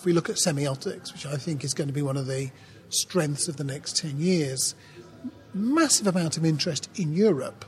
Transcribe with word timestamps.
If 0.00 0.06
we 0.06 0.14
look 0.14 0.30
at 0.30 0.36
semiotics, 0.36 1.12
which 1.12 1.26
I 1.26 1.36
think 1.36 1.62
is 1.62 1.74
going 1.74 1.88
to 1.88 1.92
be 1.92 2.00
one 2.00 2.16
of 2.16 2.26
the 2.26 2.50
strengths 2.88 3.48
of 3.48 3.58
the 3.58 3.64
next 3.64 3.98
10 3.98 4.18
years, 4.18 4.74
massive 5.52 6.06
amount 6.06 6.38
of 6.38 6.44
interest 6.46 6.88
in 6.98 7.12
Europe, 7.12 7.66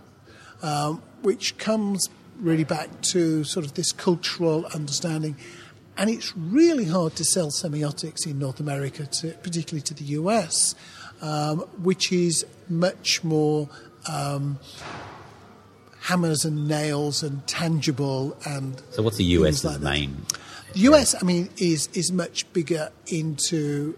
um, 0.63 1.03
which 1.21 1.59
comes 1.59 2.09
really 2.41 2.65
back 2.65 3.03
to 3.11 3.45
sort 3.45 3.67
of 3.67 3.75
this 3.75 3.93
cultural 3.93 4.65
understanding. 4.75 5.37
And 5.99 6.09
it's 6.09 6.35
really 6.35 6.87
hard 6.87 7.17
to 7.17 7.25
sell 7.27 7.51
semiotics 7.51 8.27
in 8.27 8.39
North 8.39 8.61
America, 8.61 9.05
to, 9.05 9.33
particularly 9.43 9.83
to 9.83 9.93
the 9.93 10.05
US, 10.05 10.75
um, 11.21 11.59
which 11.83 12.13
is 12.13 12.47
much 12.67 13.23
more 13.23 13.69
um, 14.11 14.59
hammers 16.01 16.47
and 16.47 16.67
nails 16.67 17.23
and 17.23 17.47
tangible 17.47 18.39
and. 18.47 18.81
So, 18.93 19.03
what's 19.03 19.19
the 19.19 19.25
US's 19.25 19.67
like 19.67 19.83
main? 19.83 20.25
The 20.73 20.81
US, 20.81 21.15
I 21.21 21.25
mean, 21.25 21.51
is 21.59 21.89
is 21.93 22.11
much 22.11 22.51
bigger 22.53 22.91
into 23.07 23.97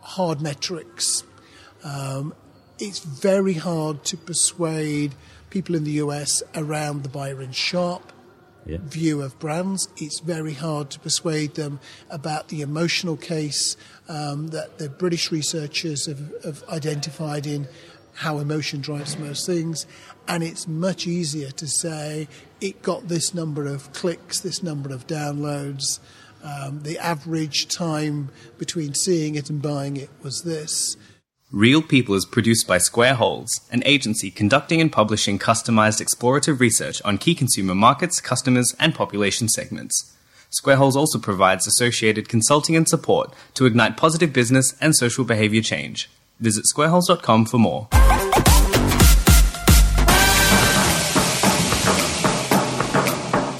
hard 0.00 0.40
metrics. 0.40 1.24
Um, 1.84 2.34
it's 2.78 3.00
very 3.00 3.54
hard 3.54 4.04
to 4.04 4.16
persuade 4.16 5.14
people 5.50 5.74
in 5.74 5.84
the 5.84 5.92
US 5.92 6.42
around 6.54 7.02
the 7.02 7.08
Byron 7.08 7.52
Sharp 7.52 8.12
yeah. 8.66 8.78
view 8.80 9.22
of 9.22 9.38
brands. 9.38 9.88
It's 9.96 10.20
very 10.20 10.54
hard 10.54 10.90
to 10.90 11.00
persuade 11.00 11.54
them 11.54 11.80
about 12.10 12.48
the 12.48 12.62
emotional 12.62 13.16
case 13.16 13.76
um, 14.08 14.48
that 14.48 14.78
the 14.78 14.88
British 14.88 15.30
researchers 15.30 16.06
have, 16.06 16.32
have 16.44 16.64
identified 16.68 17.46
in 17.46 17.68
how 18.14 18.38
emotion 18.38 18.80
drives 18.80 19.18
most 19.18 19.46
things. 19.46 19.86
And 20.26 20.42
it's 20.42 20.66
much 20.66 21.06
easier 21.06 21.50
to 21.52 21.66
say 21.66 22.28
it 22.60 22.82
got 22.82 23.08
this 23.08 23.34
number 23.34 23.66
of 23.66 23.92
clicks, 23.92 24.40
this 24.40 24.62
number 24.62 24.92
of 24.92 25.06
downloads. 25.06 25.98
Um, 26.42 26.82
the 26.82 26.98
average 26.98 27.66
time 27.66 28.30
between 28.58 28.94
seeing 28.94 29.34
it 29.34 29.50
and 29.50 29.60
buying 29.60 29.96
it 29.96 30.10
was 30.22 30.42
this. 30.42 30.96
Real 31.52 31.80
People 31.80 32.14
is 32.14 32.26
produced 32.26 32.66
by 32.66 32.78
Square 32.78 33.14
Holes, 33.14 33.60
an 33.70 33.82
agency 33.86 34.30
conducting 34.30 34.80
and 34.80 34.90
publishing 34.90 35.38
customized 35.38 36.04
explorative 36.04 36.60
research 36.60 37.00
on 37.04 37.18
key 37.18 37.34
consumer 37.34 37.74
markets, 37.74 38.20
customers, 38.20 38.74
and 38.80 38.94
population 38.94 39.48
segments. 39.48 40.12
Square 40.50 40.76
Holes 40.76 40.96
also 40.96 41.18
provides 41.18 41.66
associated 41.66 42.28
consulting 42.28 42.76
and 42.76 42.88
support 42.88 43.32
to 43.54 43.66
ignite 43.66 43.96
positive 43.96 44.32
business 44.32 44.74
and 44.80 44.94
social 44.96 45.24
behavior 45.24 45.62
change. 45.62 46.10
Visit 46.40 46.64
squareholes.com 46.74 47.46
for 47.46 47.58
more. 47.58 47.88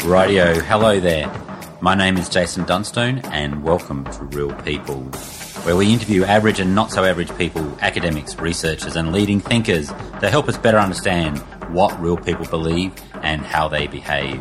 Radio, 0.06 0.54
hello 0.60 1.00
there. 1.00 1.28
My 1.80 1.96
name 1.96 2.16
is 2.16 2.28
Jason 2.28 2.64
Dunstone, 2.64 3.18
and 3.24 3.64
welcome 3.64 4.04
to 4.04 4.24
Real 4.26 4.52
People, 4.62 5.00
where 5.64 5.74
we 5.74 5.92
interview 5.92 6.22
average 6.22 6.60
and 6.60 6.76
not 6.76 6.92
so 6.92 7.04
average 7.04 7.36
people, 7.36 7.76
academics, 7.80 8.38
researchers, 8.38 8.94
and 8.94 9.10
leading 9.10 9.40
thinkers 9.40 9.88
to 10.20 10.30
help 10.30 10.48
us 10.48 10.56
better 10.56 10.78
understand 10.78 11.38
what 11.74 12.00
real 12.00 12.16
people 12.16 12.46
believe 12.46 12.92
and 13.22 13.44
how 13.44 13.66
they 13.66 13.88
behave. 13.88 14.40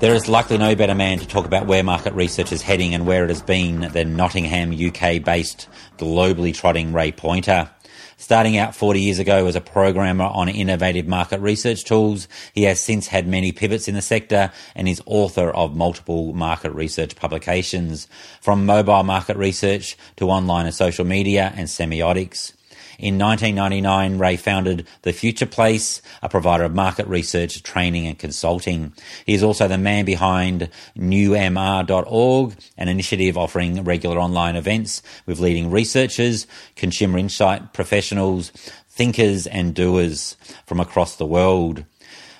There 0.00 0.12
is 0.12 0.28
likely 0.28 0.58
no 0.58 0.74
better 0.74 0.96
man 0.96 1.20
to 1.20 1.26
talk 1.28 1.46
about 1.46 1.68
where 1.68 1.84
market 1.84 2.14
research 2.14 2.50
is 2.50 2.62
heading 2.62 2.94
and 2.96 3.06
where 3.06 3.22
it 3.22 3.30
has 3.30 3.42
been 3.42 3.92
than 3.92 4.16
Nottingham, 4.16 4.72
UK 4.72 5.22
based, 5.22 5.68
globally 5.98 6.52
trotting 6.52 6.92
Ray 6.92 7.12
Poynter. 7.12 7.70
Starting 8.16 8.56
out 8.56 8.74
40 8.74 9.00
years 9.00 9.18
ago 9.18 9.46
as 9.46 9.56
a 9.56 9.60
programmer 9.60 10.24
on 10.24 10.48
innovative 10.48 11.06
market 11.06 11.40
research 11.40 11.84
tools, 11.84 12.28
he 12.54 12.62
has 12.62 12.80
since 12.80 13.08
had 13.08 13.26
many 13.26 13.52
pivots 13.52 13.88
in 13.88 13.94
the 13.94 14.02
sector 14.02 14.52
and 14.74 14.88
is 14.88 15.02
author 15.06 15.50
of 15.50 15.76
multiple 15.76 16.32
market 16.32 16.72
research 16.72 17.16
publications, 17.16 18.06
from 18.40 18.66
mobile 18.66 19.02
market 19.02 19.36
research 19.36 19.96
to 20.16 20.30
online 20.30 20.66
and 20.66 20.74
social 20.74 21.04
media 21.04 21.52
and 21.56 21.68
semiotics. 21.68 22.52
In 22.98 23.18
1999, 23.18 24.18
Ray 24.18 24.36
founded 24.36 24.86
The 25.02 25.12
Future 25.12 25.46
Place, 25.46 26.00
a 26.22 26.28
provider 26.28 26.64
of 26.64 26.74
market 26.74 27.06
research, 27.06 27.62
training 27.62 28.06
and 28.06 28.18
consulting. 28.18 28.92
He 29.26 29.34
is 29.34 29.42
also 29.42 29.66
the 29.66 29.78
man 29.78 30.04
behind 30.04 30.70
newmr.org, 30.96 32.54
an 32.76 32.88
initiative 32.88 33.36
offering 33.36 33.82
regular 33.84 34.18
online 34.18 34.56
events 34.56 35.02
with 35.26 35.40
leading 35.40 35.70
researchers, 35.70 36.46
consumer 36.76 37.18
insight 37.18 37.72
professionals, 37.72 38.50
thinkers 38.88 39.46
and 39.46 39.74
doers 39.74 40.36
from 40.66 40.78
across 40.78 41.16
the 41.16 41.26
world. 41.26 41.84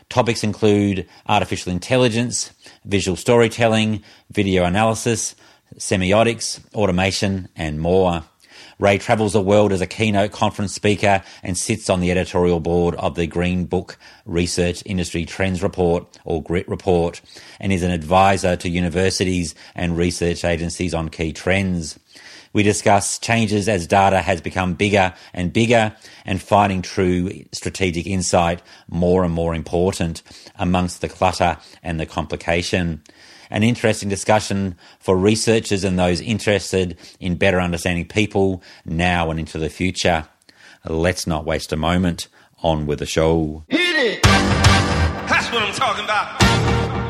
Topics 0.08 0.44
include 0.44 1.08
artificial 1.26 1.72
intelligence, 1.72 2.52
visual 2.84 3.16
storytelling, 3.16 4.02
video 4.30 4.64
analysis, 4.64 5.34
semiotics, 5.76 6.60
automation, 6.74 7.48
and 7.56 7.80
more. 7.80 8.22
Ray 8.78 8.98
travels 8.98 9.32
the 9.32 9.40
world 9.40 9.72
as 9.72 9.80
a 9.80 9.86
keynote 9.86 10.32
conference 10.32 10.74
speaker 10.74 11.22
and 11.42 11.56
sits 11.56 11.88
on 11.88 12.00
the 12.00 12.10
editorial 12.10 12.60
board 12.60 12.94
of 12.96 13.14
the 13.14 13.26
Green 13.26 13.66
Book 13.66 13.98
Research 14.26 14.82
Industry 14.84 15.24
Trends 15.24 15.62
Report, 15.62 16.06
or 16.24 16.42
GRIT 16.42 16.68
Report, 16.68 17.20
and 17.60 17.72
is 17.72 17.82
an 17.82 17.90
advisor 17.90 18.56
to 18.56 18.68
universities 18.68 19.54
and 19.74 19.96
research 19.96 20.44
agencies 20.44 20.94
on 20.94 21.08
key 21.08 21.32
trends. 21.32 21.98
We 22.52 22.62
discuss 22.62 23.18
changes 23.18 23.68
as 23.68 23.88
data 23.88 24.20
has 24.20 24.40
become 24.40 24.74
bigger 24.74 25.12
and 25.32 25.52
bigger 25.52 25.94
and 26.24 26.40
finding 26.40 26.82
true 26.82 27.44
strategic 27.50 28.06
insight 28.06 28.62
more 28.88 29.24
and 29.24 29.34
more 29.34 29.56
important 29.56 30.22
amongst 30.56 31.00
the 31.00 31.08
clutter 31.08 31.58
and 31.82 31.98
the 31.98 32.06
complication 32.06 33.02
an 33.54 33.62
interesting 33.62 34.08
discussion 34.08 34.76
for 34.98 35.16
researchers 35.16 35.84
and 35.84 35.96
those 35.96 36.20
interested 36.20 36.98
in 37.20 37.36
better 37.36 37.60
understanding 37.60 38.04
people 38.04 38.60
now 38.84 39.30
and 39.30 39.38
into 39.38 39.58
the 39.58 39.70
future. 39.70 40.26
Let's 40.84 41.24
not 41.26 41.46
waste 41.46 41.72
a 41.72 41.76
moment. 41.76 42.28
On 42.58 42.86
with 42.86 42.98
the 42.98 43.06
show. 43.06 43.62
Hit 43.68 43.78
it! 43.80 44.22
That's 44.22 45.52
what 45.52 45.62
I'm 45.62 45.74
talking 45.74 46.04
about. 46.04 46.40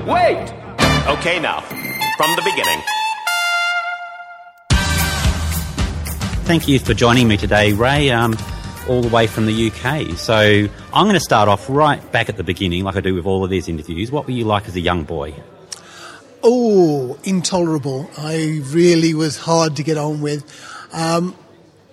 Wait! 0.05 0.53
Okay, 1.17 1.39
now, 1.39 1.61
from 1.61 2.35
the 2.35 2.43
beginning. 2.43 2.83
Thank 6.45 6.67
you 6.67 6.81
for 6.81 6.93
joining 6.93 7.29
me 7.29 7.37
today, 7.37 7.73
Ray. 7.73 8.11
Um, 8.11 8.37
all 8.89 9.01
the 9.01 9.09
way 9.09 9.29
from 9.29 9.47
the 9.47 9.71
UK. 9.71 10.19
So 10.19 10.69
I'm 10.93 11.05
going 11.05 11.15
to 11.15 11.21
start 11.21 11.49
off 11.49 11.71
right 11.71 12.03
back 12.11 12.29
at 12.29 12.37
the 12.37 12.43
beginning, 12.43 12.83
like 12.83 12.97
I 12.97 13.01
do 13.01 13.15
with 13.15 13.27
all 13.27 13.45
of 13.45 13.51
these 13.51 13.69
interviews. 13.69 14.11
What 14.11 14.27
were 14.27 14.33
you 14.33 14.45
like 14.45 14.67
as 14.67 14.75
a 14.75 14.81
young 14.81 15.05
boy? 15.05 15.35
Oh, 16.47 17.19
intolerable. 17.25 18.11
I 18.19 18.61
really 18.67 19.15
was 19.15 19.39
hard 19.39 19.77
to 19.77 19.83
get 19.83 19.97
on 19.97 20.21
with. 20.21 20.45
Um, 20.93 21.35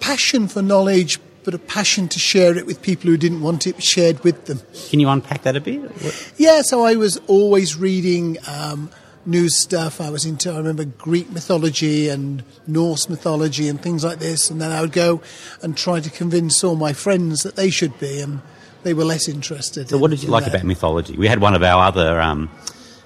passion 0.02 0.50
for 0.50 0.62
knowledge, 0.62 1.22
but 1.46 1.54
a 1.54 1.58
passion 1.58 2.10
to 2.10 2.20
share 2.20 2.58
it 2.58 2.66
with 2.66 2.82
people 2.82 3.10
who 3.10 3.16
didn't 3.16 3.42
want 3.42 3.66
it 3.66 3.82
shared 3.82 4.22
with 4.26 4.48
them. 4.48 4.60
Can 4.90 5.00
you 5.00 5.08
unpack 5.08 5.44
that 5.44 5.56
a 5.56 5.62
bit? 5.62 5.80
What? 5.82 6.34
Yeah, 6.38 6.64
so 6.64 6.84
I 6.84 6.96
was 6.96 7.16
always 7.28 7.78
reading 7.78 8.38
um, 8.46 8.90
news 9.26 9.58
stuff. 9.58 10.02
I 10.02 10.10
was 10.10 10.26
into, 10.26 10.52
I 10.52 10.58
remember 10.58 10.84
Greek 10.84 11.32
mythology 11.32 12.10
and 12.10 12.44
Norse 12.68 13.08
mythology 13.08 13.70
and 13.70 13.82
things 13.82 14.04
like 14.04 14.20
this. 14.20 14.50
And 14.50 14.62
then 14.62 14.74
I 14.74 14.82
would 14.82 14.92
go 14.92 15.22
and 15.62 15.78
try 15.78 16.02
to 16.02 16.10
convince 16.10 16.62
all 16.62 16.76
my 16.76 16.92
friends 16.92 17.44
that 17.44 17.56
they 17.56 17.70
should 17.70 17.98
be, 18.02 18.20
and 18.20 18.42
they 18.84 18.94
were 18.94 19.06
less 19.06 19.30
interested. 19.30 19.88
So, 19.88 19.96
in, 19.96 20.02
what 20.02 20.12
did 20.12 20.24
you 20.24 20.30
like 20.30 20.44
that. 20.44 20.56
about 20.56 20.66
mythology? 20.66 21.16
We 21.16 21.28
had 21.30 21.40
one 21.40 21.56
of 21.56 21.64
our 21.64 21.86
other. 21.86 22.20
Um, 22.20 22.50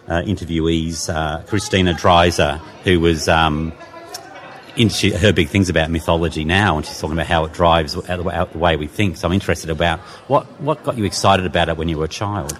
interviewees, 0.08 1.14
uh, 1.14 1.42
Christina 1.44 1.94
Dreiser, 1.94 2.58
who 2.84 3.00
was 3.00 3.28
um, 3.28 3.74
into 4.76 5.16
her 5.18 5.34
big 5.34 5.50
things 5.50 5.70
about 5.70 5.90
mythology 5.90 6.46
now, 6.46 6.78
and 6.78 6.86
she's 6.86 7.00
talking 7.00 7.16
about 7.16 7.28
how 7.28 7.46
it 7.46 7.54
drives 7.54 7.94
the 7.94 8.50
way 8.54 8.76
we 8.76 8.88
think. 8.88 9.18
So 9.18 9.28
I'm 9.28 9.34
interested 9.34 9.70
about 9.70 10.00
what 10.30 10.46
what 10.62 10.84
got 10.84 10.98
you 10.98 11.06
excited 11.06 11.46
about 11.46 11.70
it 11.70 11.78
when 11.78 11.90
you 11.90 11.98
were 11.98 12.06
a 12.06 12.10
child. 12.10 12.58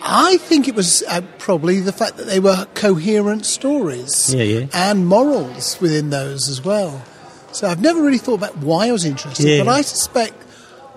I 0.00 0.36
think 0.38 0.68
it 0.68 0.74
was 0.74 1.02
uh, 1.08 1.22
probably 1.38 1.80
the 1.80 1.92
fact 1.92 2.16
that 2.18 2.26
they 2.26 2.40
were 2.40 2.66
coherent 2.74 3.44
stories 3.44 4.32
yeah, 4.32 4.42
yeah. 4.44 4.66
and 4.72 5.06
morals 5.06 5.80
within 5.80 6.10
those 6.10 6.48
as 6.48 6.64
well. 6.64 7.04
So 7.52 7.66
I've 7.66 7.80
never 7.80 8.00
really 8.00 8.18
thought 8.18 8.34
about 8.34 8.56
why 8.58 8.88
I 8.88 8.92
was 8.92 9.04
interested, 9.04 9.46
yeah. 9.46 9.64
but 9.64 9.68
I 9.68 9.80
suspect 9.80 10.34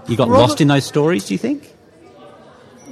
you 0.07 0.15
got 0.15 0.29
lost 0.29 0.61
in 0.61 0.67
those 0.67 0.85
stories. 0.85 1.25
Do 1.25 1.33
you 1.33 1.37
think? 1.39 1.73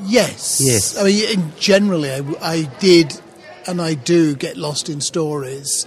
Yes. 0.02 0.62
Yes. 0.62 0.98
I 0.98 1.04
mean, 1.04 1.52
generally, 1.58 2.12
I, 2.12 2.24
I 2.42 2.62
did 2.80 3.20
and 3.68 3.82
I 3.82 3.94
do 3.94 4.36
get 4.36 4.58
lost 4.58 4.90
in 4.90 5.02
stories. 5.02 5.86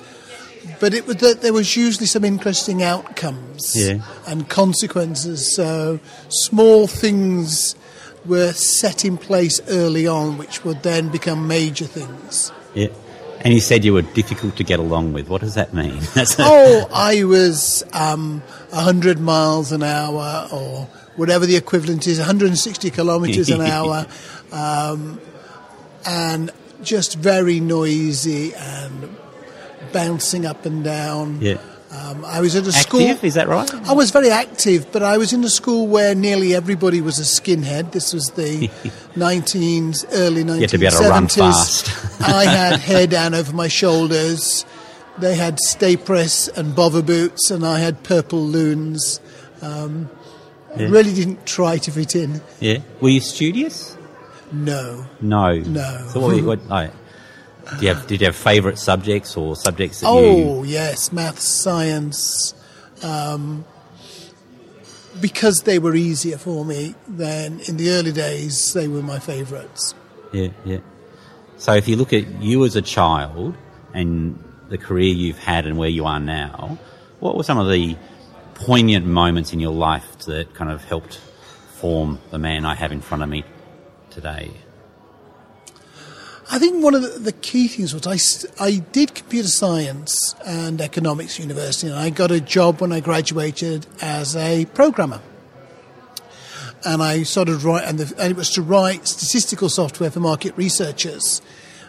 But 0.79 0.94
it 0.94 1.06
was 1.06 1.17
that 1.17 1.43
there 1.43 1.53
was 1.53 1.76
usually 1.76 2.06
some 2.06 2.25
interesting 2.25 2.82
outcomes 2.82 3.75
yeah. 3.76 4.03
and 4.26 4.49
consequences. 4.49 5.55
So 5.55 5.99
small 6.29 6.87
things 6.87 7.75
were 8.25 8.53
set 8.53 9.05
in 9.05 9.19
place 9.19 9.61
early 9.69 10.06
on, 10.06 10.38
which 10.38 10.65
would 10.65 10.82
then 10.82 11.08
become 11.08 11.49
major 11.49 11.87
things. 11.87 12.53
Yeah. 12.75 12.88
And 13.41 13.53
you 13.53 13.61
said 13.61 13.85
you 13.85 13.93
were 13.93 14.03
difficult 14.03 14.56
to 14.56 14.65
get 14.65 14.79
along 14.79 15.15
with. 15.15 15.29
What 15.29 15.41
does 15.41 15.56
that 15.56 15.75
mean? 15.75 16.00
oh, 16.38 16.88
I 16.94 17.25
was 17.25 17.82
um, 17.93 18.41
100 18.70 19.19
miles 19.19 19.73
an 19.73 19.82
hour 19.82 20.49
or 20.53 20.88
whatever 21.17 21.47
the 21.47 21.56
equivalent 21.56 22.06
is, 22.06 22.19
160 22.19 22.91
kilometres 22.91 23.50
an 23.50 23.61
hour, 23.75 24.06
um, 24.53 25.20
and 26.06 26.50
just 26.82 27.17
very 27.17 27.61
noisy 27.61 28.55
and 28.55 29.17
bouncing 29.93 30.47
up 30.47 30.67
and 30.67 30.82
down. 30.85 31.41
Yeah. 31.41 31.59
Um, 31.91 32.25
I 32.25 32.41
was 32.41 32.56
at 32.56 32.64
a 32.64 32.69
Active, 32.69 32.81
school. 32.81 33.00
is 33.23 33.35
that 33.35 33.49
right? 33.49 33.70
I 33.87 33.93
was 33.93 34.11
very 34.11 34.31
active, 34.31 34.91
but 34.93 35.03
I 35.03 35.19
was 35.19 35.35
in 35.35 35.44
a 35.44 35.50
school 35.50 35.87
where 35.87 36.14
nearly 36.14 36.55
everybody 36.55 37.03
was 37.03 37.19
a 37.19 37.23
skinhead. 37.23 37.93
This 37.93 38.15
was 38.15 38.29
the 38.29 38.69
19s, 39.15 40.06
early 40.12 40.43
1970s. 40.43 40.55
You 40.55 40.61
had 40.62 40.70
to 40.70 40.79
be 40.79 40.87
able 40.87 40.97
to 40.97 41.08
run 41.11 41.29
fast. 41.29 42.20
I 42.23 42.44
had 42.44 42.81
hair 42.81 43.06
down 43.06 43.35
over 43.35 43.53
my 43.53 43.69
shoulders. 43.69 44.65
They 45.19 45.35
had 45.35 45.58
Sta-Prest 45.61 46.49
and 46.56 46.75
bovver 46.75 47.05
boots, 47.05 47.50
and 47.50 47.67
I 47.67 47.81
had 47.81 48.03
purple 48.03 48.43
loons. 48.43 49.20
Um, 49.61 50.08
Yeah. 50.77 50.89
Really 50.89 51.13
didn't 51.15 51.47
try 51.47 51.79
to 51.79 51.91
fit 51.91 52.17
in. 52.17 52.41
Yeah. 52.61 52.79
Were 53.01 53.11
you 53.11 53.21
studious? 53.21 53.97
No. 54.53 55.07
No. 55.21 55.59
No. 55.59 56.09
So 56.11 56.21
what? 56.21 56.43
what 56.45 56.61
oh, 56.71 56.91
do 57.79 57.87
you 57.87 57.95
have? 57.95 58.07
Did 58.07 58.21
you 58.21 58.27
have 58.27 58.37
favourite 58.37 58.79
subjects 58.79 59.37
or 59.37 59.57
subjects 59.57 60.01
that 60.01 60.07
you? 60.07 60.13
Oh, 60.13 60.63
yes, 60.63 61.13
maths, 61.13 61.45
science. 61.45 62.55
Um, 63.03 63.65
because 65.21 65.63
they 65.63 65.79
were 65.79 65.95
easier 65.95 66.39
for 66.39 66.65
me, 66.65 66.95
then 67.07 67.61
in 67.69 67.77
the 67.77 67.91
early 67.91 68.13
days, 68.13 68.73
they 68.73 68.89
were 68.89 69.03
my 69.03 69.19
favourites. 69.19 69.95
Yeah, 70.33 70.49
yeah. 70.65 70.79
So 71.59 71.75
if 71.75 71.87
you 71.87 71.97
look 71.97 72.13
at 72.13 72.27
you 72.41 72.65
as 72.65 72.77
a 72.77 72.83
child 72.83 73.57
and 73.95 74.43
the 74.69 74.79
career 74.79 75.13
you've 75.13 75.39
had 75.39 75.67
and 75.67 75.77
where 75.77 75.89
you 75.89 76.07
are 76.07 76.19
now, 76.21 76.79
what 77.21 77.37
were 77.37 77.45
some 77.45 77.59
of 77.59 77.69
the 77.69 77.97
poignant 78.64 79.05
moments 79.05 79.53
in 79.53 79.59
your 79.59 79.73
life 79.73 80.19
that 80.20 80.55
kind 80.55 80.70
of 80.70 80.85
helped 80.85 81.19
form 81.81 82.20
the 82.31 82.38
man 82.38 82.64
I 82.64 82.76
have 82.76 82.93
in 82.93 83.00
front 83.00 83.25
of 83.25 83.29
me 83.29 83.43
today? 84.11 84.53
I 86.49 86.59
think 86.59 86.85
one 86.85 86.94
of 86.94 87.03
the, 87.03 87.19
the 87.19 87.32
key 87.32 87.67
things 87.67 87.93
was 87.93 88.06
I, 88.06 88.64
I 88.64 88.76
did 88.93 89.14
computer 89.14 89.49
science 89.49 90.35
and 90.47 90.81
economics 90.81 91.41
university, 91.41 91.88
and 91.88 91.99
I 91.99 92.11
got 92.11 92.31
a 92.31 92.41
job 92.41 92.81
when 92.81 92.93
I 92.93 93.00
graduated 93.00 93.87
as 94.00 94.37
a 94.37 94.67
programmer. 94.67 95.20
And 96.85 97.03
I 97.03 97.25
started 97.25 97.62
write, 97.62 97.85
and, 97.85 97.99
the, 97.99 98.20
and 98.20 98.31
it 98.31 98.37
was 98.37 98.50
to 98.50 98.62
write 98.62 99.08
statistical 99.08 99.69
software 99.70 100.11
for 100.11 100.20
market 100.20 100.56
researchers. 100.56 101.43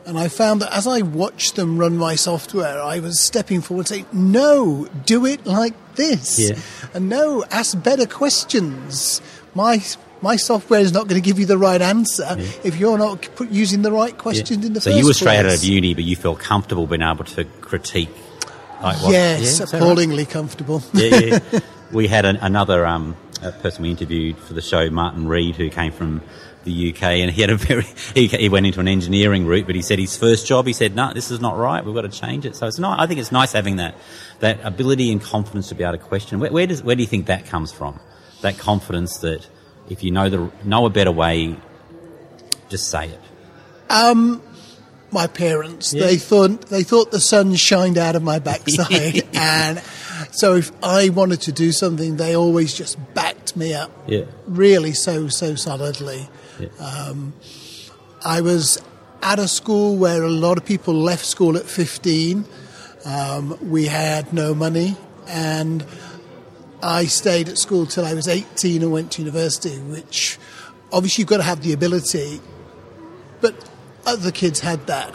And 0.05 0.17
I 0.19 0.27
found 0.27 0.61
that 0.61 0.73
as 0.75 0.85
I 0.85 1.01
watched 1.01 1.55
them 1.55 1.77
run 1.77 1.97
my 1.97 2.15
software, 2.15 2.81
I 2.81 2.99
was 2.99 3.19
stepping 3.21 3.61
forward 3.61 3.87
saying, 3.87 4.05
no, 4.11 4.87
do 5.05 5.25
it 5.25 5.45
like 5.45 5.73
this. 5.95 6.39
Yeah. 6.39 6.57
And 6.93 7.07
no, 7.09 7.45
ask 7.51 7.81
better 7.81 8.05
questions. 8.05 9.21
My, 9.55 9.81
my 10.21 10.35
software 10.35 10.81
is 10.81 10.91
not 10.91 11.07
going 11.07 11.21
to 11.21 11.25
give 11.25 11.39
you 11.39 11.45
the 11.45 11.57
right 11.57 11.81
answer 11.81 12.35
if 12.63 12.75
you're 12.77 12.97
not 12.97 13.29
put, 13.35 13.49
using 13.49 13.81
the 13.81 13.91
right 13.93 14.17
questions 14.17 14.65
in 14.65 14.73
the 14.73 14.81
so 14.81 14.89
first 14.89 14.99
you 14.99 15.07
were 15.07 15.13
straight 15.13 15.37
out 15.39 15.45
of 15.45 15.63
uni, 15.63 15.93
but 15.93 16.03
you 16.03 16.15
felt 16.17 16.39
comfortable 16.39 16.85
being 16.85 17.01
able 17.01 17.23
to 17.23 17.45
critique. 17.61 18.09
Like 18.81 19.01
what- 19.01 19.11
Yes, 19.13 19.59
Yeah, 19.59 19.65
that 19.65 19.73
right? 19.73 19.81
appallingly 19.81 20.25
comfortable. 20.25 20.83
yeah, 20.93 21.39
yeah. 21.53 21.59
we 21.93 22.07
had 22.09 22.25
an, 22.25 22.35
another 22.41 22.85
um, 22.85 23.15
person 23.61 23.83
we 23.83 23.91
interviewed 23.91 24.37
for 24.37 24.53
the 24.53 24.61
show, 24.61 24.89
Martin 24.89 25.27
Reed, 25.29 25.55
who 25.55 25.69
came 25.69 25.93
from 25.93 26.21
the 26.63 26.93
UK, 26.93 27.03
and 27.03 27.31
he 27.31 27.41
had 27.41 27.49
a 27.49 27.57
very 27.57 27.83
he, 28.13 28.27
he 28.27 28.49
went 28.49 28.65
into 28.65 28.79
an 28.79 28.87
engineering 28.87 29.45
route, 29.45 29.65
but 29.65 29.75
he 29.75 29.81
said 29.81 29.99
his 29.99 30.15
first 30.17 30.47
job, 30.47 30.65
he 30.67 30.73
said, 30.73 30.95
"No, 30.95 31.13
this 31.13 31.31
is 31.31 31.39
not 31.39 31.57
right. 31.57 31.83
We've 31.83 31.95
got 31.95 32.01
to 32.01 32.09
change 32.09 32.45
it." 32.45 32.55
So 32.55 32.67
it's 32.67 32.79
not. 32.79 32.99
I 32.99 33.07
think 33.07 33.19
it's 33.19 33.31
nice 33.31 33.51
having 33.51 33.77
that 33.77 33.95
that 34.39 34.59
ability 34.63 35.11
and 35.11 35.21
confidence 35.21 35.69
to 35.69 35.75
be 35.75 35.83
able 35.83 35.97
to 35.97 36.03
question. 36.03 36.39
Where, 36.39 36.51
where 36.51 36.67
does 36.67 36.83
where 36.83 36.95
do 36.95 37.01
you 37.01 37.07
think 37.07 37.27
that 37.27 37.45
comes 37.45 37.71
from? 37.71 37.99
That 38.41 38.57
confidence 38.57 39.17
that 39.19 39.47
if 39.89 40.03
you 40.03 40.11
know 40.11 40.29
the 40.29 40.51
know 40.63 40.85
a 40.85 40.89
better 40.89 41.11
way, 41.11 41.55
just 42.69 42.89
say 42.89 43.09
it. 43.09 43.19
Um, 43.89 44.41
my 45.13 45.27
parents. 45.27 45.93
Yeah. 45.93 46.07
They 46.07 46.17
thought 46.17 46.67
they 46.67 46.83
thought 46.83 47.11
the 47.11 47.19
sun 47.19 47.55
shined 47.55 47.97
out 47.97 48.15
of 48.15 48.23
my 48.23 48.39
backside, 48.49 49.23
and 49.33 49.81
so 50.31 50.55
if 50.55 50.71
I 50.83 51.09
wanted 51.09 51.41
to 51.41 51.51
do 51.51 51.71
something, 51.71 52.17
they 52.17 52.35
always 52.35 52.73
just 52.73 52.97
backed 53.13 53.55
me 53.55 53.73
up. 53.73 53.91
Yeah. 54.07 54.25
really, 54.47 54.93
so 54.93 55.27
so 55.27 55.55
solidly. 55.55 56.27
Um, 56.79 57.33
I 58.23 58.41
was 58.41 58.81
at 59.21 59.39
a 59.39 59.47
school 59.47 59.95
where 59.95 60.23
a 60.23 60.29
lot 60.29 60.57
of 60.57 60.65
people 60.65 60.93
left 60.93 61.25
school 61.25 61.57
at 61.57 61.65
fifteen. 61.65 62.45
Um, 63.05 63.57
we 63.69 63.85
had 63.85 64.31
no 64.33 64.53
money, 64.53 64.95
and 65.27 65.85
I 66.81 67.05
stayed 67.05 67.49
at 67.49 67.57
school 67.57 67.85
till 67.85 68.05
I 68.05 68.13
was 68.13 68.27
eighteen 68.27 68.81
and 68.81 68.91
went 68.91 69.11
to 69.13 69.21
university. 69.21 69.77
Which 69.79 70.37
obviously 70.91 71.21
you've 71.21 71.29
got 71.29 71.37
to 71.37 71.43
have 71.43 71.61
the 71.61 71.73
ability 71.73 72.39
but 73.43 73.69
other 74.05 74.31
kids 74.31 74.61
had 74.61 74.87
that. 74.87 75.13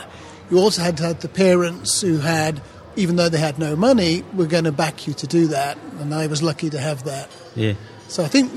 You 0.50 0.58
also 0.58 0.82
had 0.82 0.98
to 0.98 1.02
have 1.04 1.20
the 1.20 1.30
parents 1.30 2.02
who 2.02 2.18
had, 2.18 2.60
even 2.94 3.16
though 3.16 3.30
they 3.30 3.38
had 3.38 3.58
no 3.58 3.74
money, 3.74 4.22
were 4.34 4.46
going 4.46 4.64
to 4.64 4.72
back 4.72 5.06
you 5.06 5.14
to 5.14 5.26
do 5.26 5.46
that, 5.48 5.78
and 5.98 6.14
I 6.14 6.26
was 6.26 6.42
lucky 6.42 6.68
to 6.70 6.78
have 6.78 7.04
that. 7.04 7.30
Yeah. 7.56 7.72
So 8.08 8.22
I 8.22 8.28
think, 8.28 8.52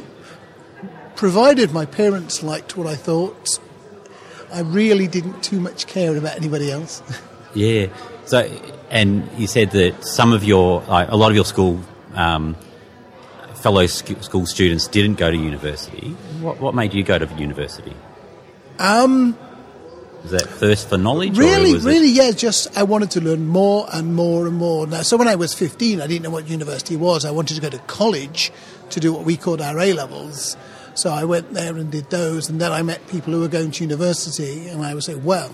provided 1.21 1.71
my 1.71 1.85
parents 1.85 2.41
liked 2.41 2.75
what 2.75 2.87
I 2.87 2.95
thought, 2.95 3.59
I 4.51 4.61
really 4.61 5.07
didn't 5.07 5.43
too 5.43 5.59
much 5.59 5.85
care 5.85 6.17
about 6.17 6.35
anybody 6.35 6.71
else. 6.71 7.03
Yeah. 7.53 7.87
So, 8.25 8.49
and 8.89 9.29
you 9.37 9.45
said 9.45 9.71
that 9.71 10.05
some 10.05 10.31
of 10.31 10.41
your, 10.45 10.81
like, 10.83 11.09
a 11.09 11.17
lot 11.17 11.31
of 11.31 11.35
your 11.35 11.43
school 11.43 11.81
um, 12.13 12.55
fellow 13.55 13.85
sc- 13.87 14.23
school 14.23 14.45
students 14.45 14.87
didn't 14.87 15.15
go 15.15 15.29
to 15.29 15.35
university. 15.35 16.11
What, 16.39 16.61
what 16.61 16.73
made 16.73 16.93
you 16.93 17.03
go 17.03 17.19
to 17.19 17.25
university? 17.35 17.93
Um, 18.79 19.37
was 20.23 20.31
that 20.31 20.43
thirst 20.43 20.87
for 20.87 20.97
knowledge? 20.97 21.37
or 21.37 21.41
Really, 21.41 21.71
it- 21.71 21.83
really, 21.83 22.07
yeah. 22.07 22.31
Just 22.31 22.77
I 22.77 22.83
wanted 22.83 23.11
to 23.11 23.21
learn 23.21 23.45
more 23.47 23.85
and 23.91 24.15
more 24.15 24.47
and 24.47 24.55
more. 24.55 24.87
Now, 24.87 25.01
so 25.01 25.17
when 25.17 25.27
I 25.27 25.35
was 25.35 25.53
15, 25.53 25.99
I 25.99 26.07
didn't 26.07 26.23
know 26.23 26.29
what 26.29 26.47
university 26.47 26.95
was. 26.95 27.25
I 27.25 27.31
wanted 27.31 27.55
to 27.55 27.61
go 27.61 27.69
to 27.69 27.79
college 27.79 28.49
to 28.91 29.01
do 29.01 29.11
what 29.11 29.25
we 29.25 29.35
called 29.35 29.59
our 29.59 29.77
A 29.77 29.91
levels. 29.91 30.55
So 30.93 31.09
I 31.09 31.23
went 31.23 31.53
there 31.53 31.75
and 31.75 31.91
did 31.91 32.09
those, 32.09 32.49
and 32.49 32.59
then 32.59 32.71
I 32.71 32.81
met 32.81 33.07
people 33.07 33.33
who 33.33 33.41
were 33.41 33.47
going 33.47 33.71
to 33.71 33.83
university, 33.83 34.67
and 34.67 34.83
I 34.83 34.93
would 34.93 35.03
say, 35.03 35.15
well, 35.15 35.51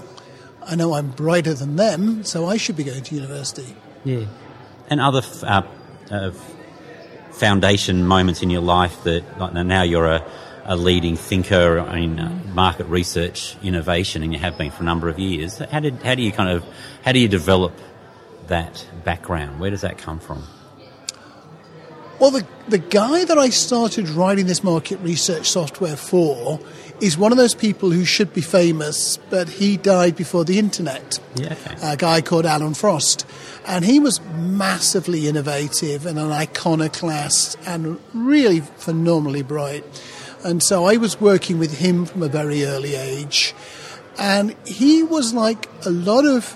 I 0.66 0.76
know 0.76 0.94
I'm 0.94 1.12
brighter 1.12 1.54
than 1.54 1.76
them, 1.76 2.24
so 2.24 2.48
I 2.48 2.58
should 2.58 2.76
be 2.76 2.84
going 2.84 3.04
to 3.04 3.16
university. 3.16 3.76
Yeah. 4.04 4.26
And 4.90 5.00
other 5.00 5.20
f- 5.20 5.44
uh, 5.44 5.62
uh, 6.12 6.32
foundation 7.32 8.06
moments 8.06 8.42
in 8.42 8.50
your 8.50 8.62
life 8.62 9.04
that, 9.04 9.40
like 9.40 9.54
now 9.54 9.84
you're 9.84 10.06
a, 10.06 10.26
a 10.66 10.76
leading 10.76 11.16
thinker 11.16 11.78
in 11.78 12.20
uh, 12.20 12.30
market 12.54 12.88
research, 12.88 13.56
innovation, 13.64 14.24
and 14.24 14.34
you 14.34 14.40
have 14.40 14.58
been 14.58 14.72
for 14.72 14.84
a 14.84 14.86
number 14.86 15.08
of 15.08 15.20
years. 15.20 15.60
How 15.60 15.80
did 15.80 16.02
how 16.04 16.16
do 16.16 16.22
you 16.22 16.32
kind 16.32 16.50
of 16.50 16.66
how 17.04 17.14
do 17.14 17.20
you 17.20 17.28
develop 17.28 17.74
that 18.48 18.86
background? 19.06 19.60
Where 19.60 19.70
does 19.70 19.82
that 19.82 19.98
come 19.98 20.20
from? 20.20 20.44
Well, 22.20 22.32
the, 22.32 22.48
the 22.68 22.80
guy 22.80 23.26
that 23.26 23.38
I 23.38 23.50
started 23.50 24.10
writing 24.10 24.48
this 24.48 24.64
market 24.64 25.00
research 25.02 25.48
software 25.50 25.96
for 25.96 26.60
is 27.00 27.16
one 27.16 27.32
of 27.32 27.38
those 27.38 27.54
people 27.54 27.92
who 27.92 28.06
should 28.06 28.34
be 28.34 28.42
famous, 28.42 29.18
but 29.30 29.48
he 29.48 29.78
died 29.78 30.16
before 30.16 30.44
the 30.44 30.58
internet. 30.58 31.20
Yeah. 31.36 31.56
A 31.84 31.96
guy 31.96 32.22
called 32.22 32.48
Alan 32.48 32.74
Frost. 32.74 33.28
And 33.68 33.86
he 33.86 34.00
was 34.00 34.20
massively 34.34 35.28
innovative 35.28 36.08
and 36.08 36.18
an 36.18 36.32
iconoclast 36.32 37.56
and 37.68 38.00
really 38.16 38.62
phenomenally 38.62 39.44
bright. 39.44 39.84
And 40.44 40.64
so 40.64 40.86
I 40.86 40.98
was 40.98 41.22
working 41.22 41.60
with 41.60 41.78
him 41.78 42.06
from 42.06 42.24
a 42.24 42.30
very 42.30 42.66
early 42.66 42.96
age. 42.96 43.54
And 44.18 44.56
he 44.66 45.04
was 45.04 45.36
like 45.36 45.70
a 45.86 45.92
lot 45.92 46.26
of 46.26 46.56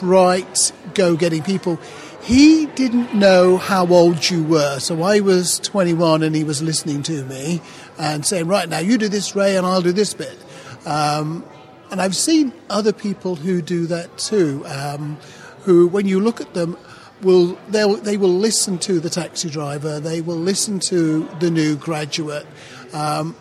bright, 0.00 0.72
go 0.92 1.16
getting 1.16 1.42
people. 1.42 1.78
He 2.26 2.66
didn't 2.66 3.14
know 3.14 3.56
how 3.56 3.86
old 3.86 4.28
you 4.28 4.42
were. 4.42 4.80
So 4.80 5.04
I 5.04 5.20
was 5.20 5.60
21 5.60 6.24
and 6.24 6.34
he 6.34 6.42
was 6.42 6.60
listening 6.60 7.04
to 7.04 7.24
me 7.24 7.62
and 8.00 8.26
saying, 8.26 8.48
right 8.48 8.68
now, 8.68 8.80
you 8.80 8.98
do 8.98 9.08
this, 9.08 9.36
Ray, 9.36 9.56
and 9.56 9.64
I'll 9.64 9.80
do 9.80 9.92
this 9.92 10.12
bit. 10.12 10.36
Um, 10.84 11.44
and 11.92 12.02
I've 12.02 12.16
seen 12.16 12.52
other 12.68 12.92
people 12.92 13.36
who 13.36 13.62
do 13.62 13.86
that 13.86 14.18
too, 14.18 14.64
um, 14.66 15.18
who, 15.60 15.86
when 15.86 16.08
you 16.08 16.18
look 16.18 16.40
at 16.40 16.52
them, 16.52 16.76
will 17.22 17.56
they'll, 17.68 17.92
listen 17.92 18.78
to 18.78 18.98
the 18.98 19.08
taxi 19.08 19.48
driver, 19.48 20.00
they 20.00 20.20
will 20.20 20.34
listen 20.34 20.80
to 20.80 21.28
the 21.38 21.48
new 21.48 21.76
graduate, 21.76 22.46
um, 22.92 23.36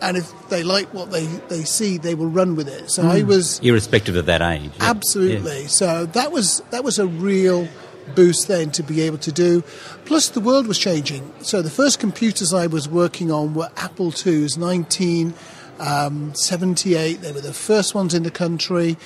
and 0.00 0.16
if 0.16 0.48
they 0.48 0.64
like 0.64 0.92
what 0.92 1.12
they, 1.12 1.24
they 1.48 1.62
see, 1.62 1.98
they 1.98 2.16
will 2.16 2.28
run 2.28 2.56
with 2.56 2.68
it. 2.68 2.90
So 2.90 3.06
I 3.06 3.22
was 3.22 3.60
Irrespective 3.60 4.16
of 4.16 4.26
that 4.26 4.42
age. 4.42 4.72
Yeah. 4.76 4.90
Absolutely. 4.90 5.66
So 5.68 6.04
that 6.06 6.30
was 6.30 6.60
that 6.70 6.84
was 6.84 6.98
a 6.98 7.06
real 7.06 7.68
boost 8.14 8.48
then 8.48 8.70
to 8.72 8.82
be 8.82 9.00
able 9.02 9.18
to 9.18 9.32
do. 9.32 9.62
Plus, 10.04 10.28
the 10.28 10.40
world 10.40 10.66
was 10.66 10.78
changing. 10.78 11.32
So 11.40 11.62
the 11.62 11.70
first 11.70 11.98
computers 11.98 12.52
I 12.52 12.66
was 12.66 12.86
working 12.88 13.30
on 13.30 13.54
were 13.54 13.70
Apple 13.76 14.08
IIs, 14.08 14.58
1978. 14.58 17.16
Um, 17.16 17.22
they 17.22 17.32
were 17.32 17.40
the 17.40 17.52
first 17.52 17.94
ones 17.94 18.14
in 18.14 18.22
the 18.22 18.30
country. 18.30 18.96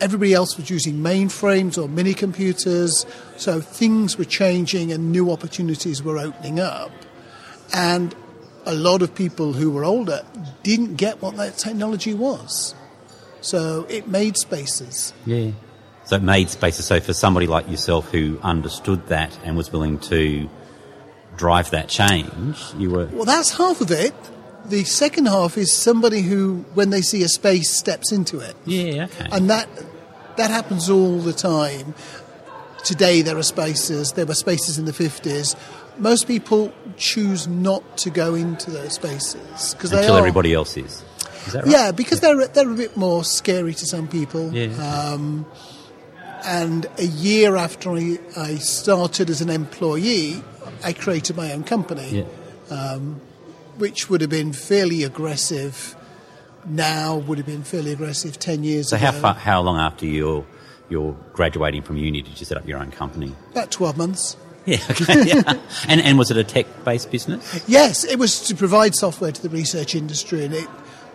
Everybody 0.00 0.34
else 0.34 0.56
was 0.56 0.70
using 0.70 0.96
mainframes 0.96 1.82
or 1.82 1.88
mini 1.88 2.14
computers. 2.14 3.06
So 3.36 3.60
things 3.60 4.18
were 4.18 4.24
changing 4.24 4.92
and 4.92 5.12
new 5.12 5.30
opportunities 5.30 6.02
were 6.02 6.18
opening 6.18 6.58
up. 6.60 6.90
And 7.72 8.14
a 8.66 8.74
lot 8.74 9.02
of 9.02 9.14
people 9.14 9.52
who 9.52 9.70
were 9.70 9.84
older 9.84 10.22
didn't 10.62 10.96
get 10.96 11.22
what 11.22 11.36
that 11.36 11.58
technology 11.58 12.14
was. 12.14 12.74
So 13.40 13.86
it 13.88 14.08
made 14.08 14.36
spaces. 14.36 15.12
Yeah. 15.26 15.52
So 16.12 16.16
it 16.16 16.22
made 16.22 16.50
spaces. 16.50 16.84
So 16.84 17.00
for 17.00 17.14
somebody 17.14 17.46
like 17.46 17.70
yourself 17.70 18.10
who 18.10 18.38
understood 18.42 19.06
that 19.06 19.34
and 19.44 19.56
was 19.56 19.72
willing 19.72 19.98
to 20.00 20.46
drive 21.38 21.70
that 21.70 21.88
change, 21.88 22.62
you 22.76 22.90
were. 22.90 23.06
Well, 23.06 23.24
that's 23.24 23.56
half 23.56 23.80
of 23.80 23.90
it. 23.90 24.12
The 24.66 24.84
second 24.84 25.24
half 25.24 25.56
is 25.56 25.72
somebody 25.72 26.20
who, 26.20 26.66
when 26.74 26.90
they 26.90 27.00
see 27.00 27.22
a 27.22 27.28
space, 27.28 27.70
steps 27.70 28.12
into 28.12 28.40
it. 28.40 28.54
Yeah, 28.66 29.04
okay. 29.04 29.28
And 29.32 29.48
that 29.48 29.70
that 30.36 30.50
happens 30.50 30.90
all 30.90 31.18
the 31.18 31.32
time. 31.32 31.94
Today 32.84 33.22
there 33.22 33.38
are 33.38 33.42
spaces. 33.42 34.12
There 34.12 34.26
were 34.26 34.34
spaces 34.34 34.76
in 34.76 34.84
the 34.84 34.92
fifties. 34.92 35.56
Most 35.96 36.26
people 36.26 36.74
choose 36.98 37.48
not 37.48 37.96
to 37.96 38.10
go 38.10 38.34
into 38.34 38.70
those 38.70 38.92
spaces 38.96 39.72
because 39.72 39.92
they 39.92 40.00
Until 40.00 40.16
everybody 40.16 40.52
else 40.52 40.76
is. 40.76 41.02
Is 41.46 41.54
that 41.54 41.62
right? 41.62 41.72
Yeah, 41.72 41.90
because 41.90 42.20
they're 42.20 42.46
they're 42.48 42.70
a 42.70 42.74
bit 42.74 42.98
more 42.98 43.24
scary 43.24 43.72
to 43.72 43.86
some 43.86 44.08
people. 44.08 44.52
Yeah. 44.52 44.76
Um, 44.76 45.46
and 46.44 46.86
a 46.98 47.04
year 47.04 47.56
after 47.56 47.90
I, 47.92 48.18
I 48.36 48.54
started 48.56 49.30
as 49.30 49.40
an 49.40 49.50
employee, 49.50 50.42
I 50.84 50.92
created 50.92 51.36
my 51.36 51.52
own 51.52 51.64
company, 51.64 52.24
Yeah. 52.70 52.76
Um, 52.76 53.20
which 53.78 54.08
would 54.08 54.20
have 54.20 54.30
been 54.30 54.52
fairly 54.52 55.02
aggressive. 55.02 55.96
Now 56.64 57.16
would 57.16 57.38
have 57.38 57.46
been 57.46 57.64
fairly 57.64 57.92
aggressive 57.92 58.38
ten 58.38 58.62
years 58.64 58.90
So 58.90 58.96
ago. 58.96 59.06
how 59.06 59.12
far, 59.12 59.34
how 59.34 59.60
long 59.62 59.78
after 59.78 60.06
you're 60.06 60.46
you're 60.88 61.16
graduating 61.32 61.82
from 61.82 61.96
uni 61.96 62.22
did 62.22 62.38
you 62.38 62.46
set 62.46 62.56
up 62.56 62.66
your 62.68 62.78
own 62.78 62.90
company? 62.92 63.34
About 63.50 63.70
twelve 63.70 63.96
months. 63.96 64.36
Yeah, 64.64 64.78
okay. 64.90 65.24
Yeah. 65.24 65.42
and 65.88 66.00
and 66.00 66.18
was 66.18 66.30
it 66.30 66.36
a 66.36 66.44
tech 66.44 66.66
based 66.84 67.10
business? 67.10 67.64
Yes, 67.66 68.04
it 68.04 68.18
was 68.18 68.40
to 68.46 68.54
provide 68.54 68.94
software 68.94 69.32
to 69.32 69.42
the 69.42 69.48
research 69.48 69.94
industry, 69.96 70.44
and 70.44 70.54
it 70.54 70.68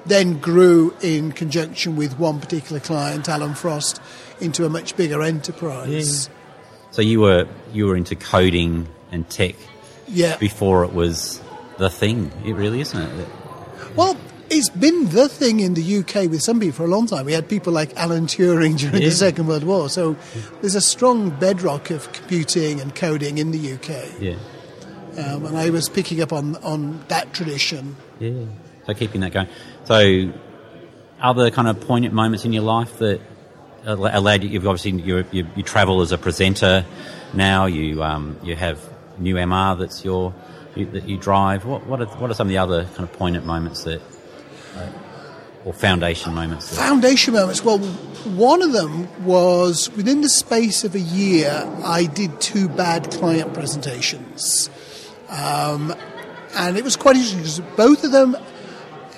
then 0.05 0.37
grew 0.39 0.93
in 1.01 1.31
conjunction 1.31 1.95
with 1.95 2.17
one 2.19 2.39
particular 2.41 2.79
client, 2.81 3.29
Alan 3.29 3.55
Frost, 3.55 4.01
into 4.39 4.65
a 4.65 4.69
much 4.69 4.95
bigger 4.95 5.21
enterprise. 5.21 6.29
So 6.91 7.01
you 7.01 7.19
were 7.21 7.47
you 7.73 7.85
were 7.87 7.95
into 7.95 8.15
coding 8.15 8.87
and 9.11 9.27
tech 9.29 9.55
Yeah. 10.07 10.37
before 10.37 10.83
it 10.83 10.93
was 10.93 11.39
the 11.77 11.89
thing. 11.89 12.31
It 12.45 12.53
really 12.53 12.81
isn't 12.81 12.99
it? 13.01 13.27
Well, 13.95 14.17
it's 14.49 14.69
been 14.69 15.09
the 15.09 15.27
thing 15.27 15.59
in 15.59 15.73
the 15.73 15.97
UK 15.99 16.27
with 16.29 16.41
some 16.41 16.59
people 16.59 16.75
for 16.77 16.83
a 16.85 16.87
long 16.87 17.05
time. 17.07 17.25
We 17.25 17.33
had 17.33 17.49
people 17.49 17.73
like 17.73 17.95
Alan 17.97 18.25
Turing 18.27 18.77
during 18.77 19.01
Yeah. 19.01 19.09
the 19.09 19.11
Second 19.11 19.47
World 19.47 19.63
War, 19.63 19.89
so 19.89 20.15
there's 20.61 20.75
a 20.75 20.81
strong 20.81 21.29
bedrock 21.31 21.89
of 21.91 22.11
computing 22.13 22.79
and 22.79 22.95
coding 22.95 23.37
in 23.37 23.51
the 23.51 23.73
UK. 23.73 23.89
Yeah. 24.21 24.35
Um, 25.17 25.45
and 25.47 25.57
I 25.57 25.69
was 25.71 25.89
picking 25.89 26.21
up 26.21 26.31
on, 26.31 26.55
on 26.57 27.03
that 27.07 27.33
tradition. 27.33 27.95
Yeah. 28.19 28.31
So 28.85 28.93
keeping 28.93 29.21
that 29.21 29.33
going. 29.33 29.47
So, 29.85 30.31
other 31.21 31.49
kind 31.49 31.67
of 31.67 31.81
poignant 31.81 32.13
moments 32.13 32.45
in 32.45 32.53
your 32.53 32.63
life 32.63 32.99
that 32.99 33.19
allowed 33.87 34.43
you? 34.43 34.49
You've 34.49 34.67
obviously 34.67 35.01
you, 35.01 35.25
you, 35.31 35.47
you 35.55 35.63
travel 35.63 36.01
as 36.01 36.11
a 36.11 36.17
presenter. 36.17 36.85
Now 37.33 37.65
you 37.65 38.03
um, 38.03 38.37
you 38.43 38.55
have 38.55 38.79
new 39.17 39.35
MR 39.35 39.77
that's 39.79 40.03
your 40.05 40.33
you, 40.75 40.85
that 40.87 41.07
you 41.07 41.17
drive. 41.17 41.65
What 41.65 41.85
what 41.87 42.01
are, 42.01 42.05
what 42.05 42.29
are 42.29 42.33
some 42.33 42.47
of 42.47 42.49
the 42.49 42.57
other 42.57 42.85
kind 42.85 43.01
of 43.01 43.13
poignant 43.13 43.45
moments 43.45 43.83
that, 43.83 44.01
uh, 44.75 44.89
or 45.65 45.73
foundation 45.73 46.33
moments? 46.33 46.69
That, 46.69 46.77
Foundation 46.77 47.33
moments. 47.33 47.63
Well, 47.63 47.79
one 47.79 48.61
of 48.61 48.73
them 48.73 49.07
was 49.25 49.89
within 49.95 50.21
the 50.21 50.29
space 50.29 50.83
of 50.83 50.95
a 50.95 50.99
year, 50.99 51.49
I 51.83 52.05
did 52.05 52.39
two 52.41 52.67
bad 52.67 53.11
client 53.11 53.53
presentations. 53.53 54.69
Um, 55.29 55.93
and 56.55 56.77
it 56.77 56.83
was 56.83 56.95
quite 56.95 57.15
interesting 57.15 57.39
because 57.39 57.59
both 57.75 58.03
of 58.03 58.11
them 58.11 58.35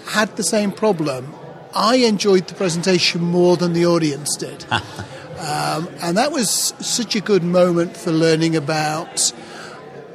had 0.07 0.35
the 0.35 0.43
same 0.43 0.71
problem. 0.71 1.33
I 1.73 1.97
enjoyed 1.97 2.47
the 2.47 2.55
presentation 2.55 3.21
more 3.21 3.57
than 3.57 3.73
the 3.73 3.85
audience 3.85 4.35
did. 4.35 4.65
um, 4.71 5.87
and 6.01 6.17
that 6.17 6.31
was 6.31 6.73
such 6.79 7.15
a 7.15 7.21
good 7.21 7.43
moment 7.43 7.95
for 7.95 8.11
learning 8.11 8.55
about 8.55 9.31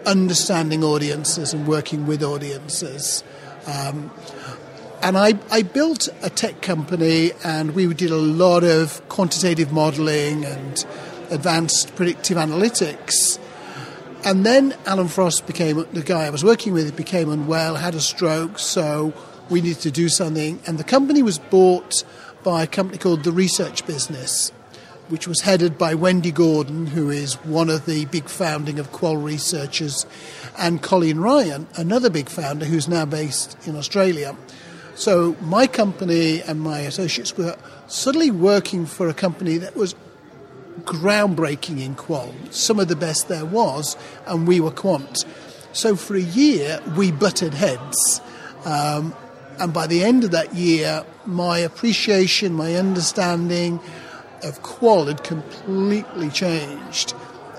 understanding 0.07 0.83
audiences 0.83 1.53
and 1.53 1.67
working 1.67 2.07
with 2.07 2.23
audiences. 2.23 3.23
Um, 3.67 4.11
and 5.03 5.19
I, 5.19 5.39
I 5.51 5.63
built 5.63 6.09
a 6.23 6.31
tech 6.31 6.63
company 6.63 7.33
and 7.45 7.75
we 7.75 7.93
did 7.93 8.11
a 8.11 8.17
lot 8.17 8.65
of 8.65 9.07
quantitative 9.09 9.73
modeling 9.73 10.45
and 10.45 10.85
advanced 11.31 11.95
predictive 11.95 12.37
analytics. 12.37 13.39
And 14.25 14.47
then 14.47 14.75
Alan 14.87 15.09
Frost 15.09 15.47
became 15.47 15.85
the 15.93 16.03
guy 16.03 16.25
I 16.25 16.31
was 16.31 16.43
working 16.43 16.73
with, 16.73 16.97
became 16.97 17.31
unwell, 17.31 17.77
had 17.77 17.95
a 17.95 18.01
stroke, 18.01 18.59
so 18.59 19.13
we 19.51 19.61
needed 19.61 19.81
to 19.83 19.91
do 19.91 20.09
something. 20.09 20.61
And 20.67 20.79
the 20.79 20.85
company 20.85 21.23
was 21.23 21.39
bought 21.39 22.05
by 22.43 22.63
a 22.63 22.67
company 22.67 22.99
called 22.99 23.25
The 23.25 23.33
Research 23.33 23.87
Business, 23.87 24.51
which 25.09 25.29
was 25.29 25.43
headed 25.43 25.77
by 25.77 25.95
Wendy 25.95 26.33
Gordon, 26.33 26.87
who 26.87 27.11
is 27.11 27.35
one 27.45 27.71
of 27.71 27.87
the 27.87 28.07
big 28.07 28.29
founding 28.29 28.79
of 28.79 28.93
Qual 28.93 29.17
researchers, 29.17 30.07
and 30.59 30.83
Colleen 30.83 31.19
Ryan, 31.19 31.67
another 31.77 32.11
big 32.11 32.29
founder 32.29 32.65
who's 32.65 32.89
now 32.89 33.05
based 33.05 33.57
in 33.67 33.77
Australia. 33.77 34.37
So 34.95 35.37
my 35.41 35.67
company 35.67 36.41
and 36.43 36.61
my 36.61 36.81
associates 36.81 37.37
were 37.37 37.57
suddenly 37.87 38.31
working 38.31 38.87
for 38.87 39.09
a 39.09 39.15
company 39.15 39.59
that 39.59 39.77
was 39.77 39.95
groundbreaking 40.83 41.81
in 41.81 41.95
qual, 41.95 42.35
some 42.51 42.79
of 42.79 42.89
the 42.89 42.97
best 42.97 43.29
there 43.29 43.45
was, 43.45 43.97
and 44.27 44.47
we 44.47 44.61
were 44.61 44.71
quant. 44.71 45.25
So 45.73 45.97
for 45.97 46.15
a 46.15 46.21
year, 46.21 46.81
we 46.97 47.11
butted 47.11 47.55
heads. 47.55 48.21
Um, 48.65 49.15
and 49.59 49.73
by 49.73 49.87
the 49.87 50.03
end 50.03 50.25
of 50.25 50.31
that 50.33 50.55
year, 50.55 51.05
my 51.27 51.59
appreciation, 51.59 52.55
my 52.55 52.75
understanding 52.75 53.81
of 54.43 54.63
qual 54.63 55.07
had 55.07 55.25
completely 55.25 56.31
changed. 56.31 57.15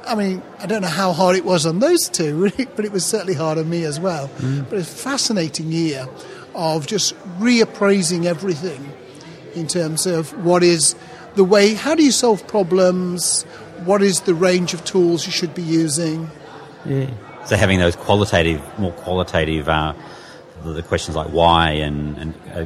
I 0.06 0.14
mean, 0.14 0.44
I 0.60 0.68
don't 0.68 0.84
know 0.84 0.88
how 0.88 1.14
hard 1.14 1.36
it 1.36 1.46
was 1.46 1.66
on 1.66 1.80
those 1.80 2.10
two, 2.10 2.52
but 2.76 2.86
it 2.86 2.92
was 2.92 3.06
certainly 3.06 3.34
hard 3.34 3.58
on 3.58 3.70
me 3.70 3.84
as 3.84 4.00
well. 4.00 4.30
But 4.70 4.80
it's 4.80 4.92
a 4.92 4.96
fascinating 4.96 5.72
year 5.72 6.08
of 6.54 6.88
just 6.88 7.16
reappraising 7.40 8.26
everything 8.26 8.94
in 9.56 9.68
terms 9.68 10.06
of 10.06 10.32
what 10.46 10.64
is 10.64 10.96
the 11.36 11.44
way, 11.44 11.74
how 11.74 11.96
do 11.96 12.04
you 12.04 12.12
solve 12.12 12.48
problems, 12.48 13.44
what 13.84 14.02
is 14.02 14.22
the 14.22 14.34
range 14.34 14.74
of 14.74 14.84
tools 14.86 15.26
you 15.26 15.32
should 15.32 15.54
be 15.54 15.62
using. 15.62 16.30
Yeah. 16.86 17.10
so 17.46 17.56
having 17.58 17.80
those 17.80 17.96
qualitative, 17.96 18.62
more 18.80 18.94
qualitative, 18.94 19.68
uh, 19.68 19.94
the, 20.74 20.84
questions 20.84 21.16
like 21.16 21.28
why 21.28 21.72
and 21.72 22.18
and 22.18 22.34
uh, 22.54 22.66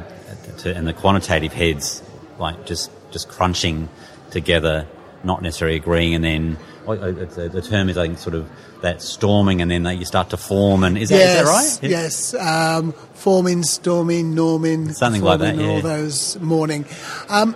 to, 0.58 0.74
and 0.76 0.86
the 0.86 0.92
quantitative 0.92 1.52
heads, 1.52 2.02
like 2.38 2.66
just 2.66 2.90
just 3.10 3.28
crunching 3.28 3.88
together, 4.30 4.86
not 5.24 5.42
necessarily 5.42 5.76
agreeing, 5.76 6.14
and 6.14 6.24
then 6.24 6.58
oh, 6.86 6.92
uh, 6.92 7.12
the, 7.12 7.48
the 7.52 7.62
term 7.62 7.88
is 7.88 7.96
I 7.96 8.06
think 8.06 8.18
sort 8.18 8.34
of 8.34 8.48
that 8.82 9.02
storming, 9.02 9.60
and 9.60 9.70
then 9.70 9.84
you 9.98 10.04
start 10.04 10.30
to 10.30 10.36
form, 10.36 10.84
and 10.84 10.96
is 10.96 11.10
that, 11.10 11.20
is 11.20 11.34
that 11.34 11.44
right? 11.44 11.82
Yeah. 11.82 12.02
Yes, 12.02 12.34
um, 12.34 12.92
forming, 13.14 13.62
storming, 13.62 14.34
norming, 14.34 14.94
Something 14.94 15.22
like 15.22 15.40
that, 15.40 15.56
forming, 15.56 15.70
all 15.70 15.80
those 15.80 16.38
morning. 16.40 16.86
Um, 17.28 17.54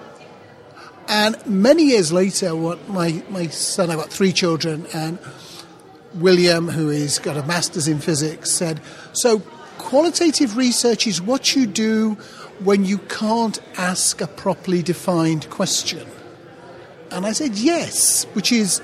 and 1.08 1.36
many 1.46 1.84
years 1.84 2.12
later, 2.12 2.56
what 2.56 2.88
my, 2.88 3.22
my 3.28 3.48
son, 3.48 3.90
I've 3.90 3.98
got 3.98 4.10
three 4.10 4.32
children, 4.32 4.86
and 4.94 5.18
William, 6.14 6.68
who 6.68 6.88
has 6.88 7.18
got 7.18 7.36
a 7.36 7.42
master's 7.42 7.88
in 7.88 7.98
physics, 7.98 8.50
said, 8.50 8.80
So, 9.12 9.42
qualitative 9.78 10.56
research 10.56 11.06
is 11.06 11.20
what 11.20 11.54
you 11.54 11.66
do 11.66 12.14
when 12.60 12.84
you 12.84 12.98
can't 12.98 13.60
ask 13.76 14.20
a 14.20 14.26
properly 14.26 14.82
defined 14.82 15.48
question. 15.50 16.06
And 17.10 17.26
I 17.26 17.32
said, 17.32 17.56
Yes, 17.56 18.24
which 18.32 18.52
is 18.52 18.80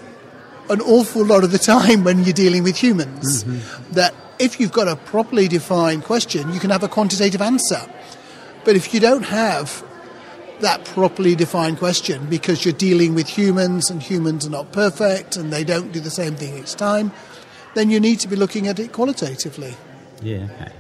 an 0.68 0.80
awful 0.80 1.24
lot 1.24 1.44
of 1.44 1.50
the 1.52 1.58
time 1.58 2.04
when 2.04 2.24
you're 2.24 2.32
dealing 2.32 2.62
with 2.62 2.76
humans. 2.76 3.44
Mm-hmm. 3.44 3.92
That 3.92 4.14
if 4.38 4.60
you've 4.60 4.72
got 4.72 4.88
a 4.88 4.96
properly 4.96 5.48
defined 5.48 6.04
question, 6.04 6.52
you 6.52 6.60
can 6.60 6.70
have 6.70 6.82
a 6.82 6.88
quantitative 6.88 7.42
answer. 7.42 7.80
But 8.64 8.76
if 8.76 8.94
you 8.94 9.00
don't 9.00 9.24
have 9.24 9.84
that 10.60 10.84
properly 10.84 11.34
defined 11.34 11.78
question 11.78 12.26
because 12.26 12.64
you're 12.64 12.74
dealing 12.74 13.14
with 13.14 13.28
humans 13.28 13.90
and 13.90 14.02
humans 14.02 14.46
are 14.46 14.50
not 14.50 14.72
perfect 14.72 15.36
and 15.36 15.52
they 15.52 15.64
don't 15.64 15.90
do 15.92 16.00
the 16.00 16.10
same 16.10 16.36
thing 16.36 16.56
each 16.58 16.74
time, 16.74 17.10
then 17.74 17.90
you 17.90 17.98
need 17.98 18.20
to 18.20 18.28
be 18.28 18.36
looking 18.36 18.68
at 18.68 18.78
it 18.78 18.92
qualitatively. 18.92 19.74
Yeah, 20.22 20.48
okay. 20.54 20.72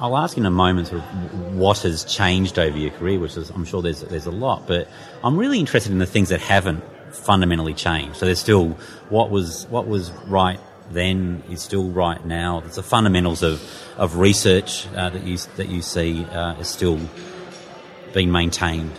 I'll 0.00 0.16
ask 0.16 0.38
in 0.38 0.46
a 0.46 0.50
moment 0.50 0.88
sort 0.88 1.02
of 1.02 1.56
what 1.56 1.78
has 1.80 2.04
changed 2.04 2.58
over 2.58 2.76
your 2.76 2.90
career, 2.92 3.20
which 3.20 3.36
is, 3.36 3.50
I'm 3.50 3.66
sure 3.66 3.82
there's 3.82 4.00
there's 4.00 4.26
a 4.26 4.30
lot, 4.30 4.66
but 4.66 4.88
I'm 5.22 5.36
really 5.36 5.60
interested 5.60 5.92
in 5.92 5.98
the 5.98 6.06
things 6.06 6.30
that 6.30 6.40
haven't 6.40 6.82
fundamentally 7.12 7.74
changed. 7.74 8.16
So 8.16 8.24
there's 8.24 8.38
still 8.38 8.70
what 9.10 9.30
was 9.30 9.66
what 9.68 9.86
was 9.86 10.10
right 10.26 10.58
then 10.90 11.42
is 11.50 11.60
still 11.60 11.90
right 11.90 12.24
now. 12.24 12.60
There's 12.60 12.76
the 12.76 12.82
fundamentals 12.82 13.42
of 13.42 13.62
of 13.98 14.16
research 14.16 14.86
uh, 14.96 15.10
that 15.10 15.22
you 15.22 15.36
that 15.56 15.68
you 15.68 15.82
see 15.82 16.24
uh, 16.24 16.54
is 16.54 16.68
still 16.68 16.98
being 18.14 18.32
maintained. 18.32 18.92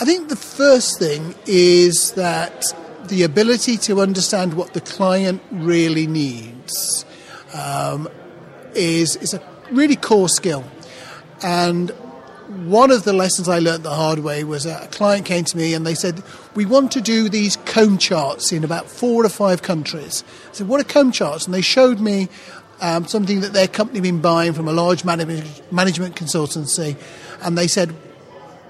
I 0.00 0.04
think 0.04 0.28
the 0.28 0.36
first 0.36 0.98
thing 0.98 1.34
is 1.46 2.12
that 2.12 2.62
the 3.08 3.22
ability 3.22 3.78
to 3.78 4.00
understand 4.00 4.54
what 4.54 4.74
the 4.74 4.80
client 4.80 5.42
really 5.50 6.06
needs 6.06 7.04
um, 7.54 8.08
is, 8.74 9.16
is 9.16 9.34
a 9.34 9.38
really 9.70 9.96
core 9.96 10.28
skill. 10.28 10.64
And 11.42 11.90
one 12.66 12.90
of 12.90 13.04
the 13.04 13.12
lessons 13.12 13.48
I 13.48 13.58
learned 13.58 13.82
the 13.82 13.94
hard 13.94 14.20
way 14.20 14.42
was 14.42 14.64
a 14.64 14.88
client 14.90 15.26
came 15.26 15.44
to 15.44 15.56
me 15.56 15.74
and 15.74 15.86
they 15.86 15.94
said, 15.94 16.22
We 16.54 16.64
want 16.64 16.92
to 16.92 17.00
do 17.00 17.28
these 17.28 17.56
comb 17.56 17.98
charts 17.98 18.52
in 18.52 18.64
about 18.64 18.88
four 18.88 19.24
or 19.24 19.28
five 19.28 19.62
countries. 19.62 20.24
I 20.50 20.54
said, 20.54 20.68
What 20.68 20.80
are 20.80 20.84
comb 20.84 21.12
charts? 21.12 21.44
And 21.44 21.54
they 21.54 21.60
showed 21.60 22.00
me 22.00 22.28
um, 22.80 23.06
something 23.06 23.40
that 23.40 23.52
their 23.52 23.68
company 23.68 23.98
had 23.98 24.04
been 24.04 24.20
buying 24.20 24.52
from 24.54 24.68
a 24.68 24.72
large 24.72 25.04
management, 25.04 25.72
management 25.72 26.16
consultancy. 26.16 26.96
And 27.42 27.56
they 27.56 27.68
said, 27.68 27.94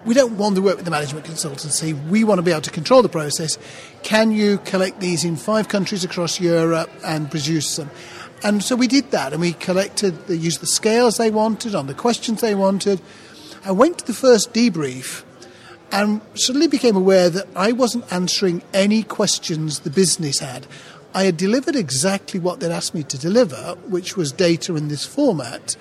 we 0.04 0.14
don't 0.14 0.38
want 0.38 0.56
to 0.56 0.62
work 0.62 0.76
with 0.76 0.84
the 0.84 0.90
management 0.90 1.26
consultancy. 1.26 1.92
We 2.08 2.24
want 2.24 2.38
to 2.38 2.42
be 2.42 2.50
able 2.50 2.62
to 2.62 2.70
control 2.70 3.02
the 3.02 3.08
process. 3.08 3.58
Can 4.02 4.30
you 4.30 4.58
collect 4.58 5.00
these 5.00 5.24
in 5.24 5.36
five 5.36 5.68
countries 5.68 6.04
across 6.04 6.40
Europe 6.40 6.90
and 7.04 7.30
produce 7.30 7.76
them? 7.76 7.90
And 8.42 8.62
so 8.62 8.76
we 8.76 8.87
did 8.87 9.11
that, 9.11 9.33
and 9.33 9.40
we 9.40 9.52
collected, 9.52 10.26
they 10.26 10.37
used 10.37 10.61
the 10.61 10.66
scales 10.66 11.16
they 11.16 11.30
wanted 11.30 11.75
on 11.75 11.87
the 11.87 11.95
questions 11.95 12.40
they 12.40 12.54
wanted. 12.54 13.00
I 13.64 13.73
went 13.73 13.99
to 13.99 14.07
the 14.07 14.14
first 14.14 14.52
debrief 14.52 15.25
and 15.90 16.21
suddenly 16.35 16.68
became 16.68 16.97
aware 16.97 17.30
that 17.30 17.49
I 17.57 17.73
wasn't 17.73 18.12
answering 18.12 18.62
any 18.73 19.02
questions 19.02 19.80
the 19.80 19.90
business 19.90 20.38
had. 20.38 20.66
I 21.14 21.25
had 21.25 21.37
delivered 21.37 21.75
exactly 21.75 22.38
what 22.38 22.61
they'd 22.61 22.71
asked 22.71 22.95
me 22.95 23.02
to 23.04 23.18
deliver, 23.18 23.76
which 23.88 24.16
was 24.16 24.30
data 24.30 24.76
in 24.76 24.88
this 24.88 25.04
format, 25.04 25.76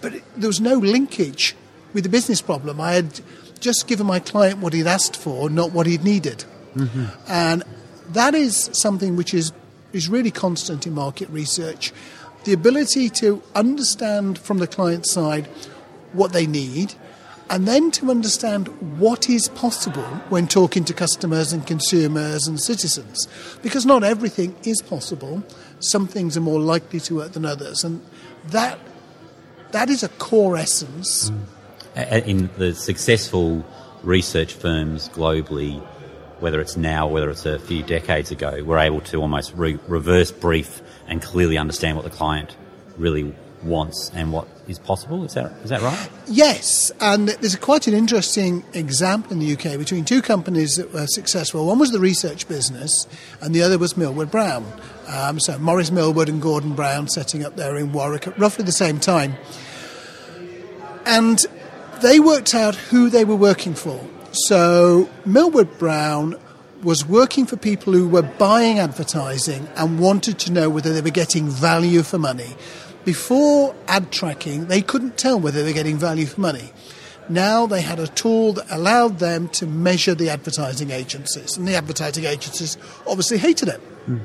but 0.00 0.14
it, 0.14 0.22
there 0.36 0.48
was 0.48 0.60
no 0.60 0.74
linkage 0.74 1.56
with 1.92 2.04
the 2.04 2.10
business 2.10 2.40
problem. 2.40 2.80
I 2.80 2.92
had 2.92 3.20
just 3.60 3.86
given 3.88 4.06
my 4.06 4.20
client 4.20 4.60
what 4.60 4.72
he'd 4.72 4.86
asked 4.86 5.16
for, 5.16 5.50
not 5.50 5.72
what 5.72 5.86
he'd 5.86 6.04
needed. 6.04 6.44
Mm-hmm. 6.74 7.06
And 7.26 7.64
that 8.10 8.34
is 8.34 8.70
something 8.72 9.16
which 9.16 9.34
is, 9.34 9.52
is 9.92 10.08
really 10.08 10.30
constant 10.30 10.86
in 10.86 10.94
market 10.94 11.28
research. 11.30 11.92
The 12.44 12.52
ability 12.52 13.10
to 13.10 13.42
understand 13.54 14.38
from 14.38 14.58
the 14.58 14.66
client 14.66 15.06
side 15.06 15.46
what 16.12 16.32
they 16.32 16.46
need, 16.46 16.94
and 17.50 17.66
then 17.66 17.90
to 17.92 18.10
understand 18.10 18.68
what 18.98 19.28
is 19.28 19.48
possible 19.48 20.02
when 20.28 20.46
talking 20.46 20.84
to 20.84 20.92
customers 20.92 21.52
and 21.52 21.66
consumers 21.66 22.46
and 22.46 22.60
citizens. 22.60 23.26
Because 23.62 23.86
not 23.86 24.04
everything 24.04 24.54
is 24.64 24.82
possible, 24.82 25.42
some 25.80 26.06
things 26.06 26.36
are 26.36 26.42
more 26.42 26.60
likely 26.60 27.00
to 27.00 27.16
work 27.16 27.32
than 27.32 27.46
others. 27.46 27.84
And 27.84 28.04
that, 28.48 28.78
that 29.72 29.88
is 29.88 30.02
a 30.02 30.08
core 30.10 30.56
essence. 30.56 31.30
Mm 31.30 31.58
in 31.98 32.48
the 32.56 32.74
successful 32.74 33.64
research 34.02 34.52
firms 34.52 35.08
globally, 35.08 35.84
whether 36.40 36.60
it's 36.60 36.76
now, 36.76 37.06
whether 37.08 37.30
it's 37.30 37.46
a 37.46 37.58
few 37.58 37.82
decades 37.82 38.30
ago, 38.30 38.62
we're 38.64 38.78
able 38.78 39.00
to 39.02 39.20
almost 39.20 39.52
re- 39.54 39.78
reverse 39.88 40.30
brief 40.30 40.80
and 41.06 41.22
clearly 41.22 41.58
understand 41.58 41.96
what 41.96 42.04
the 42.04 42.10
client 42.10 42.56
really 42.96 43.34
wants 43.62 44.10
and 44.14 44.32
what 44.32 44.46
is 44.68 44.78
possible. 44.78 45.24
Is 45.24 45.34
that 45.34 45.52
is 45.64 45.70
that 45.70 45.82
right? 45.82 46.10
Yes, 46.26 46.92
and 47.00 47.28
there's 47.28 47.56
quite 47.56 47.86
an 47.86 47.94
interesting 47.94 48.64
example 48.72 49.32
in 49.32 49.38
the 49.38 49.52
UK 49.52 49.78
between 49.78 50.04
two 50.04 50.22
companies 50.22 50.76
that 50.76 50.92
were 50.92 51.06
successful. 51.06 51.66
One 51.66 51.78
was 51.78 51.90
the 51.90 52.00
research 52.00 52.48
business, 52.48 53.06
and 53.40 53.54
the 53.54 53.62
other 53.62 53.78
was 53.78 53.96
Millward 53.96 54.30
Brown. 54.30 54.66
Um, 55.08 55.40
so 55.40 55.58
Morris 55.58 55.90
Millward 55.90 56.28
and 56.28 56.40
Gordon 56.40 56.74
Brown 56.74 57.08
setting 57.08 57.44
up 57.44 57.56
there 57.56 57.76
in 57.76 57.92
Warwick 57.92 58.26
at 58.26 58.38
roughly 58.38 58.64
the 58.64 58.72
same 58.72 59.00
time. 59.00 59.34
And 61.06 61.38
they 62.02 62.20
worked 62.20 62.54
out 62.54 62.74
who 62.74 63.08
they 63.08 63.24
were 63.24 63.36
working 63.36 63.74
for. 63.74 63.98
So 64.32 65.08
Millward 65.24 65.78
Brown 65.78 66.36
was 66.82 67.04
working 67.04 67.46
for 67.46 67.56
people 67.56 67.92
who 67.92 68.08
were 68.08 68.22
buying 68.22 68.78
advertising 68.78 69.68
and 69.76 69.98
wanted 69.98 70.38
to 70.40 70.52
know 70.52 70.70
whether 70.70 70.92
they 70.92 71.00
were 71.00 71.10
getting 71.10 71.48
value 71.48 72.02
for 72.02 72.18
money. 72.18 72.56
Before 73.04 73.74
ad 73.86 74.12
tracking, 74.12 74.66
they 74.66 74.82
couldn't 74.82 75.16
tell 75.16 75.40
whether 75.40 75.62
they 75.62 75.70
were 75.70 75.74
getting 75.74 75.96
value 75.96 76.26
for 76.26 76.40
money. 76.40 76.70
Now 77.28 77.66
they 77.66 77.82
had 77.82 77.98
a 77.98 78.06
tool 78.06 78.54
that 78.54 78.66
allowed 78.70 79.18
them 79.18 79.48
to 79.50 79.66
measure 79.66 80.14
the 80.14 80.30
advertising 80.30 80.90
agencies, 80.90 81.56
and 81.56 81.66
the 81.66 81.74
advertising 81.74 82.24
agencies 82.24 82.78
obviously 83.06 83.38
hated 83.38 83.68
it. 83.68 83.80
Mm. 84.06 84.20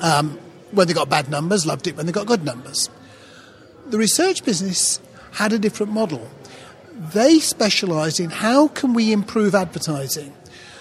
Um, 0.00 0.38
when 0.70 0.86
they 0.86 0.94
got 0.94 1.08
bad 1.08 1.28
numbers, 1.28 1.66
loved 1.66 1.86
it 1.86 1.96
when 1.96 2.06
they 2.06 2.12
got 2.12 2.26
good 2.26 2.44
numbers. 2.44 2.90
The 3.86 3.98
research 3.98 4.44
business 4.44 5.00
had 5.32 5.52
a 5.52 5.58
different 5.58 5.92
model 5.92 6.28
they 6.98 7.38
specialised 7.38 8.20
in 8.20 8.30
how 8.30 8.68
can 8.68 8.94
we 8.94 9.12
improve 9.12 9.54
advertising. 9.54 10.34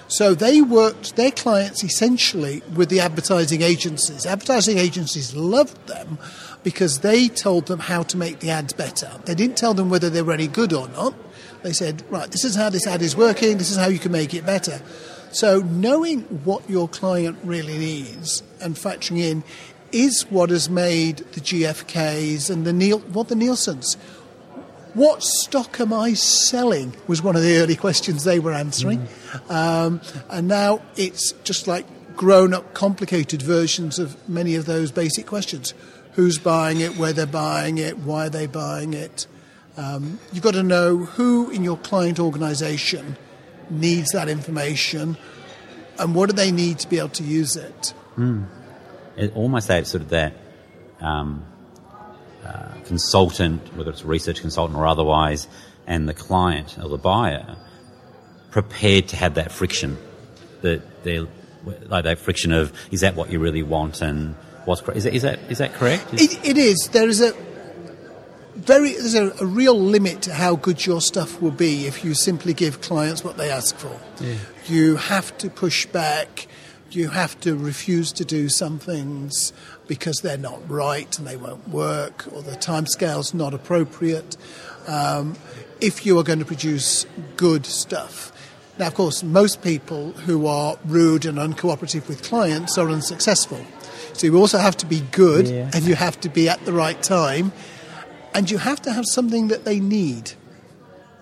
So 0.08 0.34
they 0.34 0.62
worked 0.62 1.15
their 1.15 1.32
clients 1.32 1.84
essentially 1.84 2.62
with 2.73 2.89
the 2.89 3.01
advertising 3.01 3.62
agencies. 3.62 4.25
Advertising 4.25 4.77
agencies 4.77 5.36
loved 5.36 5.88
them 5.88 6.17
because 6.63 6.99
they 6.99 7.27
told 7.27 7.67
them 7.67 7.80
how 7.80 8.03
to 8.03 8.17
make 8.17 8.39
the 8.39 8.49
ads 8.49 8.73
better. 8.73 9.12
They 9.25 9.36
didn't 9.36 9.58
tell 9.58 9.73
them 9.73 9.89
whether 9.89 10.10
they 10.10 10.21
were 10.21 10.34
any 10.34 10.47
good 10.47 10.71
or 10.71 10.88
not. 10.89 11.13
They 11.63 11.73
said, 11.73 12.03
right, 12.10 12.32
this 12.32 12.45
is 12.45 12.56
how 12.56 12.69
this 12.69 12.88
ad 12.88 13.01
is 13.01 13.15
working, 13.15 13.58
this 13.58 13.69
is 13.69 13.77
how 13.77 13.89
you 13.89 13.99
can 13.99 14.12
make 14.12 14.34
it 14.34 14.45
better. 14.45 14.82
So 15.32 15.60
knowing 15.60 16.21
what 16.45 16.69
your 16.69 16.88
client 16.88 17.38
really 17.43 17.77
needs 17.77 18.43
and 18.62 18.75
factoring 18.75 19.19
in 19.19 19.43
is 19.91 20.23
what 20.30 20.49
has 20.49 20.69
made 20.69 21.17
the 21.17 21.41
GfKs 21.41 22.49
and 22.49 22.65
the 22.65 22.73
Niel- 22.73 22.99
what 22.99 23.27
the 23.27 23.36
Nielsen's 23.36 23.97
what 24.97 25.21
stock 25.21 25.79
am 25.79 25.93
I 25.93 26.13
selling? 26.13 26.95
Was 27.05 27.21
one 27.21 27.36
of 27.36 27.43
the 27.43 27.57
early 27.57 27.75
questions 27.75 28.23
they 28.23 28.39
were 28.39 28.51
answering. 28.51 28.99
Mm. 28.99 29.51
Um, 29.51 30.01
and 30.29 30.47
now 30.47 30.81
it's 30.95 31.33
just 31.43 31.67
like 31.67 31.86
grown 32.15 32.51
up, 32.51 32.73
complicated 32.73 33.43
versions 33.43 33.99
of 33.99 34.27
many 34.27 34.55
of 34.55 34.65
those 34.65 34.91
basic 34.91 35.27
questions 35.27 35.75
who's 36.13 36.39
buying 36.39 36.81
it, 36.81 36.97
where 36.97 37.13
they're 37.13 37.27
buying 37.27 37.77
it, 37.77 37.99
why 37.99 38.25
are 38.25 38.29
they 38.29 38.47
buying 38.47 38.95
it. 38.95 39.27
Um, 39.77 40.19
you've 40.33 40.43
got 40.43 40.55
to 40.55 40.63
know 40.63 40.97
who 40.97 41.51
in 41.51 41.63
your 41.63 41.77
client 41.77 42.19
organization 42.19 43.17
needs 43.69 44.10
that 44.13 44.27
information 44.27 45.15
and 45.99 46.15
what 46.15 46.29
do 46.29 46.36
they 46.36 46.51
need 46.51 46.79
to 46.79 46.89
be 46.89 46.97
able 46.97 47.10
to 47.10 47.23
use 47.23 47.55
it. 47.55 47.93
Mm. 48.17 48.47
It 49.15 49.36
almost 49.36 49.67
that 49.67 49.86
sort 49.86 50.01
of 50.01 50.10
that 50.10 50.33
um, 51.01 51.45
uh, 52.47 52.71
consultant, 52.86 53.75
whether 53.75 53.91
it's 53.91 54.03
a 54.03 54.07
research 54.07 54.41
consultant 54.41 54.77
or 54.77 54.88
otherwise, 54.88 55.47
and 55.86 56.07
the 56.07 56.13
client 56.13 56.77
or 56.81 56.89
the 56.89 56.97
buyer 56.97 57.55
prepared 58.51 59.07
to 59.10 59.15
have 59.15 59.36
that 59.36 59.51
friction, 59.51 59.97
that 60.62 61.03
they're 61.03 61.27
like 61.88 62.05
that 62.05 62.19
friction 62.19 62.51
of 62.51 62.71
is 62.91 63.01
that 63.01 63.15
what 63.15 63.31
you 63.31 63.39
really 63.39 63.63
want 63.63 64.01
and 64.01 64.36
what's 64.65 64.81
is 64.89 65.03
that 65.03 65.13
is 65.13 65.21
that 65.23 65.39
is 65.49 65.57
that 65.57 65.73
correct? 65.73 66.13
It, 66.13 66.45
it 66.45 66.57
is. 66.57 66.89
There 66.91 67.07
is 67.07 67.21
a 67.21 67.33
very 68.55 68.93
there's 68.93 69.15
a, 69.15 69.31
a, 69.39 69.45
real 69.45 69.79
limit 69.79 70.23
to 70.23 70.33
how 70.33 70.55
good 70.55 70.86
your 70.86 71.01
stuff 71.01 71.41
will 71.41 71.51
be 71.51 71.86
if 71.88 72.03
you 72.03 72.13
simply 72.13 72.53
give 72.53 72.81
clients 72.81 73.23
what 73.23 73.38
they 73.38 73.49
ask 73.49 73.75
for. 73.75 73.99
Yeah. 74.19 74.36
You 74.65 74.95
have 74.97 75.38
to 75.39 75.49
push 75.49 75.86
back. 75.86 76.47
You 76.89 77.10
have 77.10 77.39
to 77.41 77.55
refuse 77.55 78.12
to 78.13 78.25
do 78.25 78.49
some 78.49 78.79
things 78.79 79.51
because 79.88 80.17
they're 80.21 80.38
not 80.38 80.69
right 80.69 81.17
and 81.17 81.28
they 81.28 81.38
won't 81.38 81.67
work 81.69 82.26
or 82.34 82.41
the 82.41 82.52
timescale's 82.52 83.34
not 83.34 83.54
appropriate. 83.54 84.38
Um, 84.88 85.36
if 85.82 86.06
you 86.06 86.17
are 86.19 86.23
going 86.23 86.39
to 86.39 86.45
produce 86.45 87.06
good 87.36 87.65
stuff. 87.65 88.32
Now, 88.80 88.88
of 88.88 88.93
course, 88.93 89.23
most 89.23 89.62
people 89.62 90.12
who 90.12 90.47
are 90.47 90.78
rude 90.86 91.26
and 91.26 91.38
uncooperative 91.38 92.08
with 92.08 92.23
clients 92.23 92.78
are 92.78 92.89
unsuccessful. 92.89 93.63
So 94.13 94.28
you 94.28 94.38
also 94.38 94.58
have 94.58 94.78
to 94.78 94.86
be 94.86 95.02
good 95.12 95.47
yeah. 95.47 95.71
and 95.73 95.84
you 95.86 95.95
have 95.95 96.19
to 96.21 96.30
be 96.30 96.50
at 96.50 96.63
the 96.65 96.73
right 96.73 97.02
time 97.02 97.52
and 98.34 98.50
you 98.50 98.58
have 98.58 98.82
to 98.84 98.91
have 98.91 99.06
something 99.08 99.47
that 99.47 99.65
they 99.65 99.80
need 99.80 100.32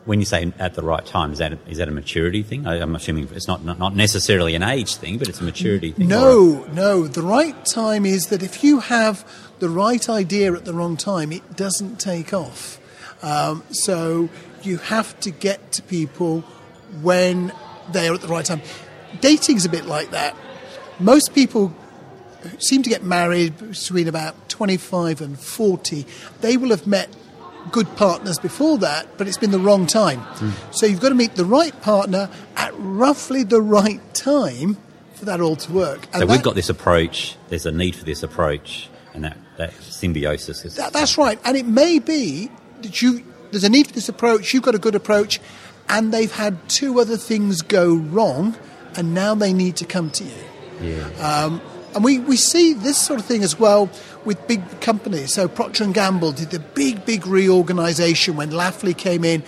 when 0.06 0.20
you 0.20 0.26
say 0.26 0.52
at 0.60 0.76
the 0.76 0.84
right 0.84 1.06
time, 1.06 1.32
is 1.32 1.40
that 1.40 1.54
a, 1.54 1.60
is 1.68 1.80
that 1.80 1.88
a 1.88 1.92
maturity 1.92 2.44
thing? 2.44 2.68
I, 2.68 2.78
am 2.78 2.96
assuming 2.96 3.28
it's 3.34 3.48
not, 3.48 3.64
not, 3.64 3.80
not 3.80 3.96
necessarily 3.96 4.56
an 4.56 4.64
age 4.64 4.96
thing, 4.96 5.18
but 5.18 5.28
it's 5.28 5.42
a 5.42 5.44
maturity 5.44 5.92
thing. 5.92 6.08
No, 6.08 6.64
a... 6.64 6.74
no. 6.74 7.08
The 7.08 7.24
right 7.24 7.66
time 7.66 8.06
is 8.06 8.28
that 8.28 8.44
if 8.44 8.64
you 8.64 8.80
have 8.80 9.28
the 9.60 9.70
right 9.70 10.08
idea 10.08 10.54
at 10.54 10.66
the 10.66 10.74
wrong 10.74 10.96
time, 10.96 11.32
it 11.32 11.56
doesn't 11.56 12.00
take 12.00 12.34
off. 12.34 12.80
Um, 13.24 13.64
so 13.72 14.30
you 14.62 14.78
have 14.78 15.20
to 15.22 15.32
get 15.32 15.72
to 15.74 15.82
people 15.82 16.42
when 17.02 17.52
they 17.92 18.08
are 18.08 18.14
at 18.14 18.22
the 18.22 18.28
right 18.28 18.46
time. 18.46 18.62
Dating's 19.22 19.66
a 19.66 19.70
bit 19.70 19.86
like 19.86 20.12
that. 20.12 20.36
Most 21.00 21.34
people 21.34 21.76
seem 22.60 22.84
to 22.84 22.90
get 22.90 23.04
married 23.04 23.58
between 23.58 24.08
about 24.08 24.50
25 24.50 25.22
and 25.22 25.40
40. 25.40 26.06
They 26.42 26.58
will 26.58 26.70
have 26.70 26.86
met 26.86 27.10
good 27.72 27.94
partners 27.96 28.40
before 28.40 28.78
that, 28.80 29.18
but 29.18 29.28
it's 29.28 29.38
been 29.38 29.52
the 29.52 29.60
wrong 29.60 29.88
time. 29.88 30.22
Mm. 30.22 30.74
So 30.74 30.86
you've 30.86 31.02
got 31.02 31.10
to 31.10 31.16
meet 31.16 31.36
the 31.36 31.46
right 31.46 31.80
partner 31.82 32.30
at 32.56 32.74
roughly 32.78 33.44
the 33.44 33.62
right 33.62 34.02
time 34.14 34.78
for 35.14 35.26
that 35.26 35.42
all 35.42 35.56
to 35.56 35.72
work. 35.72 36.06
And 36.06 36.14
so 36.14 36.20
that, 36.20 36.28
we've 36.28 36.44
got 36.44 36.56
this 36.56 36.70
approach, 36.70 37.36
there's 37.50 37.66
a 37.66 37.72
need 37.72 37.96
for 37.96 38.06
this 38.06 38.24
approach, 38.24 38.90
and 39.14 39.24
that, 39.24 39.38
that 39.58 39.74
symbiosis 39.74 40.66
is. 40.66 40.76
That, 40.76 40.94
that's 40.94 41.18
right. 41.18 41.40
And 41.46 41.56
it 41.58 41.66
may 41.66 42.00
be 42.00 42.50
that 42.82 43.02
you, 43.02 43.24
there's 43.52 43.64
a 43.64 43.70
need 43.70 43.88
for 43.88 43.94
this 43.94 44.10
approach, 44.10 44.54
you've 44.54 44.64
got 44.64 44.76
a 44.76 44.80
good 44.80 44.96
approach, 44.96 45.40
and 45.90 46.14
they've 46.14 46.32
had 46.32 46.68
two 46.68 47.00
other 47.00 47.18
things 47.18 47.62
go 47.62 47.96
wrong, 47.96 48.58
and 48.96 49.14
now 49.14 49.36
they 49.36 49.54
need 49.54 49.78
to 49.78 49.86
come 49.86 50.10
to 50.12 50.24
you. 50.24 50.44
Yeah. 50.82 51.08
Um, 51.20 51.62
and 51.94 52.04
we, 52.04 52.20
we 52.20 52.36
see 52.36 52.74
this 52.74 52.98
sort 52.98 53.20
of 53.20 53.26
thing 53.26 53.42
as 53.42 53.58
well 53.58 53.90
with 54.26 54.48
big 54.48 54.82
companies. 54.82 55.34
So 55.34 55.48
Procter 55.48 55.86
& 55.86 55.94
Gamble 55.94 56.32
did 56.32 56.50
the 56.50 56.60
big, 56.60 57.06
big 57.06 57.26
reorganisation 57.28 58.36
when 58.36 58.50
Lafley 58.52 58.98
came 58.98 59.24
in. 59.24 59.44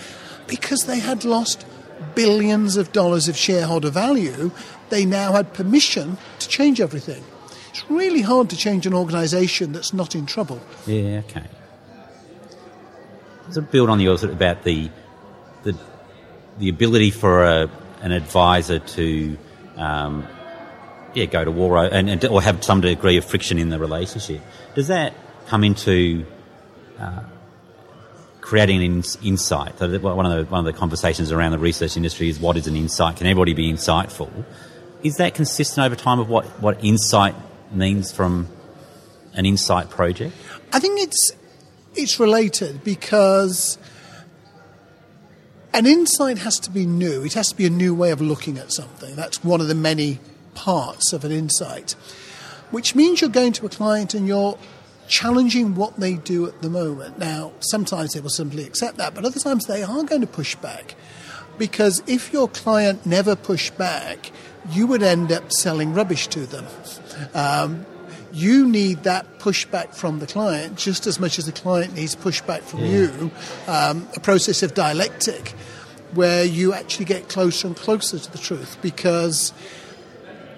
because 0.48 0.86
they 0.86 0.98
had 0.98 1.24
lost 1.24 1.64
billions 2.14 2.76
of 2.76 2.92
dollars 2.92 3.28
of 3.28 3.36
shareholder 3.36 3.90
value, 3.90 4.50
they 4.88 5.04
now 5.04 5.32
had 5.32 5.54
permission 5.54 6.16
to 6.40 6.48
change 6.48 6.80
everything. 6.80 7.22
It's 7.70 7.88
really 7.88 8.22
hard 8.22 8.50
to 8.50 8.56
change 8.56 8.86
an 8.86 8.94
organization 8.94 9.72
that's 9.72 9.92
not 9.92 10.16
in 10.16 10.26
trouble. 10.26 10.60
Yeah, 10.86 11.22
okay. 11.28 11.44
Sort 13.50 13.58
of 13.58 13.70
build 13.70 13.88
on 13.88 13.98
the 13.98 14.04
yours 14.04 14.24
about 14.24 14.64
the 14.64 14.90
the 15.62 15.76
the 16.58 16.68
ability 16.68 17.10
for 17.10 17.44
a, 17.44 17.70
an 18.02 18.12
advisor 18.12 18.78
to 18.78 19.38
um, 19.76 20.26
yeah 21.18 21.26
go 21.26 21.44
to 21.44 21.50
war 21.50 21.84
and, 21.84 22.08
and, 22.08 22.24
or 22.26 22.40
have 22.40 22.62
some 22.64 22.80
degree 22.80 23.16
of 23.16 23.24
friction 23.24 23.58
in 23.58 23.68
the 23.68 23.78
relationship. 23.78 24.40
Does 24.74 24.88
that 24.88 25.12
come 25.46 25.64
into 25.64 26.24
uh, 26.98 27.22
creating 28.40 28.82
an 28.82 29.02
insight? 29.22 29.78
So 29.78 29.98
one 29.98 30.26
of 30.26 30.32
the 30.32 30.50
one 30.50 30.66
of 30.66 30.72
the 30.72 30.78
conversations 30.78 31.32
around 31.32 31.52
the 31.52 31.58
research 31.58 31.96
industry 31.96 32.28
is 32.28 32.38
what 32.38 32.56
is 32.56 32.66
an 32.66 32.76
insight? 32.76 33.16
Can 33.16 33.26
everybody 33.26 33.54
be 33.54 33.72
insightful? 33.72 34.30
Is 35.02 35.16
that 35.16 35.34
consistent 35.34 35.84
over 35.84 35.96
time 35.96 36.18
of 36.18 36.28
what, 36.28 36.44
what 36.60 36.82
insight 36.82 37.34
means 37.70 38.10
from 38.10 38.48
an 39.34 39.46
insight 39.46 39.90
project? 39.90 40.34
I 40.72 40.80
think 40.80 41.00
it's 41.00 41.32
it's 41.94 42.20
related 42.20 42.84
because 42.84 43.78
an 45.72 45.86
insight 45.86 46.38
has 46.38 46.58
to 46.60 46.70
be 46.70 46.86
new. 46.86 47.24
It 47.24 47.34
has 47.34 47.48
to 47.48 47.56
be 47.56 47.66
a 47.66 47.70
new 47.70 47.94
way 47.94 48.10
of 48.10 48.20
looking 48.20 48.58
at 48.58 48.72
something. 48.72 49.14
That's 49.14 49.44
one 49.44 49.60
of 49.60 49.68
the 49.68 49.74
many 49.74 50.18
parts 50.58 51.12
of 51.12 51.24
an 51.24 51.30
insight, 51.30 51.92
which 52.72 52.96
means 52.96 53.20
you're 53.20 53.30
going 53.30 53.52
to 53.52 53.64
a 53.64 53.68
client 53.68 54.12
and 54.12 54.26
you're 54.26 54.58
challenging 55.06 55.76
what 55.76 55.96
they 55.98 56.14
do 56.14 56.46
at 56.46 56.60
the 56.62 56.68
moment. 56.68 57.16
Now, 57.16 57.52
sometimes 57.60 58.12
they 58.12 58.20
will 58.20 58.28
simply 58.28 58.64
accept 58.64 58.96
that, 58.96 59.14
but 59.14 59.24
other 59.24 59.38
times 59.38 59.66
they 59.66 59.84
are 59.84 60.02
going 60.02 60.20
to 60.20 60.26
push 60.26 60.56
back. 60.56 60.96
Because 61.58 62.02
if 62.08 62.32
your 62.32 62.48
client 62.48 63.06
never 63.06 63.36
pushed 63.36 63.78
back, 63.78 64.32
you 64.70 64.88
would 64.88 65.02
end 65.02 65.30
up 65.30 65.52
selling 65.52 65.94
rubbish 65.94 66.26
to 66.28 66.40
them. 66.40 66.66
Um, 67.34 67.86
you 68.32 68.68
need 68.68 69.04
that 69.04 69.38
pushback 69.38 69.94
from 69.94 70.18
the 70.18 70.26
client 70.26 70.76
just 70.76 71.06
as 71.06 71.20
much 71.20 71.38
as 71.38 71.46
the 71.46 71.52
client 71.52 71.94
needs 71.94 72.14
pushback 72.16 72.62
from 72.62 72.80
yeah. 72.80 72.90
you. 72.90 73.30
Um, 73.68 74.08
a 74.16 74.20
process 74.20 74.62
of 74.62 74.74
dialectic 74.74 75.54
where 76.14 76.44
you 76.44 76.72
actually 76.72 77.04
get 77.04 77.28
closer 77.28 77.66
and 77.66 77.76
closer 77.76 78.18
to 78.18 78.32
the 78.32 78.38
truth 78.38 78.76
because 78.82 79.52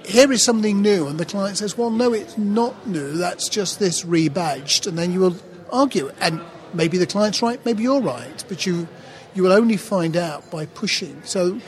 here 0.05 0.31
is 0.33 0.43
something 0.43 0.83
new, 0.83 1.07
and 1.07 1.19
the 1.19 1.25
client 1.25 1.59
says, 1.59 1.77
Well, 1.77 1.91
no, 1.91 2.13
it's 2.13 2.37
not 2.39 2.87
new, 2.87 3.13
that's 3.13 3.49
just 3.49 3.79
this 3.79 4.05
rebadged. 4.05 4.87
And 4.87 4.99
then 4.99 5.13
you 5.13 5.21
will 5.21 5.37
argue, 5.73 6.11
and 6.21 6.41
maybe 6.75 6.99
the 6.99 7.07
client's 7.07 7.43
right, 7.43 7.65
maybe 7.65 7.83
you're 7.83 8.01
right, 8.01 8.45
but 8.49 8.67
you, 8.67 8.89
you 9.35 9.43
will 9.43 9.53
only 9.53 9.77
find 9.77 10.17
out 10.17 10.51
by 10.51 10.67
pushing. 10.67 11.23
So 11.25 11.61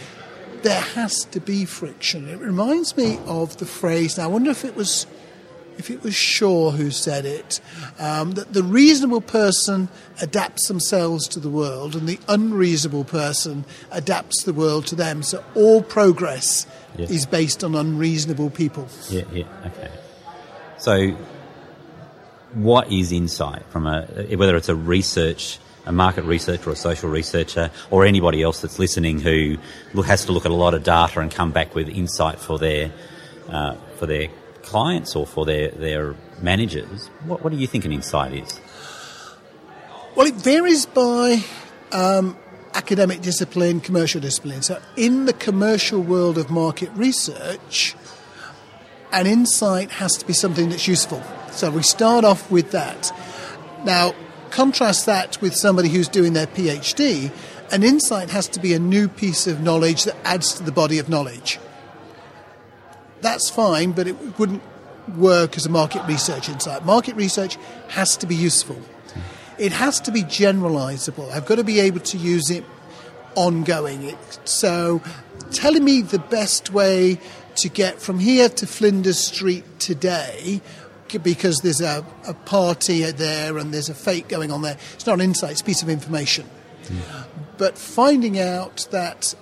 there 0.62 0.80
has 0.80 1.24
to 1.26 1.40
be 1.40 1.64
friction. 1.64 2.28
It 2.28 2.38
reminds 2.38 2.96
me 2.96 3.18
of 3.26 3.56
the 3.58 3.66
phrase. 3.66 4.18
Now, 4.18 4.24
I 4.24 4.26
wonder 4.28 4.50
if 4.50 4.64
it 4.64 4.76
was 4.76 5.06
if 5.82 5.90
it 5.90 6.04
was 6.04 6.14
Shaw 6.14 6.70
who 6.70 6.92
said 6.92 7.26
it, 7.26 7.60
um, 7.98 8.32
that 8.32 8.52
the 8.52 8.62
reasonable 8.62 9.20
person 9.20 9.88
adapts 10.20 10.68
themselves 10.68 11.26
to 11.28 11.40
the 11.40 11.48
world 11.48 11.96
and 11.96 12.08
the 12.08 12.20
unreasonable 12.28 13.02
person 13.02 13.64
adapts 13.90 14.44
the 14.44 14.52
world 14.52 14.86
to 14.86 14.94
them. 14.94 15.24
So 15.24 15.44
all 15.56 15.82
progress 15.82 16.68
yeah. 16.96 17.06
is 17.06 17.26
based 17.26 17.64
on 17.64 17.74
unreasonable 17.74 18.50
people. 18.50 18.86
Yeah, 19.10 19.24
yeah, 19.32 19.44
okay. 19.66 19.90
So, 20.78 21.16
what 22.54 22.92
is 22.92 23.10
insight 23.10 23.64
from 23.70 23.86
a 23.86 24.06
whether 24.36 24.56
it's 24.56 24.68
a 24.68 24.76
research 24.76 25.58
a 25.84 25.90
market 25.90 26.22
researcher 26.22 26.70
or 26.70 26.74
a 26.74 26.76
social 26.76 27.10
researcher 27.10 27.70
or 27.90 28.04
anybody 28.04 28.40
else 28.42 28.60
that's 28.60 28.78
listening 28.78 29.18
who 29.18 29.56
has 30.02 30.26
to 30.26 30.32
look 30.32 30.44
at 30.44 30.52
a 30.52 30.54
lot 30.54 30.74
of 30.74 30.84
data 30.84 31.18
and 31.18 31.32
come 31.32 31.50
back 31.50 31.74
with 31.74 31.88
insight 31.88 32.38
for 32.38 32.56
their 32.58 32.92
uh, 33.48 33.74
for 33.98 34.06
their 34.06 34.28
clients 34.72 35.14
or 35.14 35.26
for 35.26 35.44
their 35.44 35.70
their 35.70 36.16
managers. 36.40 37.08
What, 37.26 37.42
what, 37.42 37.50
do 37.52 37.58
you 37.58 37.66
think 37.66 37.85
an 37.85 37.92
insight 37.92 38.32
is? 38.32 38.61
Well, 40.16 40.26
it 40.26 40.35
varies 40.35 40.87
by 40.87 41.44
um, 41.92 42.37
academic 42.74 43.20
discipline, 43.20 43.80
commercial 43.80 44.20
discipline. 44.20 44.62
So, 44.62 44.80
in 44.96 45.26
the 45.26 45.32
commercial 45.35 46.00
world 46.00 46.37
of 46.38 46.50
market 46.50 46.90
research, 46.94 47.94
an 49.12 49.26
insight 49.26 49.90
has 49.92 50.16
to 50.16 50.26
be 50.26 50.32
something 50.32 50.70
that's 50.70 50.88
useful. 50.88 51.22
So, 51.50 51.70
we 51.70 51.82
start 51.82 52.24
off 52.24 52.50
with 52.50 52.70
that. 52.72 53.12
Now, 53.85 54.14
Contrast 54.52 55.06
that 55.06 55.40
with 55.40 55.54
somebody 55.54 55.88
who's 55.88 56.08
doing 56.08 56.35
their 56.35 56.46
PhD, 56.46 57.32
an 57.72 57.82
insight 57.82 58.28
has 58.28 58.46
to 58.48 58.61
be 58.61 58.74
a 58.74 58.78
new 58.78 59.08
piece 59.08 59.46
of 59.46 59.62
knowledge 59.62 60.04
that 60.04 60.14
adds 60.24 60.52
to 60.56 60.62
the 60.62 60.70
body 60.70 60.98
of 60.98 61.08
knowledge. 61.08 61.58
That's 63.22 63.48
fine, 63.48 63.92
but 63.92 64.06
it 64.06 64.38
wouldn't 64.38 64.62
work 65.16 65.56
as 65.56 65.64
a 65.64 65.70
market 65.70 66.02
research 66.06 66.48
insight. 66.48 66.85
Market 66.85 67.16
research 67.16 67.56
has 67.88 68.16
to 68.18 68.26
be 68.26 68.35
useful. 68.35 68.80
It 69.58 69.72
has 69.72 70.00
to 70.00 70.12
be 70.12 70.22
generalizable. 70.22 71.30
I've 71.30 71.46
got 71.46 71.56
to 71.56 71.64
be 71.64 71.80
able 71.80 72.00
to 72.00 72.18
use 72.18 72.50
it 72.50 72.64
ongoing. 73.35 74.16
So, 74.44 75.02
telling 75.50 75.85
me 75.85 76.02
the 76.02 76.18
best 76.18 76.72
way 76.72 77.18
to 77.56 77.68
get 77.68 78.00
from 78.00 78.18
here 78.18 78.48
to 78.48 78.66
Flinders 78.66 79.18
Street 79.18 79.64
today 79.78 80.61
because 81.22 81.58
there's 81.58 81.82
a, 81.82 82.04
a 82.26 82.32
party 82.32 83.02
there 83.11 83.58
and 83.58 83.72
there's 83.72 83.90
a 83.90 83.94
fake 83.94 84.28
going 84.28 84.50
on 84.50 84.62
there. 84.62 84.78
It's 84.94 85.06
not 85.06 85.14
an 85.14 85.20
insight, 85.20 85.52
it's 85.52 85.61
a 85.61 85.64
piece 85.64 85.82
of 85.82 85.90
information. 85.90 86.46
Mm. 86.85 87.24
But 87.58 87.76
finding 87.76 88.40
out 88.40 88.88
that 88.90 89.35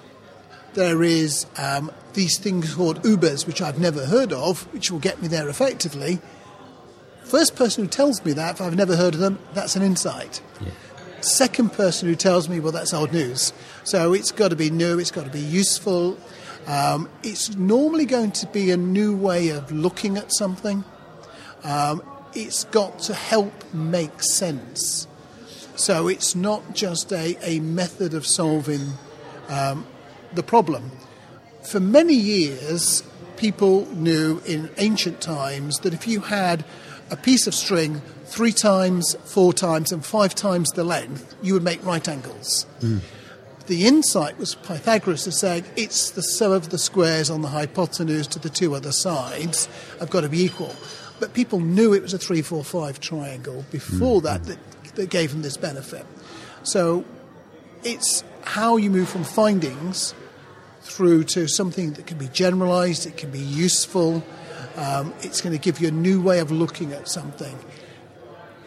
there 0.75 1.03
is 1.03 1.47
um, 1.57 1.93
these 2.15 2.39
things 2.39 2.75
called 2.75 3.03
Ubers, 3.03 3.47
which 3.47 3.63
I've 3.63 3.79
never 3.79 4.07
heard 4.07 4.33
of, 4.33 4.63
which 4.73 4.91
will 4.91 4.99
get 4.99 5.21
me 5.21 5.29
there 5.29 5.49
effectively. 5.49 6.21
First 7.25 7.55
person 7.55 7.85
who 7.85 7.91
tells 7.91 8.25
me 8.25 8.33
that, 8.33 8.57
if 8.57 8.61
I've 8.61 8.77
never 8.77 8.97
heard 8.97 9.15
of 9.15 9.21
them, 9.21 9.39
that's 9.55 9.77
an 9.77 9.83
insight. 9.83 10.43
Yeah. 10.61 10.71
Second 11.21 11.73
person 11.73 12.09
who 12.09 12.17
tells 12.17 12.49
me, 12.49 12.61
well, 12.61 12.73
that's 12.73 12.95
old 12.95 13.13
news. 13.13 13.53
So 13.85 14.13
it's 14.13 14.33
got 14.33 14.49
to 14.49 14.57
be 14.57 14.71
new, 14.71 14.99
it's 14.99 15.11
got 15.11 15.25
to 15.25 15.31
be 15.31 15.41
useful. 15.41 16.19
Um, 16.67 17.09
it's 17.23 17.57
normally 17.57 18.07
going 18.07 18.33
to 18.33 18.47
be 18.47 18.71
a 18.71 18.77
new 18.77 19.15
way 19.15 19.51
of 19.51 19.71
looking 19.71 20.17
at 20.17 20.33
something. 20.33 20.85
Um, 21.63 22.03
it's 22.35 22.65
got 22.65 22.99
to 23.01 23.15
help 23.15 23.53
make 23.75 24.23
sense. 24.23 25.07
So 25.77 26.09
it's 26.09 26.35
not 26.35 26.75
just 26.75 27.13
a, 27.13 27.37
a 27.43 27.61
method 27.61 28.15
of 28.15 28.27
solving 28.27 28.81
um, 29.49 29.87
the 30.33 30.43
problem. 30.43 30.91
For 31.63 31.81
many 31.81 32.15
years, 32.15 33.03
people 33.37 33.87
knew 33.95 34.43
in 34.47 34.71
ancient 34.79 35.21
times 35.21 35.81
that 35.81 35.95
if 35.95 36.07
you 36.07 36.21
had 36.21 36.65
a 37.11 37.17
piece 37.17 37.47
of 37.47 37.55
string 37.55 38.03
three 38.27 38.53
times, 38.53 39.17
four 39.25 39.53
times, 39.53 39.93
and 39.93 40.05
five 40.05 40.35
times 40.35 40.71
the 40.71 40.85
length, 40.85 41.35
you 41.43 41.55
would 41.55 41.65
make 41.65 41.85
right 41.85 42.07
angles. 42.09 42.67
Mm. 42.81 43.01
The 43.67 43.87
insight 43.87 44.39
was 44.39 44.55
Pythagoras 44.57 45.25
to 45.25 45.33
saying 45.33 45.65
it's 45.77 46.11
the 46.11 46.23
sum 46.23 46.53
of 46.53 46.71
the 46.71 46.79
squares 46.79 47.31
on 47.31 47.43
the 47.43 47.49
hypotenuse 47.49 48.27
to 48.29 48.39
the 48.39 48.51
two 48.51 48.75
other 48.75 48.93
sides 48.93 49.69
have 50.01 50.11
got 50.11 50.23
to 50.23 50.29
be 50.29 50.43
equal. 50.43 50.75
But 51.21 51.35
people 51.35 51.61
knew 51.61 51.93
it 51.93 52.03
was 52.03 52.15
a 52.15 52.19
345 52.19 52.99
triangle 52.99 53.65
before 53.71 54.21
mm. 54.21 54.25
that, 54.25 54.45
that 54.45 54.59
that 54.95 55.11
gave 55.11 55.33
them 55.33 55.43
this 55.43 55.57
benefit. 55.57 56.07
So 56.63 57.05
it's 57.83 58.25
how 58.43 58.77
you 58.77 58.91
move 58.91 59.09
from 59.09 59.25
findings 59.25 60.15
through 60.91 61.25
to 61.25 61.49
something 61.49 61.93
that 61.95 62.07
can 62.07 62.19
be 62.19 62.29
generalized, 62.29 63.07
it 63.07 63.17
can 63.17 63.31
be 63.31 63.39
useful, 63.39 64.23
um, 64.77 65.13
it's 65.21 65.41
going 65.41 65.55
to 65.55 65.59
give 65.59 65.81
you 65.81 65.89
a 65.89 65.93
new 65.93 66.21
way 66.21 66.39
of 66.41 66.51
looking 66.51 66.93
at 66.93 67.09
something. 67.09 67.59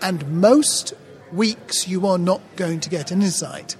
And 0.01 0.27
most 0.41 0.93
weeks 1.31 1.87
you 1.87 2.07
are 2.07 2.17
not 2.17 2.41
going 2.55 2.79
to 2.81 2.89
get 2.89 3.11
an 3.11 3.21
insight. 3.21 3.75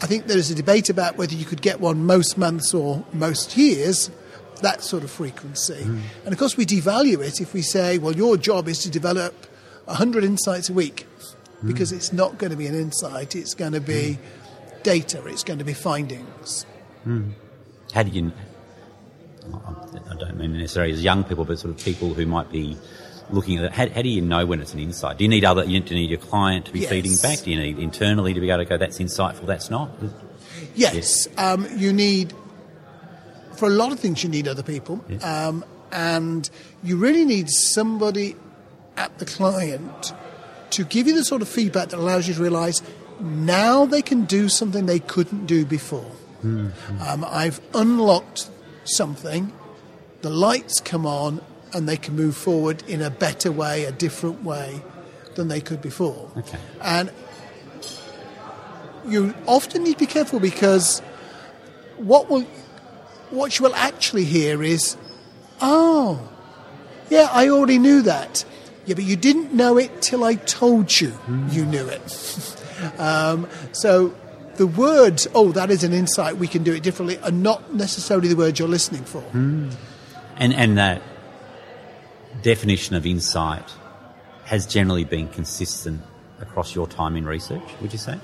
I 0.00 0.06
think 0.06 0.26
there 0.26 0.38
is 0.38 0.50
a 0.50 0.54
debate 0.54 0.90
about 0.90 1.16
whether 1.16 1.34
you 1.34 1.44
could 1.44 1.62
get 1.62 1.80
one 1.80 2.04
most 2.04 2.36
months 2.36 2.74
or 2.74 3.04
most 3.12 3.56
years 3.56 4.10
that 4.62 4.82
sort 4.82 5.04
of 5.04 5.10
frequency. 5.10 5.74
Mm. 5.74 6.00
And 6.24 6.32
of 6.32 6.38
course, 6.38 6.56
we 6.56 6.64
devalue 6.64 7.26
it 7.26 7.40
if 7.40 7.52
we 7.52 7.62
say, 7.62 7.98
well, 7.98 8.14
your 8.14 8.36
job 8.36 8.68
is 8.68 8.78
to 8.80 8.90
develop 8.90 9.34
100 9.84 10.24
insights 10.24 10.68
a 10.68 10.72
week, 10.72 11.06
mm. 11.62 11.66
because 11.66 11.92
it's 11.92 12.12
not 12.12 12.38
going 12.38 12.50
to 12.50 12.56
be 12.56 12.66
an 12.66 12.74
insight, 12.74 13.36
it's 13.36 13.54
going 13.54 13.72
to 13.72 13.80
be 13.80 14.18
mm. 14.18 14.82
data, 14.82 15.24
it's 15.26 15.44
going 15.44 15.58
to 15.58 15.64
be 15.64 15.74
findings. 15.74 16.66
Mm. 17.06 17.32
How 17.92 18.02
do 18.02 18.10
you, 18.10 18.32
I 19.52 20.16
don't 20.16 20.36
mean 20.36 20.58
necessarily 20.58 20.92
as 20.92 21.02
young 21.02 21.24
people, 21.24 21.44
but 21.44 21.58
sort 21.58 21.74
of 21.74 21.84
people 21.84 22.14
who 22.14 22.26
might 22.26 22.50
be 22.50 22.76
looking 23.30 23.58
at 23.58 23.64
it, 23.64 23.72
how, 23.72 23.88
how, 23.88 24.02
do 24.02 24.08
you 24.08 24.20
know 24.20 24.46
when 24.46 24.60
it's 24.60 24.74
an 24.74 24.80
insight? 24.80 25.18
Do 25.18 25.24
you 25.24 25.28
need 25.28 25.44
other, 25.44 25.64
you 25.64 25.80
need 25.80 26.10
your 26.10 26.18
client 26.18 26.66
to 26.66 26.72
be 26.72 26.80
yes. 26.80 26.90
feeding 26.90 27.16
back? 27.22 27.40
Do 27.40 27.50
you 27.50 27.58
need 27.58 27.78
internally 27.78 28.34
to 28.34 28.40
be 28.40 28.50
able 28.50 28.64
to 28.64 28.68
go, 28.68 28.76
that's 28.76 28.98
insightful, 28.98 29.46
that's 29.46 29.70
not? 29.70 29.90
Yes, 30.74 30.94
yes. 30.94 31.28
Um, 31.38 31.66
you 31.76 31.92
need 31.92 32.32
for 33.56 33.66
a 33.66 33.70
lot 33.70 33.92
of 33.92 33.98
things, 33.98 34.22
you 34.22 34.28
need 34.28 34.46
other 34.46 34.62
people. 34.62 35.04
Yeah. 35.08 35.18
Um, 35.18 35.64
and 35.92 36.48
you 36.82 36.96
really 36.96 37.24
need 37.24 37.48
somebody 37.48 38.36
at 38.96 39.18
the 39.18 39.24
client 39.24 40.12
to 40.70 40.84
give 40.84 41.06
you 41.06 41.14
the 41.14 41.24
sort 41.24 41.42
of 41.42 41.48
feedback 41.48 41.90
that 41.90 41.98
allows 41.98 42.28
you 42.28 42.34
to 42.34 42.42
realize 42.42 42.82
now 43.20 43.86
they 43.86 44.02
can 44.02 44.24
do 44.24 44.48
something 44.48 44.86
they 44.86 44.98
couldn't 44.98 45.46
do 45.46 45.64
before. 45.64 46.10
Um, 46.46 47.24
I've 47.28 47.60
unlocked 47.74 48.48
something, 48.84 49.52
the 50.22 50.30
lights 50.30 50.80
come 50.80 51.06
on, 51.06 51.40
and 51.72 51.88
they 51.88 51.96
can 51.96 52.16
move 52.16 52.36
forward 52.36 52.82
in 52.88 53.02
a 53.02 53.10
better 53.10 53.52
way, 53.52 53.84
a 53.84 53.92
different 53.92 54.42
way 54.42 54.82
than 55.34 55.48
they 55.48 55.60
could 55.60 55.82
before. 55.82 56.30
Okay. 56.36 56.58
And 56.80 57.10
you 59.06 59.34
often 59.46 59.84
need 59.84 59.94
to 59.94 59.98
be 60.00 60.06
careful 60.06 60.40
because 60.40 61.00
what 61.96 62.28
will 62.28 62.46
what 63.30 63.58
you 63.58 63.64
will 63.64 63.74
actually 63.74 64.24
hear 64.24 64.62
is, 64.62 64.96
"Oh, 65.60 66.20
yeah, 67.10 67.28
I 67.32 67.48
already 67.48 67.78
knew 67.78 68.02
that." 68.02 68.44
Yeah, 68.86 68.94
but 68.94 69.04
you 69.04 69.16
didn't 69.16 69.52
know 69.52 69.78
it 69.78 70.00
till 70.00 70.22
I 70.22 70.36
told 70.36 71.00
you 71.00 71.18
you 71.50 71.66
knew 71.66 71.86
it. 71.88 72.56
um, 72.98 73.48
so 73.72 74.14
the 74.56 74.66
words, 74.66 75.26
"Oh, 75.34 75.52
that 75.52 75.70
is 75.70 75.84
an 75.84 75.92
insight. 75.92 76.36
We 76.36 76.48
can 76.48 76.62
do 76.62 76.72
it 76.72 76.82
differently," 76.82 77.18
are 77.22 77.30
not 77.30 77.74
necessarily 77.74 78.28
the 78.28 78.36
words 78.36 78.58
you're 78.58 78.68
listening 78.68 79.04
for. 79.04 79.20
Hmm. 79.20 79.70
And 80.36 80.54
and 80.54 80.76
that 80.78 81.02
definition 82.42 82.96
of 82.96 83.06
insight 83.06 83.70
has 84.44 84.66
generally 84.66 85.04
been 85.04 85.28
consistent 85.28 86.02
across 86.40 86.74
your 86.74 86.86
time 86.86 87.16
in 87.16 87.24
research. 87.24 87.62
Would 87.80 87.92
you 87.92 87.98
say? 87.98 88.18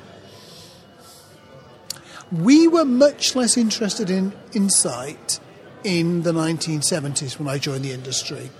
We 2.31 2.67
were 2.69 2.85
much 2.85 3.37
less 3.37 3.57
interested 3.57 4.09
in 4.09 4.33
insight 4.55 5.41
in 5.85 6.23
the 6.23 6.33
1970s 6.33 7.39
when 7.39 7.49
I 7.49 7.59
joined 7.59 7.85
the 7.85 7.93
industry. 7.93 8.51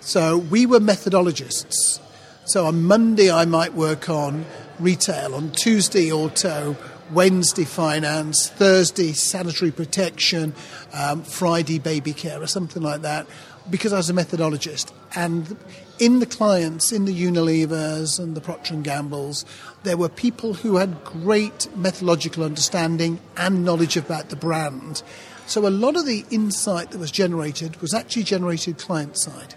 So 0.00 0.38
we 0.38 0.66
were 0.66 0.80
methodologists. 0.80 2.00
So 2.44 2.66
on 2.66 2.82
Monday, 2.82 3.30
I 3.30 3.44
might 3.44 3.74
work 3.74 4.08
on 4.08 4.44
retail, 4.80 5.34
on 5.34 5.52
Tuesday, 5.52 6.10
auto, 6.10 6.76
Wednesday, 7.12 7.64
finance, 7.64 8.48
Thursday, 8.48 9.12
sanitary 9.12 9.70
protection, 9.70 10.54
um, 10.92 11.22
Friday, 11.22 11.78
baby 11.78 12.12
care, 12.12 12.42
or 12.42 12.46
something 12.46 12.82
like 12.82 13.02
that, 13.02 13.26
because 13.70 13.92
I 13.92 13.98
was 13.98 14.10
a 14.10 14.14
methodologist. 14.14 14.92
And 15.14 15.56
in 15.98 16.18
the 16.20 16.26
clients, 16.26 16.90
in 16.90 17.04
the 17.04 17.12
Unilevers 17.12 18.18
and 18.18 18.34
the 18.34 18.40
Procter 18.40 18.74
and 18.74 18.82
Gambles, 18.82 19.44
there 19.82 19.96
were 19.96 20.08
people 20.08 20.54
who 20.54 20.76
had 20.76 21.04
great 21.04 21.68
methodological 21.76 22.44
understanding 22.44 23.20
and 23.36 23.64
knowledge 23.64 23.96
about 23.96 24.30
the 24.30 24.36
brand. 24.36 25.02
So 25.46 25.66
a 25.66 25.70
lot 25.70 25.96
of 25.96 26.06
the 26.06 26.24
insight 26.30 26.92
that 26.92 26.98
was 26.98 27.10
generated 27.10 27.80
was 27.80 27.92
actually 27.92 28.22
generated 28.22 28.78
client 28.78 29.18
side. 29.18 29.54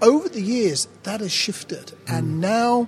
Over 0.00 0.28
the 0.28 0.42
years, 0.42 0.86
that 1.02 1.20
has 1.20 1.32
shifted, 1.32 1.92
and 2.06 2.40
now 2.40 2.86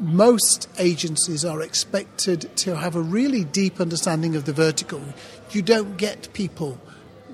most 0.00 0.68
agencies 0.78 1.44
are 1.44 1.60
expected 1.60 2.54
to 2.56 2.76
have 2.76 2.94
a 2.94 3.00
really 3.00 3.44
deep 3.44 3.80
understanding 3.80 4.36
of 4.36 4.44
the 4.44 4.52
vertical. 4.52 5.02
You 5.50 5.62
don't 5.62 5.96
get 5.96 6.32
people 6.32 6.78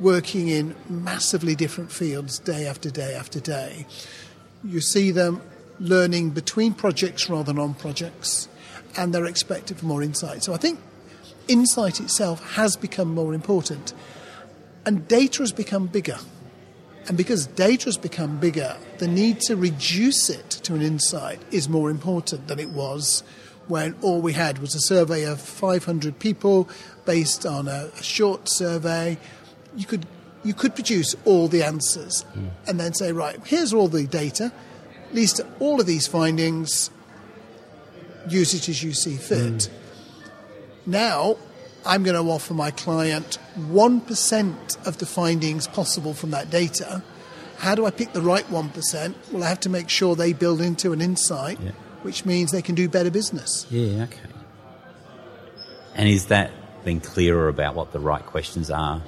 working 0.00 0.48
in 0.48 0.74
massively 0.88 1.54
different 1.54 1.92
fields 1.92 2.38
day 2.38 2.66
after 2.66 2.90
day 2.90 3.14
after 3.14 3.40
day. 3.40 3.86
You 4.64 4.80
see 4.80 5.10
them 5.10 5.42
learning 5.78 6.30
between 6.30 6.72
projects 6.72 7.28
rather 7.28 7.52
than 7.52 7.58
on 7.58 7.74
projects, 7.74 8.48
and 8.96 9.12
they're 9.12 9.26
expected 9.26 9.78
for 9.78 9.86
more 9.86 10.02
insight. 10.02 10.42
So 10.42 10.54
I 10.54 10.56
think 10.56 10.80
insight 11.48 12.00
itself 12.00 12.54
has 12.54 12.76
become 12.76 13.14
more 13.14 13.34
important, 13.34 13.92
and 14.86 15.06
data 15.06 15.42
has 15.42 15.52
become 15.52 15.86
bigger. 15.86 16.18
And 17.06 17.16
because 17.16 17.46
data 17.46 17.86
has 17.86 17.98
become 17.98 18.38
bigger, 18.38 18.76
the 18.98 19.08
need 19.08 19.40
to 19.42 19.56
reduce 19.56 20.30
it 20.30 20.50
to 20.50 20.74
an 20.74 20.82
insight 20.82 21.40
is 21.50 21.68
more 21.68 21.90
important 21.90 22.48
than 22.48 22.58
it 22.58 22.70
was 22.70 23.22
when 23.68 23.94
all 24.02 24.20
we 24.20 24.32
had 24.32 24.58
was 24.58 24.74
a 24.74 24.80
survey 24.80 25.24
of 25.24 25.40
500 25.40 26.18
people 26.18 26.68
based 27.04 27.44
on 27.46 27.68
a, 27.68 27.90
a 27.98 28.02
short 28.02 28.48
survey. 28.48 29.18
You 29.76 29.86
could, 29.86 30.06
you 30.42 30.54
could 30.54 30.74
produce 30.74 31.14
all 31.24 31.48
the 31.48 31.62
answers 31.62 32.22
hmm. 32.22 32.48
and 32.66 32.80
then 32.80 32.94
say, 32.94 33.12
right, 33.12 33.38
here's 33.46 33.72
all 33.72 33.88
the 33.88 34.06
data, 34.06 34.52
list 35.12 35.40
all 35.60 35.80
of 35.80 35.86
these 35.86 36.06
findings, 36.06 36.90
use 38.28 38.54
it 38.54 38.68
as 38.68 38.82
you 38.82 38.92
see 38.92 39.16
fit. 39.16 39.64
Hmm. 39.64 40.90
Now, 40.90 41.36
I'm 41.86 42.02
going 42.02 42.16
to 42.16 42.30
offer 42.30 42.54
my 42.54 42.70
client 42.70 43.38
1% 43.58 44.86
of 44.86 44.98
the 44.98 45.06
findings 45.06 45.66
possible 45.68 46.14
from 46.14 46.30
that 46.30 46.50
data. 46.50 47.02
How 47.58 47.74
do 47.74 47.86
I 47.86 47.90
pick 47.90 48.12
the 48.12 48.22
right 48.22 48.44
1%? 48.46 49.14
Well, 49.32 49.44
I 49.44 49.48
have 49.48 49.60
to 49.60 49.68
make 49.68 49.88
sure 49.88 50.16
they 50.16 50.32
build 50.32 50.60
into 50.60 50.92
an 50.92 51.00
insight, 51.00 51.58
Yeah. 51.60 51.70
which 52.02 52.24
means 52.24 52.50
they 52.50 52.62
can 52.62 52.74
do 52.74 52.88
better 52.88 53.10
business. 53.10 53.66
Yeah. 53.70 54.04
Okay. 54.04 54.18
And 55.94 56.08
is 56.08 56.26
that 56.26 56.50
being 56.84 57.00
clearer 57.00 57.48
about 57.48 57.74
what 57.74 57.92
the 57.92 58.00
right 58.00 58.24
questions 58.24 58.70
are? 58.70 59.02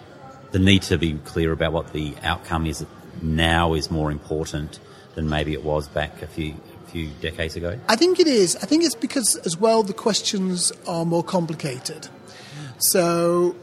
The 0.52 0.58
need 0.58 0.82
to 0.82 0.96
be 0.98 1.14
clear 1.24 1.52
about 1.52 1.72
what 1.72 1.92
the 1.92 2.14
outcome 2.22 2.66
is 2.66 2.84
now 3.20 3.74
is 3.74 3.90
more 3.90 4.10
important 4.10 4.78
than 5.14 5.28
maybe 5.28 5.52
it 5.52 5.64
was 5.64 5.88
back 5.88 6.22
a 6.22 6.26
few 6.26 6.54
a 6.86 6.90
few 6.90 7.08
decades 7.20 7.56
ago. 7.56 7.78
I 7.88 7.96
think 7.96 8.20
it 8.20 8.28
is. 8.28 8.54
I 8.56 8.66
think 8.66 8.84
it's 8.84 8.94
because, 8.94 9.34
as 9.44 9.56
well, 9.56 9.82
the 9.82 9.92
questions 9.92 10.70
are 10.86 11.04
more 11.04 11.24
complicated. 11.24 12.08
So 12.78 13.56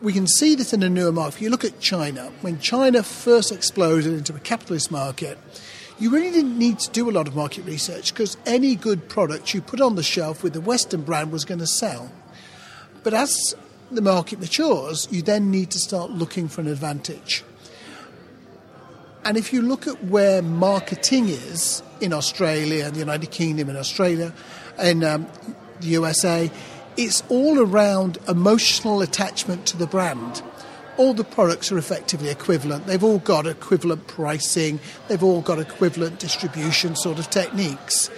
we 0.00 0.12
can 0.12 0.26
see 0.26 0.54
this 0.54 0.72
in 0.72 0.82
a 0.82 0.88
newer 0.88 1.12
market. 1.12 1.36
If 1.36 1.42
you 1.42 1.50
look 1.50 1.64
at 1.64 1.80
China, 1.80 2.30
when 2.40 2.60
China 2.60 3.02
first 3.02 3.50
exploded 3.52 4.12
into 4.12 4.34
a 4.34 4.40
capitalist 4.40 4.90
market, 4.90 5.38
you 5.98 6.10
really 6.10 6.30
didn't 6.30 6.56
need 6.56 6.78
to 6.80 6.90
do 6.90 7.10
a 7.10 7.12
lot 7.12 7.26
of 7.26 7.34
market 7.34 7.64
research 7.64 8.14
because 8.14 8.36
any 8.46 8.76
good 8.76 9.08
product 9.08 9.52
you 9.52 9.60
put 9.60 9.80
on 9.80 9.96
the 9.96 10.02
shelf 10.02 10.42
with 10.42 10.52
the 10.52 10.60
Western 10.60 11.02
brand 11.02 11.32
was 11.32 11.44
going 11.44 11.58
to 11.58 11.66
sell. 11.66 12.12
But 13.02 13.14
as 13.14 13.54
the 13.90 14.02
market 14.02 14.38
matures, 14.38 15.08
you 15.10 15.22
then 15.22 15.50
need 15.50 15.70
to 15.72 15.78
start 15.78 16.10
looking 16.10 16.48
for 16.48 16.60
an 16.60 16.68
advantage. 16.68 17.42
And 19.24 19.36
if 19.36 19.52
you 19.52 19.60
look 19.60 19.86
at 19.86 20.04
where 20.04 20.40
marketing 20.40 21.28
is 21.28 21.82
in 22.00 22.12
Australia, 22.12 22.90
the 22.90 23.00
United 23.00 23.30
Kingdom, 23.32 23.68
and 23.68 23.76
Australia, 23.76 24.32
and 24.78 25.02
um, 25.02 25.26
the 25.80 25.88
USA, 25.88 26.50
it's 26.98 27.22
all 27.28 27.60
around 27.60 28.18
emotional 28.26 29.00
attachment 29.00 29.66
to 29.66 29.76
the 29.76 29.86
brand. 29.86 30.42
All 30.96 31.14
the 31.14 31.22
products 31.22 31.70
are 31.70 31.78
effectively 31.78 32.28
equivalent. 32.28 32.86
They've 32.86 33.04
all 33.04 33.20
got 33.20 33.46
equivalent 33.46 34.08
pricing. 34.08 34.80
They've 35.06 35.22
all 35.22 35.40
got 35.40 35.60
equivalent 35.60 36.18
distribution 36.18 36.96
sort 36.96 37.20
of 37.20 37.30
techniques. 37.30 38.10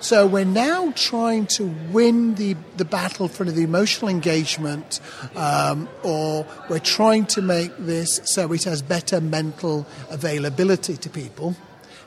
So 0.00 0.26
we're 0.26 0.44
now 0.44 0.92
trying 0.96 1.46
to 1.58 1.72
win 1.92 2.34
the, 2.34 2.56
the 2.76 2.84
battle 2.84 3.28
for 3.28 3.44
the 3.44 3.62
emotional 3.62 4.10
engagement, 4.10 5.00
um, 5.36 5.88
or 6.02 6.44
we're 6.68 6.80
trying 6.80 7.26
to 7.26 7.40
make 7.40 7.74
this 7.78 8.20
so 8.24 8.52
it 8.52 8.64
has 8.64 8.82
better 8.82 9.20
mental 9.20 9.86
availability 10.10 10.96
to 10.96 11.08
people. 11.08 11.54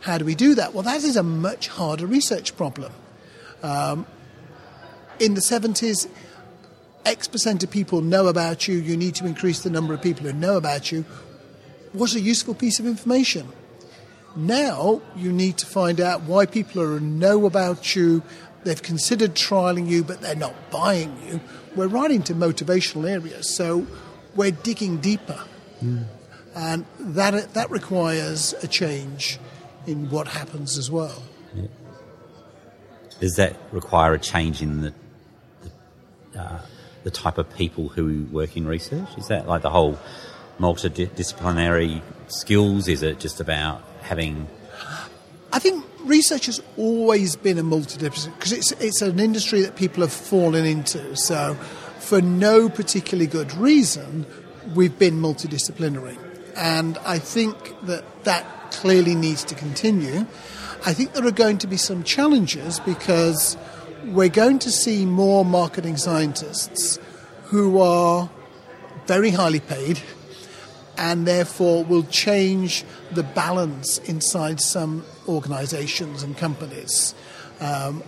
How 0.02 0.18
do 0.18 0.26
we 0.26 0.36
do 0.36 0.56
that? 0.56 0.74
Well, 0.74 0.84
that 0.84 1.04
is 1.04 1.16
a 1.16 1.24
much 1.24 1.70
harder 1.70 2.06
research 2.06 2.56
problem. 2.58 2.92
Um, 3.64 4.06
in 5.20 5.34
the 5.34 5.42
70s, 5.42 6.08
X 7.06 7.28
percent 7.28 7.64
of 7.64 7.72
people 7.72 8.02
know 8.02 8.28
about 8.28 8.68
you, 8.68 8.76
you 8.78 8.98
need 8.98 9.16
to 9.16 9.26
increase 9.26 9.62
the 9.62 9.70
number 9.70 9.94
of 9.94 10.02
people 10.02 10.26
who 10.26 10.34
know 10.34 10.58
about 10.58 10.92
you, 10.92 11.06
was 11.94 12.16
a 12.16 12.20
useful 12.20 12.54
piece 12.54 12.80
of 12.80 12.86
information. 12.86 13.48
Now 14.36 15.02
you 15.16 15.32
need 15.32 15.58
to 15.60 15.66
find 15.66 16.00
out 16.00 16.22
why 16.24 16.46
people 16.46 16.82
are 16.82 17.00
know 17.00 17.46
about 17.46 17.96
you, 17.96 18.22
they've 18.64 18.82
considered 18.82 19.34
trialing 19.34 19.88
you, 19.88 20.04
but 20.04 20.22
they're 20.22 20.36
not 20.36 20.54
buying 20.70 21.18
you. 21.28 21.40
We're 21.76 21.88
right 21.88 22.12
into 22.12 22.36
motivational 22.36 23.10
areas, 23.10 23.56
so 23.56 23.88
we're 24.36 24.52
digging 24.52 24.98
deeper. 24.98 25.44
Hmm. 25.80 26.04
And 26.56 26.86
that, 27.00 27.54
that 27.54 27.72
requires 27.72 28.54
a 28.64 28.68
change 28.68 29.40
in 29.86 30.10
what 30.10 30.28
happens 30.28 30.78
as 30.78 30.92
well. 30.92 31.24
Does 33.20 33.36
that 33.36 33.56
require 33.72 34.14
a 34.14 34.20
change 34.20 34.62
in 34.62 34.82
the, 34.82 34.94
uh, 36.38 36.60
the 37.04 37.12
type 37.12 37.38
of 37.38 37.54
people 37.56 37.90
who 37.90 38.26
work 38.32 38.56
in 38.58 38.68
research? 38.68 39.10
Is 39.18 39.28
that 39.28 39.48
like 39.48 39.62
the 39.62 39.70
whole 39.70 39.98
multidisciplinary 40.60 42.02
skills? 42.28 42.88
Is 42.88 43.04
it 43.04 43.20
just 43.20 43.40
about 43.40 43.82
having 44.02 44.48
I 45.52 45.60
think 45.60 45.86
research 46.04 46.48
has 46.48 46.62
always 46.76 47.36
been 47.36 47.58
a 47.58 47.64
multidisciplinary 47.64 48.36
because 48.36 48.52
it's 48.52 48.72
it's 48.74 49.02
an 49.02 49.20
industry 49.20 49.62
that 49.62 49.76
people 49.76 50.02
have 50.02 50.14
fallen 50.14 50.66
into. 50.66 51.16
So, 51.16 51.56
for 52.00 52.22
no 52.22 52.70
particularly 52.70 53.28
good 53.28 53.54
reason, 53.56 54.26
we've 54.76 54.98
been 55.00 55.16
multidisciplinary, 55.16 56.18
and 56.56 56.98
I 57.00 57.20
think 57.20 57.56
that 57.84 58.04
that 58.26 58.72
clearly 58.72 59.16
needs 59.16 59.44
to 59.46 59.56
continue. 59.56 60.26
I 60.86 60.94
think 60.94 61.14
there 61.14 61.26
are 61.26 61.32
going 61.32 61.58
to 61.60 61.68
be 61.68 61.78
some 61.78 62.04
challenges 62.04 62.80
because 62.82 63.58
we're 64.06 64.30
going 64.30 64.60
to 64.60 64.72
see 64.72 65.06
more 65.06 65.44
marketing 65.46 65.98
scientists 65.98 67.00
who 67.46 67.80
are 67.80 68.30
very 69.06 69.32
highly 69.32 69.60
paid 69.60 70.00
and 70.98 71.28
therefore 71.28 71.84
will 71.84 72.04
change 72.04 72.84
the 73.12 73.24
balance 73.24 74.00
inside 74.00 74.60
some 74.60 75.06
organizations 75.28 76.24
and 76.24 76.38
companies. 76.38 77.14
Um, 77.60 78.04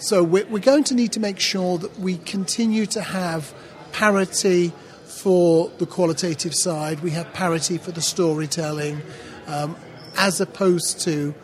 So 0.00 0.22
we're, 0.22 0.46
we're 0.46 0.60
going 0.60 0.84
to 0.84 0.94
need 0.94 1.10
to 1.12 1.20
make 1.20 1.40
sure 1.40 1.76
that 1.78 1.98
we 1.98 2.18
continue 2.18 2.86
to 2.86 3.02
have 3.02 3.52
parity 3.90 4.72
for 5.04 5.72
the 5.78 5.86
qualitative 5.86 6.54
side, 6.54 7.00
we 7.00 7.10
have 7.10 7.32
parity 7.32 7.78
for 7.78 7.90
the 7.90 8.00
storytelling, 8.00 9.02
um, 9.48 9.76
as 10.16 10.40
opposed 10.40 11.00
to 11.00 11.34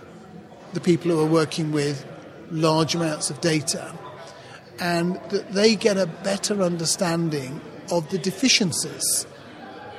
the 0.72 0.78
people 0.78 1.10
who 1.10 1.20
are 1.20 1.26
working 1.26 1.72
with 1.72 2.06
large 2.50 2.94
amounts 2.94 3.30
of 3.30 3.40
data, 3.40 3.92
and 4.80 5.16
that 5.30 5.52
they 5.52 5.76
get 5.76 5.96
a 5.96 6.06
better 6.06 6.62
understanding 6.62 7.60
of 7.90 8.08
the 8.10 8.18
deficiencies 8.18 9.26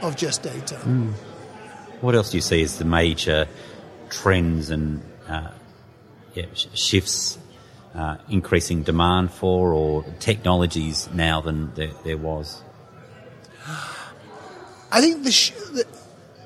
of 0.02 0.16
just 0.16 0.44
data. 0.44 0.76
What 2.02 2.16
else 2.16 2.32
do 2.32 2.38
you 2.38 2.42
see 2.42 2.62
as 2.62 2.78
the 2.78 2.86
major 2.86 3.48
trends 4.10 4.70
and 4.70 5.02
uh, 5.28 5.50
yeah, 6.34 6.46
sh- 6.54 6.68
shifts, 6.74 7.38
uh, 7.96 8.18
increasing 8.30 8.84
demand 8.84 9.32
for, 9.32 9.74
or 9.74 10.04
technologies 10.20 11.10
now 11.14 11.42
than 11.42 11.74
there, 11.76 11.92
there 12.04 12.18
was? 12.18 12.62
I 14.92 15.02
think 15.02 15.24
the, 15.24 15.32
sh- 15.32 15.52
the 15.74 15.86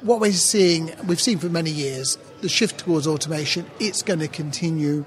what 0.02 0.20
we're 0.20 0.32
seeing, 0.32 0.92
we've 1.08 1.20
seen 1.20 1.40
for 1.40 1.50
many 1.50 1.72
years, 1.72 2.18
the 2.42 2.50
shift 2.50 2.80
towards 2.80 3.08
automation. 3.08 3.66
It's 3.80 4.02
going 4.02 4.20
to 4.20 4.28
continue. 4.28 5.06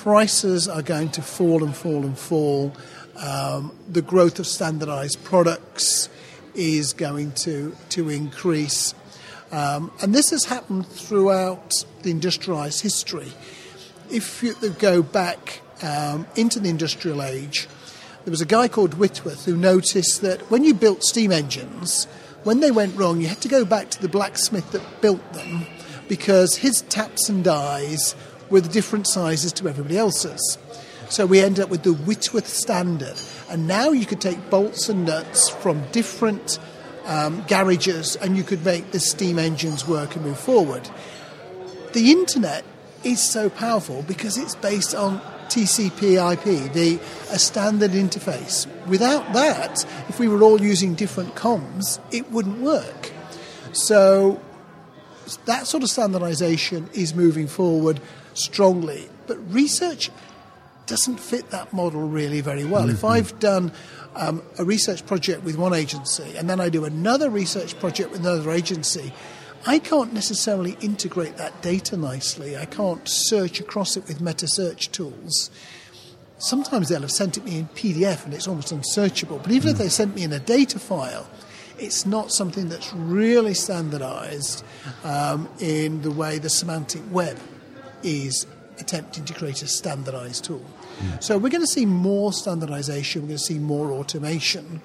Prices 0.00 0.66
are 0.66 0.80
going 0.80 1.10
to 1.10 1.20
fall 1.20 1.62
and 1.62 1.76
fall 1.76 2.06
and 2.06 2.16
fall. 2.18 2.72
Um, 3.18 3.76
the 3.86 4.00
growth 4.00 4.38
of 4.38 4.46
standardized 4.46 5.22
products 5.24 6.08
is 6.54 6.94
going 6.94 7.32
to 7.32 7.76
to 7.90 8.08
increase, 8.08 8.94
um, 9.52 9.92
and 10.00 10.14
this 10.14 10.30
has 10.30 10.46
happened 10.46 10.86
throughout 10.86 11.84
the 12.00 12.10
industrialized 12.10 12.80
history. 12.80 13.30
If 14.10 14.42
you 14.42 14.54
go 14.78 15.02
back 15.02 15.60
um, 15.82 16.26
into 16.34 16.60
the 16.60 16.70
industrial 16.70 17.22
age, 17.22 17.68
there 18.24 18.30
was 18.30 18.40
a 18.40 18.46
guy 18.46 18.68
called 18.68 18.94
Whitworth 18.94 19.44
who 19.44 19.54
noticed 19.54 20.22
that 20.22 20.50
when 20.50 20.64
you 20.64 20.72
built 20.72 21.04
steam 21.04 21.30
engines, 21.30 22.06
when 22.42 22.60
they 22.60 22.70
went 22.70 22.96
wrong, 22.96 23.20
you 23.20 23.26
had 23.26 23.42
to 23.42 23.48
go 23.48 23.66
back 23.66 23.90
to 23.90 24.00
the 24.00 24.08
blacksmith 24.08 24.72
that 24.72 25.02
built 25.02 25.34
them 25.34 25.66
because 26.08 26.56
his 26.56 26.80
taps 26.88 27.28
and 27.28 27.44
dies 27.44 28.16
the 28.58 28.68
different 28.68 29.06
sizes 29.06 29.52
to 29.54 29.68
everybody 29.68 29.96
else's. 29.96 30.58
So 31.10 31.26
we 31.26 31.40
ended 31.40 31.64
up 31.64 31.70
with 31.70 31.82
the 31.82 31.92
Whitworth 31.92 32.46
standard. 32.46 33.20
And 33.48 33.66
now 33.66 33.90
you 33.90 34.06
could 34.06 34.20
take 34.20 34.48
bolts 34.48 34.88
and 34.88 35.04
nuts 35.04 35.48
from 35.48 35.82
different 35.90 36.58
um, 37.04 37.44
garages 37.48 38.16
and 38.16 38.36
you 38.36 38.44
could 38.44 38.64
make 38.64 38.92
the 38.92 39.00
steam 39.00 39.38
engines 39.38 39.86
work 39.86 40.14
and 40.14 40.24
move 40.24 40.38
forward. 40.38 40.88
The 41.92 42.12
internet 42.12 42.64
is 43.02 43.20
so 43.20 43.50
powerful 43.50 44.02
because 44.02 44.38
it's 44.38 44.54
based 44.54 44.94
on 44.94 45.20
TCP/IP, 45.48 46.72
the 46.72 47.00
a 47.32 47.38
standard 47.38 47.90
interface. 47.90 48.68
Without 48.86 49.32
that, 49.32 49.84
if 50.08 50.20
we 50.20 50.28
were 50.28 50.42
all 50.42 50.60
using 50.60 50.94
different 50.94 51.34
comms, 51.34 51.98
it 52.12 52.30
wouldn't 52.30 52.60
work. 52.60 53.10
So 53.72 54.40
that 55.46 55.66
sort 55.66 55.82
of 55.82 55.90
standardization 55.90 56.88
is 56.92 57.14
moving 57.14 57.48
forward 57.48 58.00
strongly, 58.34 59.08
but 59.26 59.36
research 59.52 60.10
doesn't 60.86 61.18
fit 61.18 61.50
that 61.50 61.72
model 61.72 62.08
really 62.08 62.40
very 62.40 62.64
well. 62.64 62.90
If 62.90 63.04
I've 63.04 63.38
done 63.38 63.70
um, 64.16 64.42
a 64.58 64.64
research 64.64 65.06
project 65.06 65.44
with 65.44 65.56
one 65.56 65.72
agency 65.72 66.36
and 66.36 66.50
then 66.50 66.60
I 66.60 66.68
do 66.68 66.84
another 66.84 67.30
research 67.30 67.78
project 67.78 68.10
with 68.10 68.20
another 68.20 68.50
agency, 68.50 69.12
I 69.66 69.78
can't 69.78 70.12
necessarily 70.12 70.76
integrate 70.80 71.36
that 71.36 71.62
data 71.62 71.96
nicely. 71.96 72.56
I 72.56 72.64
can't 72.64 73.08
search 73.08 73.60
across 73.60 73.96
it 73.96 74.08
with 74.08 74.20
meta 74.20 74.48
search 74.48 74.90
tools. 74.90 75.50
Sometimes 76.38 76.88
they'll 76.88 77.02
have 77.02 77.12
sent 77.12 77.36
it 77.36 77.44
me 77.44 77.58
in 77.58 77.68
PDF 77.68 78.24
and 78.24 78.34
it's 78.34 78.48
almost 78.48 78.72
unsearchable. 78.72 79.38
But 79.38 79.52
even 79.52 79.70
if 79.70 79.78
they 79.78 79.90
sent 79.90 80.16
me 80.16 80.24
in 80.24 80.32
a 80.32 80.40
data 80.40 80.80
file, 80.80 81.28
it's 81.78 82.04
not 82.04 82.32
something 82.32 82.68
that's 82.68 82.92
really 82.94 83.54
standardized 83.54 84.64
um, 85.04 85.48
in 85.60 86.02
the 86.02 86.10
way 86.10 86.38
the 86.38 86.50
semantic 86.50 87.02
web 87.10 87.38
is 88.02 88.46
attempting 88.78 89.24
to 89.26 89.34
create 89.34 89.62
a 89.62 89.66
standardized 89.66 90.44
tool. 90.44 90.64
So 91.20 91.38
we're 91.38 91.50
going 91.50 91.62
to 91.62 91.66
see 91.66 91.86
more 91.86 92.32
standardization, 92.32 93.22
we're 93.22 93.28
going 93.28 93.38
to 93.38 93.44
see 93.44 93.58
more 93.58 93.90
automation, 93.92 94.82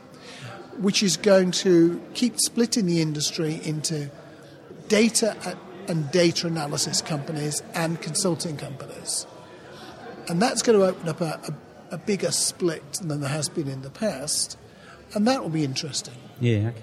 which 0.78 1.04
is 1.04 1.18
going 1.18 1.52
to 1.52 2.02
keep 2.14 2.40
splitting 2.40 2.86
the 2.86 3.02
industry 3.02 3.60
into 3.64 4.10
data 4.88 5.58
and 5.88 6.10
data 6.12 6.48
analysis 6.48 7.02
companies 7.02 7.62
and 7.74 8.02
consulting 8.02 8.58
companies. 8.58 9.28
And 10.28 10.42
that's 10.42 10.62
going 10.62 10.80
to 10.80 10.86
open 10.86 11.10
up 11.10 11.22
a, 11.22 11.40
a, 11.92 11.96
a 11.96 11.98
bigger 11.98 12.32
split 12.32 12.94
than 12.94 13.22
there 13.22 13.30
has 13.30 13.50
been 13.50 13.68
in 13.68 13.82
the 13.82 13.90
past. 13.90 14.58
And 15.14 15.28
that 15.28 15.42
will 15.42 15.50
be 15.50 15.64
interesting. 15.64 16.16
Yeah, 16.40 16.70
okay. 16.70 16.82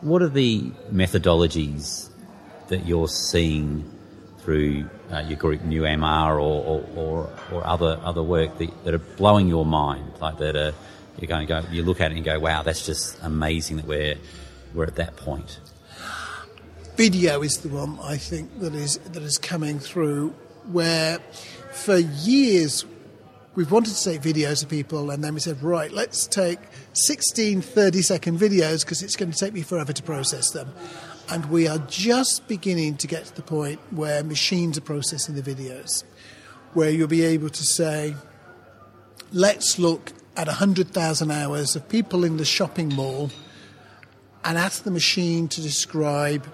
What 0.00 0.22
are 0.22 0.28
the 0.28 0.70
methodologies 0.92 2.10
that 2.68 2.84
you're 2.86 3.08
seeing 3.08 3.90
through 4.44 4.88
uh, 5.10 5.24
your 5.26 5.36
group 5.38 5.62
NewMR 5.62 6.32
or, 6.32 6.38
or, 6.38 6.84
or, 6.94 7.30
or 7.52 7.66
other 7.66 7.98
other 8.02 8.22
work 8.22 8.58
that, 8.58 8.84
that 8.84 8.94
are 8.94 8.98
blowing 8.98 9.48
your 9.48 9.64
mind? 9.64 10.12
Like 10.20 10.38
that 10.38 10.56
are 10.56 10.74
you're 11.18 11.28
going 11.28 11.46
to 11.46 11.62
go, 11.62 11.62
you 11.70 11.82
look 11.82 12.00
at 12.00 12.10
it 12.10 12.16
and 12.16 12.24
go, 12.24 12.38
wow, 12.40 12.62
that's 12.62 12.84
just 12.84 13.16
amazing 13.22 13.76
that 13.76 13.86
we're 13.86 14.16
we're 14.74 14.84
at 14.84 14.96
that 14.96 15.16
point. 15.16 15.60
video 16.96 17.42
is 17.42 17.58
the 17.58 17.68
one 17.68 17.98
I 18.02 18.16
think 18.16 18.60
that 18.60 18.74
is 18.74 18.98
that 18.98 19.22
is 19.22 19.38
coming 19.38 19.78
through 19.78 20.34
where 20.70 21.18
for 21.72 21.96
years 21.96 22.84
we've 23.54 23.70
wanted 23.70 23.94
to 23.94 24.04
take 24.04 24.20
videos 24.20 24.62
of 24.62 24.68
people 24.68 25.10
and 25.10 25.22
then 25.22 25.34
we 25.34 25.40
said 25.40 25.62
right 25.62 25.90
let's 25.90 26.26
take 26.26 26.58
16 26.94 27.60
30 27.60 28.02
second 28.02 28.38
videos 28.38 28.82
because 28.82 29.02
it's 29.02 29.16
going 29.16 29.30
to 29.30 29.38
take 29.38 29.52
me 29.52 29.62
forever 29.62 29.92
to 29.92 30.02
process 30.02 30.50
them 30.50 30.72
and 31.30 31.46
we 31.46 31.66
are 31.66 31.78
just 31.88 32.46
beginning 32.48 32.96
to 32.98 33.06
get 33.06 33.24
to 33.26 33.34
the 33.34 33.42
point 33.42 33.80
where 33.90 34.22
machines 34.22 34.76
are 34.78 34.82
processing 34.82 35.34
the 35.34 35.42
videos 35.42 36.04
where 36.74 36.90
you'll 36.90 37.08
be 37.08 37.22
able 37.22 37.48
to 37.48 37.64
say 37.64 38.14
let's 39.32 39.78
look 39.78 40.12
at 40.36 40.46
100,000 40.46 41.30
hours 41.30 41.76
of 41.76 41.88
people 41.88 42.24
in 42.24 42.36
the 42.36 42.44
shopping 42.44 42.94
mall 42.94 43.30
and 44.44 44.58
ask 44.58 44.82
the 44.82 44.90
machine 44.90 45.48
to 45.48 45.60
describe 45.60 46.46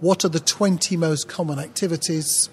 what 0.00 0.24
are 0.24 0.28
the 0.28 0.40
20 0.40 0.96
most 0.96 1.28
common 1.28 1.58
activities. 1.58 2.50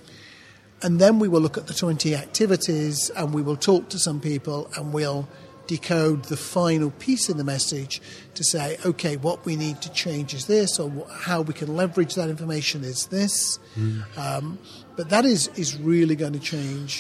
And 0.82 1.00
then 1.00 1.20
we 1.20 1.28
will 1.28 1.42
look 1.42 1.58
at 1.58 1.68
the 1.68 1.74
20 1.74 2.16
activities 2.16 3.10
and 3.12 3.34
we 3.34 3.42
will 3.42 3.56
talk 3.56 3.90
to 3.90 4.00
some 4.00 4.20
people 4.20 4.70
and 4.78 4.94
we'll 4.94 5.28
decode 5.78 6.20
the 6.26 6.38
final 6.38 6.90
piece 7.06 7.26
in 7.32 7.38
the 7.38 7.44
message 7.56 7.94
to 8.38 8.44
say 8.54 8.78
okay 8.86 9.16
what 9.28 9.38
we 9.48 9.54
need 9.66 9.78
to 9.86 9.90
change 10.04 10.30
is 10.40 10.44
this 10.56 10.72
or 10.82 10.88
how 11.28 11.40
we 11.50 11.54
can 11.62 11.70
leverage 11.82 12.14
that 12.20 12.30
information 12.36 12.80
is 12.84 13.00
this 13.18 13.34
um, 14.26 14.46
but 14.98 15.06
that 15.14 15.26
is 15.34 15.42
is 15.64 15.70
really 15.92 16.16
going 16.16 16.34
to 16.42 16.46
change 16.56 16.92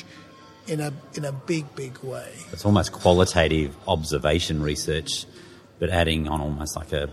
in 0.67 0.79
a 0.87 0.91
in 1.17 1.23
a 1.25 1.31
big 1.51 1.65
big 1.75 1.95
way 2.11 2.31
It's 2.53 2.65
almost 2.65 2.89
qualitative 3.03 3.71
observation 3.95 4.55
research, 4.71 5.11
but 5.79 5.89
adding 6.01 6.21
on 6.33 6.39
almost 6.47 6.73
like 6.79 6.91
a 7.01 7.09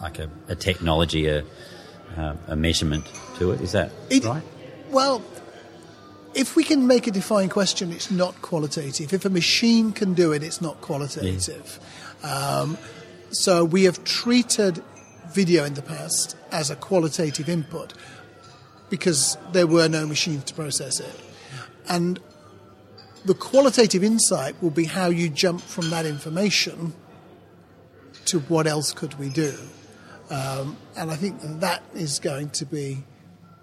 like 0.00 0.18
a, 0.18 0.28
a 0.48 0.56
technology, 0.68 1.22
a, 1.36 1.44
uh, 2.16 2.34
a 2.54 2.56
measurement 2.56 3.04
to 3.38 3.52
it. 3.52 3.60
Is 3.60 3.72
that 3.72 3.90
It- 4.10 4.24
right? 4.24 4.42
Well, 4.90 5.20
if 6.36 6.54
we 6.54 6.64
can 6.64 6.86
make 6.86 7.06
a 7.06 7.10
defined 7.10 7.50
question, 7.50 7.90
it's 7.90 8.10
not 8.10 8.42
qualitative. 8.42 9.14
If 9.14 9.24
a 9.24 9.30
machine 9.30 9.92
can 9.92 10.12
do 10.12 10.32
it, 10.32 10.42
it's 10.42 10.60
not 10.60 10.82
qualitative. 10.82 11.80
Um, 12.22 12.76
so 13.30 13.64
we 13.64 13.84
have 13.84 14.04
treated 14.04 14.84
video 15.32 15.64
in 15.64 15.72
the 15.72 15.82
past 15.82 16.36
as 16.52 16.70
a 16.70 16.76
qualitative 16.76 17.48
input 17.48 17.94
because 18.90 19.38
there 19.52 19.66
were 19.66 19.88
no 19.88 20.06
machines 20.06 20.44
to 20.44 20.54
process 20.54 21.00
it. 21.00 21.20
And 21.88 22.20
the 23.24 23.34
qualitative 23.34 24.04
insight 24.04 24.62
will 24.62 24.70
be 24.70 24.84
how 24.84 25.08
you 25.08 25.30
jump 25.30 25.62
from 25.62 25.88
that 25.88 26.04
information 26.04 26.92
to 28.26 28.40
what 28.40 28.66
else 28.66 28.92
could 28.92 29.18
we 29.18 29.30
do. 29.30 29.54
Um, 30.28 30.76
and 30.96 31.10
I 31.10 31.16
think 31.16 31.40
that 31.60 31.82
is 31.94 32.18
going 32.18 32.50
to 32.50 32.66
be 32.66 33.04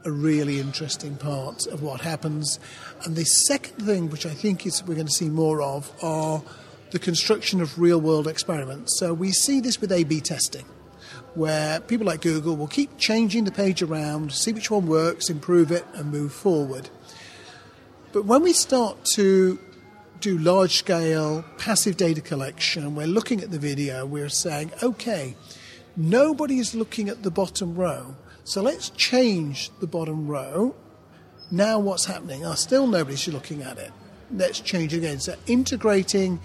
a 0.05 0.11
really 0.11 0.59
interesting 0.59 1.15
part 1.15 1.65
of 1.67 1.81
what 1.81 2.01
happens. 2.01 2.59
And 3.05 3.15
the 3.15 3.25
second 3.25 3.85
thing, 3.85 4.09
which 4.09 4.25
I 4.25 4.33
think 4.33 4.65
is 4.65 4.83
we're 4.83 4.95
going 4.95 5.07
to 5.07 5.13
see 5.13 5.29
more 5.29 5.61
of, 5.61 5.91
are 6.03 6.43
the 6.91 6.99
construction 6.99 7.61
of 7.61 7.79
real 7.79 7.99
world 7.99 8.27
experiments. 8.27 8.99
So 8.99 9.13
we 9.13 9.31
see 9.31 9.59
this 9.59 9.81
with 9.81 9.91
A 9.91 10.03
B 10.03 10.21
testing, 10.21 10.65
where 11.33 11.79
people 11.79 12.05
like 12.05 12.21
Google 12.21 12.55
will 12.55 12.67
keep 12.67 12.97
changing 12.97 13.45
the 13.45 13.51
page 13.51 13.81
around, 13.81 14.31
see 14.31 14.51
which 14.51 14.69
one 14.69 14.87
works, 14.87 15.29
improve 15.29 15.71
it, 15.71 15.85
and 15.93 16.11
move 16.11 16.33
forward. 16.33 16.89
But 18.11 18.25
when 18.25 18.43
we 18.43 18.53
start 18.53 19.05
to 19.15 19.59
do 20.19 20.37
large 20.37 20.75
scale 20.75 21.43
passive 21.57 21.97
data 21.97 22.21
collection, 22.21 22.83
and 22.83 22.95
we're 22.95 23.07
looking 23.07 23.41
at 23.41 23.51
the 23.51 23.59
video, 23.59 24.05
we're 24.05 24.29
saying, 24.29 24.71
okay, 24.83 25.35
nobody 25.97 26.59
is 26.59 26.75
looking 26.75 27.09
at 27.09 27.23
the 27.23 27.31
bottom 27.31 27.75
row. 27.75 28.15
So 28.43 28.61
let's 28.61 28.89
change 28.89 29.71
the 29.79 29.87
bottom 29.87 30.27
row. 30.27 30.75
Now, 31.51 31.79
what's 31.79 32.05
happening? 32.05 32.45
Oh, 32.45 32.55
still 32.55 32.87
nobody's 32.87 33.27
looking 33.27 33.61
at 33.61 33.77
it. 33.77 33.91
Let's 34.31 34.59
change 34.59 34.93
again. 34.93 35.19
So, 35.19 35.35
integrating 35.47 36.39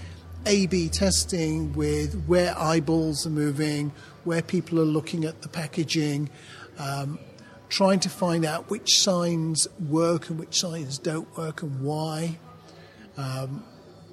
A 0.46 0.66
B 0.66 0.88
testing 0.88 1.72
with 1.72 2.24
where 2.26 2.56
eyeballs 2.58 3.26
are 3.26 3.30
moving, 3.30 3.92
where 4.24 4.42
people 4.42 4.78
are 4.78 4.84
looking 4.84 5.24
at 5.24 5.42
the 5.42 5.48
packaging, 5.48 6.28
um, 6.78 7.18
trying 7.68 8.00
to 8.00 8.08
find 8.08 8.44
out 8.44 8.70
which 8.70 9.00
signs 9.00 9.66
work 9.88 10.28
and 10.28 10.38
which 10.38 10.60
signs 10.60 10.98
don't 10.98 11.34
work 11.36 11.62
and 11.62 11.80
why. 11.80 12.38
Um, 13.16 13.64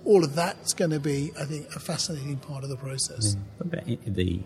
all 0.06 0.24
of 0.24 0.36
that's 0.36 0.74
going 0.74 0.92
to 0.92 1.00
be, 1.00 1.32
I 1.40 1.46
think, 1.46 1.68
a 1.76 1.80
fascinating 1.80 2.38
part 2.38 2.64
of 2.64 2.70
the 2.70 2.78
process. 2.78 3.36
What 3.58 3.74
about 3.74 4.16
the 4.16 4.42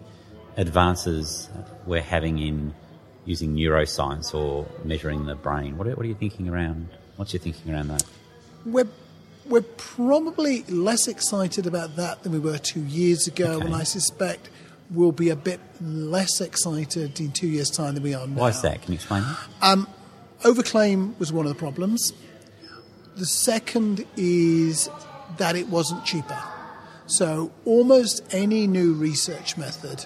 advances 0.58 1.50
we're 1.86 2.02
having 2.02 2.40
in 2.40 2.74
using 3.26 3.56
neuroscience 3.56 4.34
or 4.34 4.68
measuring 4.84 5.26
the 5.26 5.36
brain? 5.36 5.78
What 5.78 5.88
are, 5.88 5.92
what 5.92 6.06
are 6.06 6.10
you 6.10 6.16
thinking 6.16 6.50
around? 6.50 6.90
What's 7.16 7.34
your 7.34 7.42
thinking 7.42 7.74
around 7.74 7.90
that? 7.90 8.04
We're 8.66 8.88
we're 9.46 9.62
probably 9.62 10.64
less 10.64 11.08
excited 11.08 11.66
about 11.66 11.96
that 11.96 12.22
than 12.24 12.32
we 12.34 12.40
were 12.40 12.60
two 12.60 12.84
years 12.84 13.26
ago, 13.28 13.54
Okay. 13.54 13.66
and 13.66 13.76
I 13.76 13.84
suspect 13.84 14.50
we'll 14.92 15.12
be 15.12 15.30
a 15.30 15.36
bit 15.36 15.60
less 15.82 16.40
excited 16.40 17.20
in 17.20 17.32
two 17.32 17.48
years' 17.48 17.70
time 17.72 17.96
than 17.96 18.04
we 18.04 18.14
are 18.14 18.28
now. 18.28 18.42
Why 18.42 18.50
is 18.50 18.62
that? 18.62 18.82
Can 18.82 18.92
you 18.92 18.96
explain 18.96 19.24
that? 19.24 19.38
Um, 19.62 19.88
overclaim 20.44 21.18
was 21.20 21.34
one 21.34 21.46
of 21.48 21.54
the 21.54 21.58
problems. 21.58 22.14
The 23.16 23.26
second 23.26 24.06
is 24.16 24.90
that 25.38 25.56
it 25.56 25.68
wasn't 25.68 26.06
cheaper. 26.06 26.42
So 27.08 27.52
almost 27.66 28.22
any 28.32 28.68
new 28.68 28.94
research 28.94 29.58
method 29.58 30.06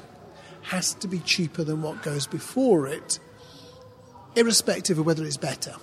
has 0.64 0.93
to 0.95 1.07
be 1.07 1.20
cheaper 1.20 1.64
than 1.64 1.82
what 1.82 2.01
goes 2.01 2.28
before 2.28 2.88
it, 2.88 3.20
irrespective 4.36 4.97
of 4.97 5.05
whether 5.05 5.24
it's 5.24 5.38
better. 5.38 5.76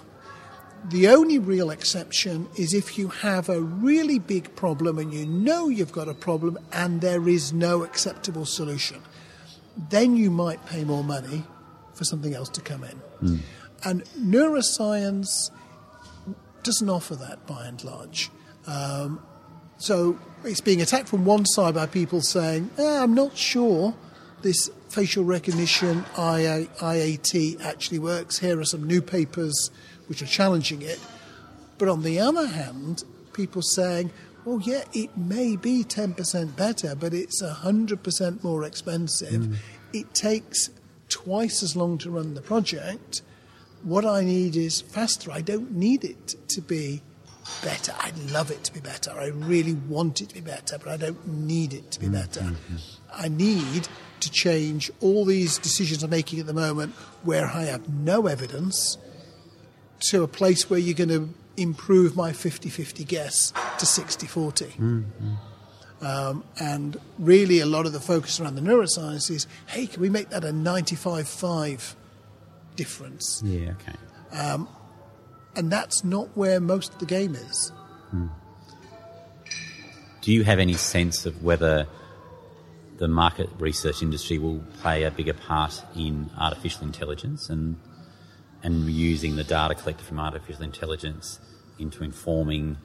The 0.88 1.08
only 1.08 1.38
real 1.38 1.70
exception 1.70 2.48
is 2.56 2.72
if 2.72 2.96
you 2.96 3.08
have 3.08 3.50
a 3.50 3.60
really 3.60 4.18
big 4.18 4.56
problem 4.56 4.98
and 4.98 5.12
you 5.12 5.26
know 5.26 5.68
you've 5.68 5.92
got 5.92 6.08
a 6.08 6.14
problem 6.14 6.58
and 6.72 7.02
there 7.02 7.28
is 7.28 7.52
no 7.52 7.84
acceptable 7.84 8.46
solution. 8.46 9.02
Then 9.90 10.16
you 10.16 10.30
might 10.30 10.64
pay 10.66 10.84
more 10.84 11.04
money 11.04 11.44
for 11.94 12.04
something 12.04 12.34
else 12.34 12.48
to 12.50 12.62
come 12.62 12.84
in. 12.84 13.42
And 13.84 14.04
neuroscience 14.18 15.50
doesn't 16.62 16.88
offer 16.88 17.14
that 17.16 17.46
by 17.46 17.66
and 17.66 17.82
large. 17.84 18.30
Um, 18.66 19.20
so 19.76 20.18
it's 20.44 20.60
being 20.60 20.80
attacked 20.80 21.08
from 21.08 21.24
one 21.24 21.44
side 21.44 21.74
by 21.74 21.86
people 21.86 22.20
saying, 22.20 22.70
"Eh, 22.78 23.02
I'm 23.02 23.14
not 23.14 23.36
sure 23.36 23.94
this 24.43 24.70
facial 24.88 25.24
recognition 25.24 26.05
IA, 26.18 26.66
IAT 26.80 27.61
actually 27.62 27.99
works. 27.99 28.38
Here 28.38 28.59
are 28.59 28.64
some 28.64 28.84
new 28.84 29.03
papers 29.03 29.70
which 30.07 30.22
are 30.22 30.26
challenging 30.26 30.82
it. 30.82 30.99
But 31.78 31.88
on 31.88 32.03
the 32.03 32.20
other 32.20 32.47
hand, 32.47 33.05
people 33.32 33.62
saying, 33.62 34.11
well, 34.45 34.61
yeah, 34.61 34.84
it 34.93 35.16
may 35.16 35.57
be 35.57 35.84
10% 35.84 36.57
better, 36.57 36.95
but 36.95 37.14
it's 37.14 37.43
100% 37.43 38.45
more 38.45 38.64
expensive. 38.64 39.45
Hmm. 39.45 39.55
It 39.93 40.14
takes 40.14 40.70
twice 41.09 41.62
as 41.62 41.76
long 41.76 41.99
to 41.99 42.11
run 42.11 42.34
the 42.34 42.41
project. 42.41 43.22
What 43.82 44.05
I 44.05 44.22
need 44.22 44.57
is 44.57 44.80
faster. 44.80 45.30
I 45.30 45.41
don't 45.41 45.72
need 45.72 46.05
it 46.05 46.34
to 46.49 46.61
be 46.61 47.03
better. 47.62 47.95
I'd 48.01 48.18
love 48.30 48.51
it 48.51 48.64
to 48.64 48.72
be 48.72 48.80
better. 48.80 49.11
I 49.12 49.28
really 49.28 49.74
want 49.74 50.20
it 50.20 50.28
to 50.30 50.34
be 50.34 50.41
better, 50.41 50.78
but 50.78 50.88
I 50.88 50.97
don't 50.97 51.26
need 51.26 51.74
it 51.74 51.91
to 51.93 52.01
be 52.01 52.07
hmm, 52.07 52.12
better. 52.12 52.43
Hmm, 52.43 52.76
I 53.12 53.28
need 53.28 53.88
to 54.20 54.30
change 54.30 54.90
all 55.00 55.24
these 55.24 55.58
decisions 55.58 56.02
I'm 56.02 56.10
making 56.10 56.40
at 56.40 56.46
the 56.46 56.54
moment 56.54 56.94
where 57.22 57.46
I 57.46 57.64
have 57.64 57.88
no 57.88 58.26
evidence 58.26 58.98
to 60.10 60.22
a 60.22 60.28
place 60.28 60.70
where 60.70 60.78
you're 60.78 60.94
going 60.94 61.08
to 61.08 61.34
improve 61.56 62.16
my 62.16 62.32
50 62.32 62.70
50 62.70 63.04
guess 63.04 63.52
to 63.78 63.86
60 63.86 64.26
40. 64.26 64.64
Hmm, 64.66 65.00
hmm. 65.00 65.34
Um, 66.02 66.44
and 66.58 66.98
really, 67.18 67.60
a 67.60 67.66
lot 67.66 67.84
of 67.84 67.92
the 67.92 68.00
focus 68.00 68.40
around 68.40 68.54
the 68.54 68.62
neuroscience 68.62 69.30
is 69.30 69.46
hey, 69.66 69.86
can 69.86 70.00
we 70.00 70.08
make 70.08 70.30
that 70.30 70.44
a 70.44 70.52
95 70.52 71.28
5 71.28 71.96
difference? 72.76 73.42
Yeah, 73.44 73.72
okay. 73.72 74.38
Um, 74.38 74.68
and 75.56 75.70
that's 75.70 76.04
not 76.04 76.28
where 76.36 76.60
most 76.60 76.94
of 76.94 77.00
the 77.00 77.06
game 77.06 77.34
is. 77.34 77.70
Hmm. 78.10 78.28
Do 80.22 80.32
you 80.32 80.44
have 80.44 80.58
any 80.58 80.74
sense 80.74 81.26
of 81.26 81.42
whether 81.42 81.86
the 83.01 83.09
market 83.09 83.48
research 83.59 84.03
industry 84.03 84.38
will 84.38 84.61
play 84.82 85.05
a 85.05 85.11
bigger 85.11 85.32
part 85.32 85.82
in 85.96 86.30
artificial 86.38 86.84
intelligence 86.84 87.48
and 87.48 87.76
and 88.62 88.90
using 88.90 89.36
the 89.36 89.42
data 89.42 89.74
collected 89.74 90.05
from 90.05 90.20
artificial 90.20 90.62
intelligence 90.62 91.40
into 91.78 92.05
informing 92.05 92.76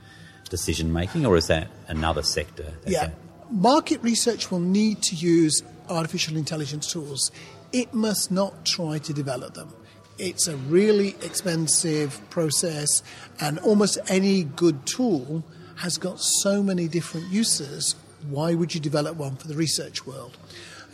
decision 0.49 0.93
making, 0.93 1.26
or 1.26 1.36
is 1.36 1.47
that 1.47 1.68
another 1.89 2.24
sector? 2.24 2.74
Yeah. 2.88 3.07
that- 3.07 3.16
Market 3.51 4.01
research 4.01 4.49
will 4.49 4.61
need 4.61 5.01
to 5.03 5.16
use 5.16 5.61
artificial 5.89 6.38
intelligence 6.38 6.91
tools. 6.91 7.30
It 7.74 7.93
must 7.93 8.32
not 8.32 8.66
try 8.66 8.99
to 8.99 9.13
develop 9.13 9.53
them. 9.53 9.72
It's 10.18 10.47
a 10.47 10.55
really 10.55 11.09
expensive 11.22 12.22
process, 12.30 13.03
and 13.41 13.59
almost 13.59 13.99
any 14.07 14.45
good 14.45 14.86
tool 14.86 15.43
has 15.76 15.97
got 15.97 16.22
so 16.22 16.63
many 16.63 16.88
different 16.88 17.28
uses. 17.28 17.95
Why 18.30 18.55
would 18.55 18.73
you 18.73 18.82
develop 18.82 19.17
one 19.17 19.36
for 19.36 19.47
the 19.47 19.55
research 19.55 20.05
world? 20.05 20.38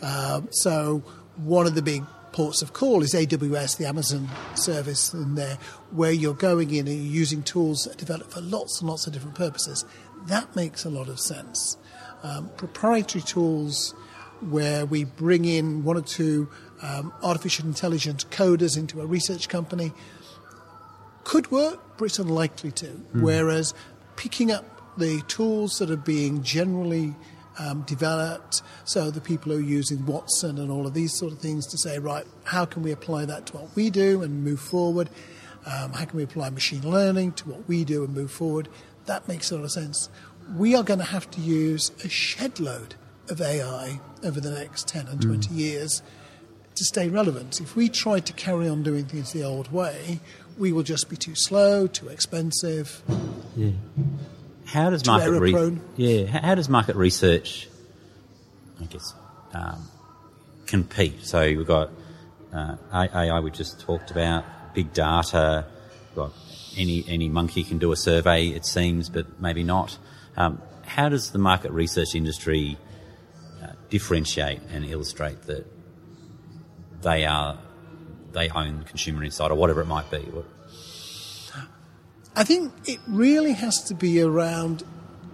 Um, 0.02 0.48
so, 0.50 1.02
one 1.36 1.66
of 1.66 1.74
the 1.74 1.82
big 1.82 2.04
ports 2.32 2.62
of 2.62 2.72
call 2.72 3.02
is 3.02 3.12
AWS, 3.12 3.76
the 3.76 3.86
Amazon 3.86 4.28
service 4.54 5.12
in 5.12 5.34
there, 5.34 5.58
where 5.90 6.12
you're 6.12 6.34
going 6.34 6.70
in 6.70 6.88
and 6.88 6.96
you're 6.96 7.14
using 7.14 7.42
tools 7.42 7.84
that 7.84 7.94
are 7.94 7.98
developed 7.98 8.32
for 8.32 8.40
lots 8.40 8.80
and 8.80 8.88
lots 8.88 9.06
of 9.06 9.12
different 9.12 9.36
purposes. 9.36 9.84
That 10.26 10.54
makes 10.56 10.84
a 10.84 10.90
lot 10.90 11.08
of 11.08 11.20
sense. 11.20 11.76
Um, 12.22 12.48
proprietary 12.56 13.22
tools 13.22 13.94
where 14.40 14.86
we 14.86 15.04
bring 15.04 15.44
in 15.44 15.84
one 15.84 15.96
or 15.96 16.02
two 16.02 16.48
um, 16.82 17.12
artificial 17.22 17.66
intelligence 17.66 18.24
coders 18.24 18.76
into 18.76 19.00
a 19.00 19.06
research 19.06 19.48
company 19.48 19.92
could 21.24 21.50
work, 21.50 21.80
but 21.96 22.06
it's 22.06 22.18
unlikely 22.18 22.72
to. 22.72 22.86
Whereas 23.12 23.74
picking 24.16 24.50
up 24.50 24.71
the 24.96 25.22
tools 25.22 25.78
that 25.78 25.90
are 25.90 25.96
being 25.96 26.42
generally 26.42 27.14
um, 27.58 27.82
developed, 27.82 28.62
so 28.84 29.10
the 29.10 29.20
people 29.20 29.52
who 29.52 29.58
are 29.58 29.62
using 29.62 30.06
Watson 30.06 30.58
and 30.58 30.70
all 30.70 30.86
of 30.86 30.94
these 30.94 31.16
sort 31.16 31.32
of 31.32 31.38
things 31.38 31.66
to 31.68 31.78
say, 31.78 31.98
right, 31.98 32.26
how 32.44 32.64
can 32.64 32.82
we 32.82 32.92
apply 32.92 33.24
that 33.26 33.46
to 33.46 33.58
what 33.58 33.76
we 33.76 33.90
do 33.90 34.22
and 34.22 34.44
move 34.44 34.60
forward? 34.60 35.10
Um, 35.66 35.92
how 35.92 36.04
can 36.04 36.16
we 36.16 36.24
apply 36.24 36.50
machine 36.50 36.88
learning 36.88 37.32
to 37.32 37.48
what 37.48 37.68
we 37.68 37.84
do 37.84 38.04
and 38.04 38.14
move 38.14 38.30
forward? 38.30 38.68
That 39.06 39.28
makes 39.28 39.50
a 39.50 39.56
lot 39.56 39.64
of 39.64 39.72
sense. 39.72 40.08
We 40.56 40.74
are 40.74 40.82
going 40.82 40.98
to 40.98 41.06
have 41.06 41.30
to 41.32 41.40
use 41.40 41.92
a 42.04 42.08
shed 42.08 42.58
load 42.58 42.94
of 43.28 43.40
AI 43.40 44.00
over 44.24 44.40
the 44.40 44.50
next 44.50 44.88
10 44.88 45.06
and 45.06 45.22
20 45.22 45.54
years 45.54 46.02
to 46.74 46.84
stay 46.84 47.08
relevant. 47.08 47.60
If 47.60 47.76
we 47.76 47.88
try 47.88 48.20
to 48.20 48.32
carry 48.32 48.68
on 48.68 48.82
doing 48.82 49.04
things 49.04 49.32
the 49.32 49.44
old 49.44 49.70
way, 49.70 50.20
we 50.58 50.72
will 50.72 50.82
just 50.82 51.08
be 51.08 51.16
too 51.16 51.34
slow, 51.34 51.86
too 51.86 52.08
expensive. 52.08 53.02
How 54.66 54.90
does 54.90 55.06
market 55.06 55.30
re- 55.38 55.78
yeah? 55.96 56.26
How, 56.26 56.54
does 56.54 56.68
market 56.68 56.96
research, 56.96 57.68
I 58.80 58.84
guess, 58.84 59.14
um, 59.52 59.88
compete? 60.66 61.24
So 61.24 61.40
we've 61.42 61.66
got 61.66 61.90
uh, 62.52 62.76
AI 62.92 63.40
we 63.40 63.50
just 63.50 63.80
talked 63.80 64.10
about, 64.10 64.44
big 64.74 64.92
data. 64.92 65.66
Got 66.14 66.32
any 66.76 67.04
any 67.08 67.28
monkey 67.28 67.64
can 67.64 67.78
do 67.78 67.92
a 67.92 67.96
survey, 67.96 68.48
it 68.48 68.64
seems, 68.66 69.08
but 69.08 69.40
maybe 69.40 69.62
not. 69.62 69.98
Um, 70.36 70.60
how 70.84 71.08
does 71.08 71.30
the 71.30 71.38
market 71.38 71.72
research 71.72 72.14
industry 72.14 72.76
uh, 73.62 73.68
differentiate 73.90 74.60
and 74.70 74.84
illustrate 74.84 75.42
that 75.42 75.66
they 77.02 77.24
are 77.24 77.58
they 78.32 78.48
own 78.48 78.84
consumer 78.84 79.24
insight 79.24 79.50
or 79.50 79.54
whatever 79.54 79.80
it 79.80 79.86
might 79.86 80.10
be? 80.10 80.18
I 82.34 82.44
think 82.44 82.72
it 82.86 82.98
really 83.06 83.52
has 83.52 83.82
to 83.84 83.94
be 83.94 84.22
around 84.22 84.84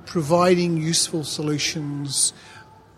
providing 0.04 0.78
useful 0.78 1.22
solutions 1.22 2.32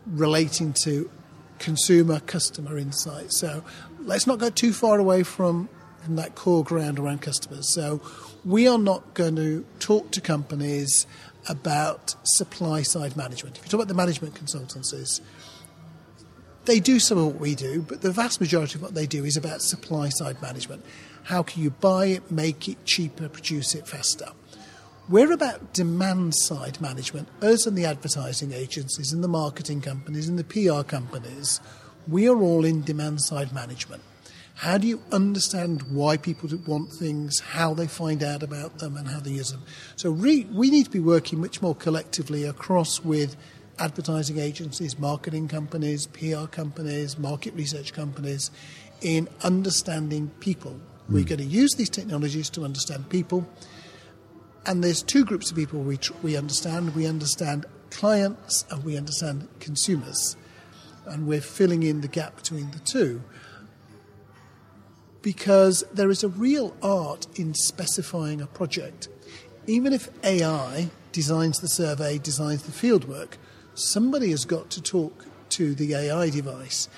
relating 0.06 0.72
to 0.84 1.10
consumer 1.58 2.20
customer 2.20 2.78
insight. 2.78 3.32
So 3.32 3.62
let's 4.00 4.26
not 4.26 4.38
go 4.38 4.48
too 4.48 4.72
far 4.72 4.98
away 4.98 5.22
from, 5.22 5.68
from 6.02 6.16
that 6.16 6.34
core 6.34 6.64
ground 6.64 6.98
around 6.98 7.20
customers. 7.20 7.74
So 7.74 8.00
we 8.42 8.66
are 8.66 8.78
not 8.78 9.12
going 9.12 9.36
to 9.36 9.66
talk 9.80 10.10
to 10.12 10.20
companies 10.22 11.06
about 11.46 12.14
supply 12.22 12.80
side 12.82 13.16
management. 13.16 13.58
If 13.58 13.64
you 13.64 13.70
talk 13.70 13.80
about 13.80 13.88
the 13.88 13.94
management 13.94 14.34
consultancies, 14.34 15.20
they 16.64 16.80
do 16.80 16.98
some 16.98 17.18
of 17.18 17.26
what 17.26 17.40
we 17.40 17.54
do, 17.54 17.82
but 17.82 18.00
the 18.00 18.12
vast 18.12 18.40
majority 18.40 18.76
of 18.76 18.82
what 18.82 18.94
they 18.94 19.06
do 19.06 19.24
is 19.24 19.36
about 19.36 19.60
supply 19.60 20.08
side 20.08 20.40
management. 20.40 20.84
How 21.24 21.42
can 21.42 21.62
you 21.62 21.70
buy 21.70 22.06
it, 22.06 22.30
make 22.30 22.68
it 22.68 22.84
cheaper, 22.84 23.28
produce 23.28 23.74
it 23.74 23.86
faster? 23.86 24.28
We're 25.08 25.32
about 25.32 25.72
demand 25.72 26.34
side 26.36 26.80
management. 26.80 27.28
Us 27.42 27.66
and 27.66 27.76
the 27.76 27.84
advertising 27.84 28.52
agencies 28.52 29.12
and 29.12 29.24
the 29.24 29.28
marketing 29.28 29.80
companies 29.80 30.28
and 30.28 30.38
the 30.38 30.44
PR 30.44 30.82
companies, 30.82 31.60
we 32.06 32.28
are 32.28 32.40
all 32.40 32.64
in 32.64 32.82
demand 32.82 33.20
side 33.20 33.52
management. 33.52 34.02
How 34.54 34.76
do 34.78 34.86
you 34.86 35.02
understand 35.10 35.82
why 35.90 36.16
people 36.16 36.50
want 36.66 36.92
things, 36.92 37.40
how 37.40 37.72
they 37.72 37.86
find 37.86 38.22
out 38.22 38.42
about 38.42 38.78
them, 38.78 38.96
and 38.96 39.08
how 39.08 39.18
they 39.18 39.30
use 39.30 39.50
them? 39.50 39.62
So 39.96 40.10
re- 40.10 40.46
we 40.52 40.70
need 40.70 40.84
to 40.84 40.90
be 40.90 41.00
working 41.00 41.40
much 41.40 41.62
more 41.62 41.74
collectively 41.74 42.44
across 42.44 43.02
with 43.02 43.36
advertising 43.78 44.38
agencies, 44.38 44.98
marketing 44.98 45.48
companies, 45.48 46.06
PR 46.08 46.44
companies, 46.44 47.18
market 47.18 47.54
research 47.54 47.94
companies 47.94 48.50
in 49.00 49.28
understanding 49.42 50.30
people. 50.40 50.78
We're 51.10 51.22
hmm. 51.22 51.28
going 51.28 51.38
to 51.38 51.44
use 51.44 51.74
these 51.74 51.90
technologies 51.90 52.50
to 52.50 52.64
understand 52.64 53.08
people. 53.08 53.48
And 54.66 54.84
there's 54.84 55.02
two 55.02 55.24
groups 55.24 55.50
of 55.50 55.56
people 55.56 55.80
we, 55.80 55.96
tr- 55.96 56.12
we 56.22 56.36
understand. 56.36 56.94
We 56.94 57.06
understand 57.06 57.66
clients 57.90 58.64
and 58.70 58.84
we 58.84 58.96
understand 58.96 59.48
consumers. 59.58 60.36
And 61.06 61.26
we're 61.26 61.40
filling 61.40 61.82
in 61.82 62.02
the 62.02 62.08
gap 62.08 62.36
between 62.36 62.70
the 62.70 62.78
two 62.78 63.22
because 65.22 65.84
there 65.92 66.10
is 66.10 66.24
a 66.24 66.28
real 66.28 66.74
art 66.82 67.26
in 67.38 67.54
specifying 67.54 68.40
a 68.40 68.46
project. 68.46 69.08
Even 69.66 69.92
if 69.92 70.08
AI 70.24 70.90
designs 71.12 71.58
the 71.58 71.68
survey, 71.68 72.18
designs 72.18 72.62
the 72.62 72.72
fieldwork, 72.72 73.34
somebody 73.74 74.30
has 74.30 74.44
got 74.44 74.70
to 74.70 74.82
talk 74.82 75.26
to 75.50 75.74
the 75.74 75.94
AI 75.94 76.30
device. 76.30 76.88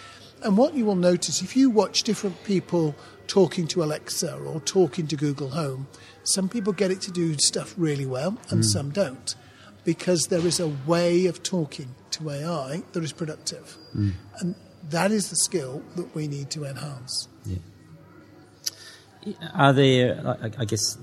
And 0.42 0.56
what 0.56 0.74
you 0.74 0.84
will 0.84 0.96
notice 0.96 1.42
if 1.42 1.56
you 1.56 1.70
watch 1.70 2.02
different 2.02 2.42
people 2.44 2.94
talking 3.32 3.66
to 3.66 3.82
Alexa 3.82 4.36
or 4.36 4.60
talking 4.60 5.06
to 5.06 5.16
Google 5.16 5.48
Home, 5.48 5.86
some 6.22 6.50
people 6.50 6.74
get 6.74 6.90
it 6.90 7.00
to 7.00 7.10
do 7.10 7.34
stuff 7.38 7.72
really 7.78 8.04
well 8.04 8.36
and 8.50 8.60
mm. 8.60 8.64
some 8.64 8.90
don't 8.90 9.34
because 9.84 10.26
there 10.28 10.46
is 10.46 10.60
a 10.60 10.68
way 10.86 11.24
of 11.24 11.42
talking 11.42 11.94
to 12.10 12.28
AI 12.28 12.82
that 12.92 13.02
is 13.02 13.10
productive. 13.10 13.78
Mm. 13.96 14.12
And 14.40 14.54
that 14.90 15.12
is 15.12 15.30
the 15.30 15.36
skill 15.36 15.82
that 15.96 16.14
we 16.14 16.28
need 16.28 16.50
to 16.50 16.66
enhance. 16.66 17.26
Yeah. 17.46 17.56
Are 19.54 19.72
there, 19.72 20.52
I 20.58 20.66
guess, 20.66 20.98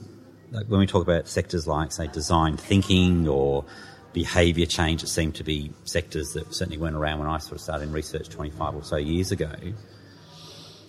like 0.52 0.68
when 0.68 0.82
we 0.82 0.86
talk 0.86 1.02
about 1.02 1.28
sectors 1.28 1.66
like, 1.66 1.92
say, 1.92 2.06
design 2.06 2.58
thinking 2.58 3.28
or 3.28 3.66
behaviour 4.14 4.68
change 4.68 5.02
that 5.02 5.08
seem 5.08 5.32
to 5.32 5.44
be 5.44 5.72
sectors 5.86 6.34
that 6.34 6.54
certainly 6.54 6.78
weren't 6.78 6.96
around 6.96 7.18
when 7.18 7.28
I 7.28 7.40
sort 7.40 7.54
of 7.54 7.62
started 7.62 7.86
in 7.86 7.92
research 7.92 8.30
25 8.30 8.76
or 8.76 8.84
so 8.84 8.98
years 8.98 9.32
ago. 9.32 9.52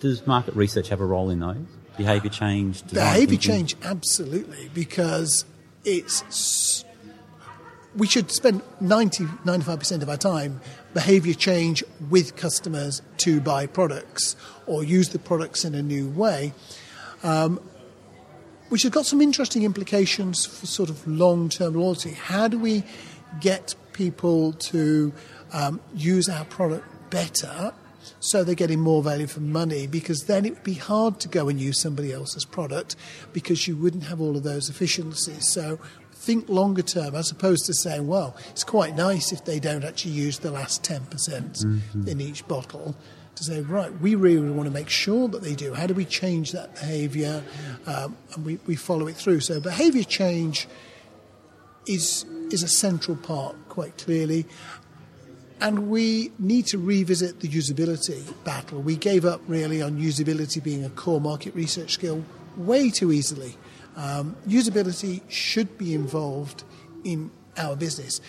Does 0.01 0.25
market 0.25 0.55
research 0.55 0.89
have 0.89 0.99
a 0.99 1.05
role 1.05 1.29
in 1.29 1.39
those? 1.39 1.57
Behaviour 1.95 2.29
change? 2.29 2.85
Behaviour 2.87 3.37
change, 3.37 3.75
absolutely, 3.83 4.69
because 4.73 5.45
it's. 5.85 6.83
We 7.95 8.07
should 8.07 8.31
spend 8.31 8.61
90, 8.79 9.25
95% 9.25 10.01
of 10.01 10.09
our 10.09 10.17
time 10.17 10.61
behaviour 10.93 11.33
change 11.33 11.83
with 12.09 12.35
customers 12.37 13.01
to 13.17 13.41
buy 13.41 13.67
products 13.67 14.37
or 14.65 14.81
use 14.83 15.09
the 15.09 15.19
products 15.19 15.65
in 15.65 15.75
a 15.75 15.81
new 15.81 16.09
way. 16.09 16.53
Um, 17.21 17.59
which 18.69 18.83
has 18.83 18.91
got 18.91 19.05
some 19.05 19.21
interesting 19.21 19.63
implications 19.63 20.45
for 20.45 20.65
sort 20.65 20.89
of 20.89 21.05
long 21.05 21.49
term 21.49 21.73
loyalty. 21.73 22.11
How 22.11 22.47
do 22.47 22.57
we 22.57 22.83
get 23.41 23.75
people 23.93 24.53
to 24.53 25.11
um, 25.53 25.81
use 25.93 26.29
our 26.29 26.45
product 26.45 26.87
better 27.09 27.73
so 28.19 28.43
they're 28.43 28.55
getting 28.55 28.79
more 28.79 29.01
value 29.03 29.27
for 29.27 29.39
money 29.39 29.87
because 29.87 30.25
then 30.25 30.45
it 30.45 30.53
would 30.53 30.63
be 30.63 30.75
hard 30.75 31.19
to 31.19 31.27
go 31.27 31.49
and 31.49 31.59
use 31.59 31.81
somebody 31.81 32.11
else's 32.11 32.45
product 32.45 32.95
because 33.33 33.67
you 33.67 33.75
wouldn't 33.75 34.03
have 34.03 34.21
all 34.21 34.37
of 34.37 34.43
those 34.43 34.69
efficiencies. 34.69 35.51
So 35.51 35.79
think 36.21 36.47
longer 36.49 36.83
term 36.83 37.15
as 37.15 37.31
opposed 37.31 37.65
to 37.65 37.73
saying, 37.73 38.07
well, 38.07 38.35
it's 38.51 38.63
quite 38.63 38.95
nice 38.95 39.31
if 39.31 39.43
they 39.43 39.59
don't 39.59 39.83
actually 39.83 40.11
use 40.11 40.39
the 40.39 40.51
last 40.51 40.83
10% 40.83 41.09
mm 41.09 41.79
hmm 41.79 42.07
in 42.07 42.21
each 42.21 42.47
bottle. 42.47 42.95
To 43.35 43.43
say, 43.45 43.61
right, 43.61 43.97
we 44.01 44.15
really 44.15 44.49
want 44.49 44.67
to 44.67 44.73
make 44.73 44.89
sure 44.89 45.29
that 45.29 45.41
they 45.41 45.55
do. 45.55 45.73
How 45.73 45.87
do 45.87 45.93
we 45.93 46.03
change 46.03 46.51
that 46.51 46.75
behavior? 46.75 47.43
Um, 47.87 48.17
and 48.33 48.45
we, 48.45 48.59
we 48.67 48.75
follow 48.75 49.07
it 49.07 49.15
through. 49.15 49.39
So, 49.39 49.61
behavior 49.61 50.03
change 50.03 50.67
is 51.87 52.25
is 52.51 52.63
a 52.63 52.67
central 52.67 53.17
part, 53.17 53.55
quite 53.69 53.97
clearly. 53.97 54.45
And 55.61 55.89
we 55.89 56.31
need 56.39 56.65
to 56.67 56.79
revisit 56.79 57.39
the 57.39 57.47
usability 57.47 58.33
battle. 58.43 58.81
We 58.81 58.95
gave 58.95 59.25
up 59.25 59.41
really 59.47 59.81
on 59.81 59.99
usability 59.99 60.61
being 60.61 60.83
a 60.83 60.89
core 60.89 61.21
market 61.21 61.53
research 61.53 61.91
skill 61.93 62.25
way 62.57 62.89
too 62.89 63.11
easily. 63.11 63.55
Um, 63.95 64.35
usability 64.47 65.21
should 65.29 65.77
be 65.77 65.93
involved 65.93 66.63
in 67.03 67.31
our 67.57 67.75
business. 67.75 68.21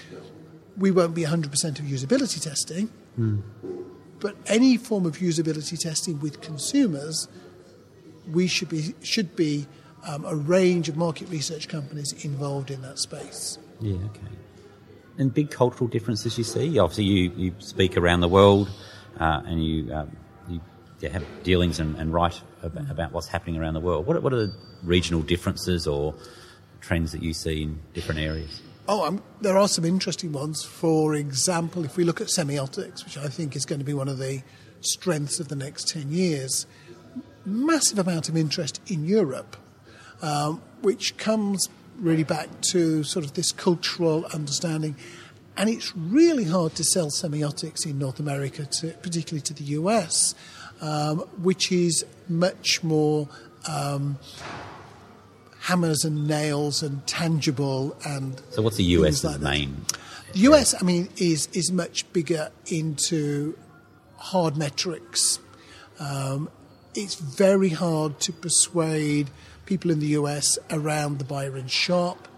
We 0.76 0.90
won't 0.90 1.14
be 1.14 1.22
100% 1.22 1.44
of 1.78 1.84
usability 1.84 2.42
testing, 2.42 2.90
mm. 3.18 3.42
but 4.20 4.36
any 4.46 4.76
form 4.76 5.06
of 5.06 5.18
usability 5.18 5.78
testing 5.78 6.20
with 6.20 6.40
consumers, 6.40 7.28
we 8.30 8.46
should 8.46 8.68
be 8.68 8.94
should 9.02 9.36
be 9.36 9.66
um, 10.06 10.24
a 10.24 10.34
range 10.34 10.88
of 10.88 10.96
market 10.96 11.28
research 11.28 11.68
companies 11.68 12.12
involved 12.24 12.70
in 12.70 12.82
that 12.82 12.98
space. 12.98 13.58
Yeah, 13.80 13.96
okay. 14.06 14.41
And 15.18 15.32
big 15.32 15.50
cultural 15.50 15.88
differences 15.88 16.38
you 16.38 16.44
see? 16.44 16.78
Obviously, 16.78 17.04
you, 17.04 17.32
you 17.36 17.54
speak 17.58 17.96
around 17.96 18.20
the 18.20 18.28
world 18.28 18.70
uh, 19.20 19.42
and 19.44 19.64
you, 19.64 19.92
um, 19.92 20.16
you 20.48 20.60
have 21.10 21.24
dealings 21.42 21.80
and, 21.80 21.96
and 21.96 22.12
write 22.12 22.40
about, 22.62 22.90
about, 22.90 23.12
what's 23.12 23.28
happening 23.28 23.58
around 23.58 23.74
the 23.74 23.80
world. 23.80 24.06
What, 24.06 24.22
what 24.22 24.32
are 24.32 24.46
the 24.46 24.54
regional 24.82 25.22
differences 25.22 25.86
or 25.86 26.14
trends 26.80 27.12
that 27.12 27.22
you 27.22 27.34
see 27.34 27.62
in 27.62 27.80
different 27.92 28.20
areas? 28.20 28.62
Oh, 28.88 29.04
um, 29.04 29.22
there 29.40 29.56
are 29.56 29.68
some 29.68 29.84
interesting 29.84 30.32
ones. 30.32 30.64
For 30.64 31.14
example, 31.14 31.84
if 31.84 31.96
we 31.96 32.04
look 32.04 32.20
at 32.20 32.26
semiotics, 32.26 33.04
which 33.04 33.16
I 33.16 33.28
think 33.28 33.54
is 33.54 33.64
going 33.64 33.78
to 33.78 33.84
be 33.84 33.94
one 33.94 34.08
of 34.08 34.18
the 34.18 34.42
strengths 34.80 35.38
of 35.38 35.48
the 35.48 35.56
next 35.56 35.88
10 35.88 36.10
years, 36.10 36.66
massive 37.44 37.98
amount 37.98 38.28
of 38.28 38.36
interest 38.36 38.80
in 38.86 39.04
Europe, 39.04 39.56
um, 40.20 40.62
which 40.80 41.16
comes 41.16 41.68
really 41.98 42.24
back 42.24 42.48
to 42.72 43.04
sort 43.04 43.24
of 43.24 43.34
this 43.34 43.52
cultural 43.52 44.24
understanding. 44.26 44.96
And 45.56 45.68
it's 45.68 45.94
really 45.94 46.44
hard 46.44 46.74
to 46.76 46.84
sell 46.84 47.08
semiotics 47.08 47.84
in 47.84 47.98
North 47.98 48.18
America, 48.18 48.64
to, 48.64 48.88
particularly 49.02 49.42
to 49.42 49.54
the 49.54 49.64
US, 49.64 50.34
um, 50.80 51.18
which 51.40 51.70
is 51.70 52.04
much 52.28 52.82
more 52.82 53.28
um, 53.68 54.18
hammers 55.60 56.04
and 56.04 56.26
nails 56.26 56.82
and 56.82 57.06
tangible 57.06 57.96
and. 58.04 58.40
So, 58.50 58.62
what's 58.62 58.76
the 58.76 58.84
US's 58.84 59.24
like 59.24 59.40
main? 59.40 59.82
The 60.32 60.40
US, 60.40 60.74
I 60.80 60.84
mean, 60.84 61.10
is 61.18 61.48
is 61.52 61.70
much 61.70 62.10
bigger 62.12 62.50
into 62.66 63.56
hard 64.16 64.56
metrics. 64.56 65.38
Um, 66.00 66.48
it's 66.94 67.14
very 67.14 67.70
hard 67.70 68.20
to 68.20 68.32
persuade 68.32 69.30
people 69.66 69.90
in 69.90 70.00
the 70.00 70.08
US 70.08 70.58
around 70.70 71.18
the 71.18 71.24
Byron 71.24 71.68
Sharp 71.68 72.28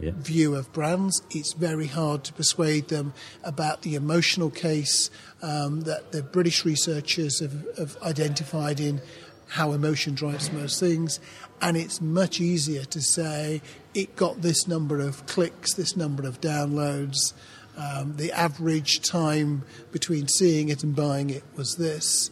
yeah. 0.00 0.12
view 0.14 0.54
of 0.54 0.72
brands. 0.72 1.22
It's 1.30 1.52
very 1.52 1.86
hard 1.86 2.24
to 2.24 2.32
persuade 2.32 2.88
them 2.88 3.12
about 3.44 3.82
the 3.82 3.94
emotional 3.94 4.50
case 4.50 5.10
um, 5.42 5.82
that 5.82 6.12
the 6.12 6.22
British 6.22 6.64
researchers 6.64 7.40
have, 7.40 7.66
have, 7.76 7.96
identified 8.02 8.80
in 8.80 9.00
how 9.48 9.72
emotion 9.72 10.14
drives 10.14 10.52
most 10.52 10.80
things. 10.80 11.20
And 11.60 11.76
it's 11.76 12.00
much 12.00 12.40
easier 12.40 12.84
to 12.84 13.00
say 13.00 13.60
it 13.94 14.16
got 14.16 14.42
this 14.42 14.66
number 14.66 15.00
of 15.00 15.26
clicks, 15.26 15.74
this 15.74 15.96
number 15.96 16.26
of 16.26 16.40
downloads. 16.40 17.32
Um, 17.76 18.16
the 18.16 18.32
average 18.32 19.00
time 19.00 19.64
between 19.90 20.28
seeing 20.28 20.68
it 20.68 20.82
and 20.82 20.94
buying 20.94 21.30
it 21.30 21.44
was 21.56 21.76
this. 21.76 22.30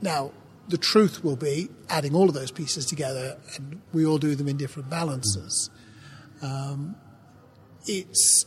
Now, 0.00 0.32
the 0.70 0.78
truth 0.78 1.24
will 1.24 1.36
be 1.36 1.68
adding 1.88 2.14
all 2.14 2.28
of 2.28 2.34
those 2.34 2.52
pieces 2.52 2.86
together, 2.86 3.36
and 3.56 3.82
we 3.92 4.06
all 4.06 4.18
do 4.18 4.34
them 4.34 4.48
in 4.48 4.56
different 4.56 4.88
balances. 4.88 5.68
Um, 6.42 6.94
it's 7.86 8.46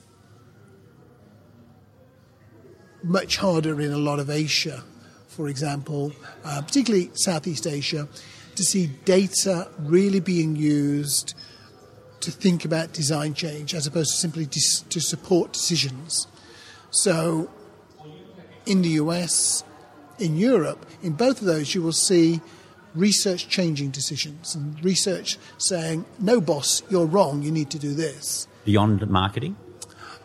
much 3.03 3.38
harder 3.38 3.80
in 3.82 3.91
a 3.91 3.97
lot 3.97 4.19
of 4.19 4.30
Asia, 4.30 4.84
for 5.28 5.49
example, 5.49 6.13
uh, 6.45 6.61
particularly 6.61 7.11
Southeast 7.13 7.67
Asia, 7.67 8.07
to 8.55 8.63
see 8.63 8.88
data 9.03 9.69
really 9.80 10.21
being 10.21 10.55
used 10.55 11.36
to 12.21 12.32
think 12.32 12.63
about 12.63 12.93
design 12.93 13.34
change 13.34 13.74
as 13.74 13.86
opposed 13.86 14.11
to 14.11 14.17
simply 14.17 14.45
dis- 14.45 14.82
to 14.89 15.01
support 15.01 15.51
decisions. 15.51 16.26
So, 16.91 17.49
in 18.65 18.82
the 18.82 18.89
US, 19.01 19.65
in 20.19 20.38
Europe, 20.38 20.86
in 21.03 21.13
both 21.13 21.41
of 21.41 21.45
those, 21.45 21.75
you 21.75 21.81
will 21.81 21.91
see 21.91 22.41
research 22.95 23.49
changing 23.49 23.89
decisions 23.89 24.55
and 24.55 24.83
research 24.83 25.37
saying, 25.57 26.05
no, 26.19 26.39
boss, 26.39 26.83
you're 26.89 27.05
wrong, 27.05 27.41
you 27.41 27.51
need 27.51 27.69
to 27.71 27.79
do 27.79 27.93
this. 27.93 28.47
Beyond 28.65 29.07
marketing? 29.09 29.55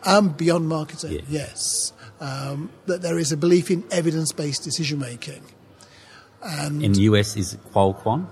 Um, 0.05 0.29
beyond 0.29 0.67
marketing, 0.67 1.11
yeah. 1.11 1.21
yes. 1.27 1.93
Um, 2.21 2.69
that 2.85 3.01
there 3.01 3.17
is 3.17 3.31
a 3.31 3.37
belief 3.37 3.71
in 3.71 3.83
evidence 3.91 4.31
based 4.31 4.63
decision 4.63 4.99
making. 4.99 5.43
And 6.41 6.83
in 6.83 6.93
the 6.93 7.01
US, 7.01 7.35
is 7.35 7.53
it 7.53 7.59
qual 7.71 7.93
quant? 7.93 8.29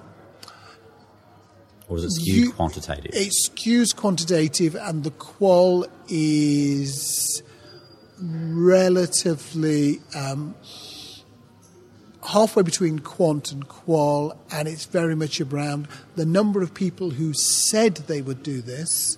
Or 1.89 1.97
is 1.97 2.03
it 2.03 2.11
skewed 2.11 2.37
you, 2.37 2.51
quantitative? 2.51 3.11
It 3.13 3.33
skews 3.47 3.95
quantitative, 3.95 4.75
and 4.75 5.03
the 5.03 5.11
qual 5.11 5.85
is 6.09 7.41
relatively 8.19 10.01
um, 10.15 10.55
halfway 12.27 12.63
between 12.63 12.99
quant 12.99 13.51
and 13.51 13.67
qual, 13.67 14.37
and 14.51 14.67
it's 14.67 14.85
very 14.85 15.15
much 15.15 15.39
around 15.41 15.87
the 16.15 16.25
number 16.25 16.61
of 16.61 16.73
people 16.73 17.11
who 17.11 17.33
said 17.33 17.95
they 18.07 18.21
would 18.21 18.43
do 18.43 18.61
this 18.61 19.17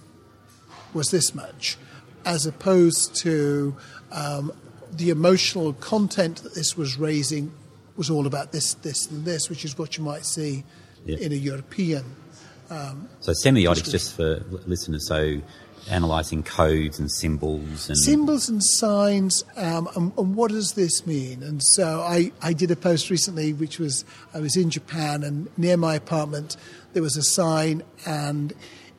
was 0.94 1.10
this 1.10 1.34
much, 1.36 1.78
as 2.26 2.46
opposed 2.46 3.16
to 3.16 3.76
um, 4.12 4.52
the 4.92 5.10
emotional 5.10 5.74
content 5.74 6.38
that 6.44 6.56
this 6.56 6.76
was 6.78 6.98
raising 6.98 7.52
was 7.96 8.10
all 8.10 8.26
about 8.26 8.52
this, 8.52 8.74
this, 8.76 9.10
and 9.12 9.26
this, 9.26 9.50
which 9.50 9.66
is 9.66 9.78
what 9.78 9.98
you 9.98 10.04
might 10.04 10.26
see 10.26 10.64
Yeah. 11.06 11.18
in 11.18 11.32
a 11.32 11.36
European. 11.36 12.04
So 13.22 13.32
semiotics, 13.44 13.90
just 13.90 14.16
for 14.16 14.44
listeners, 14.68 15.08
so 15.08 15.42
analysing 15.90 16.44
codes 16.44 17.00
and 17.00 17.12
symbols 17.12 17.90
and 17.90 17.98
symbols 17.98 18.48
and 18.50 18.64
signs 18.64 19.44
um, 19.58 19.88
and, 19.96 20.14
and 20.18 20.36
what 20.36 20.52
does 20.52 20.74
this 20.74 21.06
mean? 21.06 21.44
And 21.44 21.62
so 21.64 22.02
I, 22.02 22.32
I 22.42 22.54
did 22.54 22.72
a 22.72 22.76
post 22.76 23.10
recently 23.10 23.54
which 23.54 23.80
was 23.80 24.06
i 24.34 24.40
was 24.40 24.56
in 24.56 24.70
japan 24.70 25.24
and 25.24 25.50
near 25.58 25.78
my 25.78 25.96
apartment 25.96 26.56
there 26.94 27.04
was 27.04 27.18
a 27.18 27.24
sign 27.24 27.84
and 28.06 28.54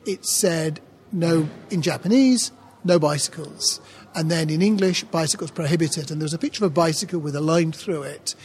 it 0.05 0.25
said 0.25 0.79
no 1.11 1.47
in 1.69 1.81
japanese 1.81 2.51
no 2.83 2.99
bicycles. 2.99 3.79
And 4.13 4.29
then 4.29 4.49
in 4.49 4.61
english 4.61 5.03
bicycles 5.05 5.51
prohibited. 5.51 6.11
And 6.11 6.21
there 6.21 6.25
was 6.25 6.33
a 6.33 6.39
picture 6.39 6.65
of 6.65 6.71
a 6.71 6.73
bicycle 6.73 7.19
with 7.19 7.35
a 7.35 7.41
line 7.41 7.71
through 7.71 8.03
it 8.03 8.35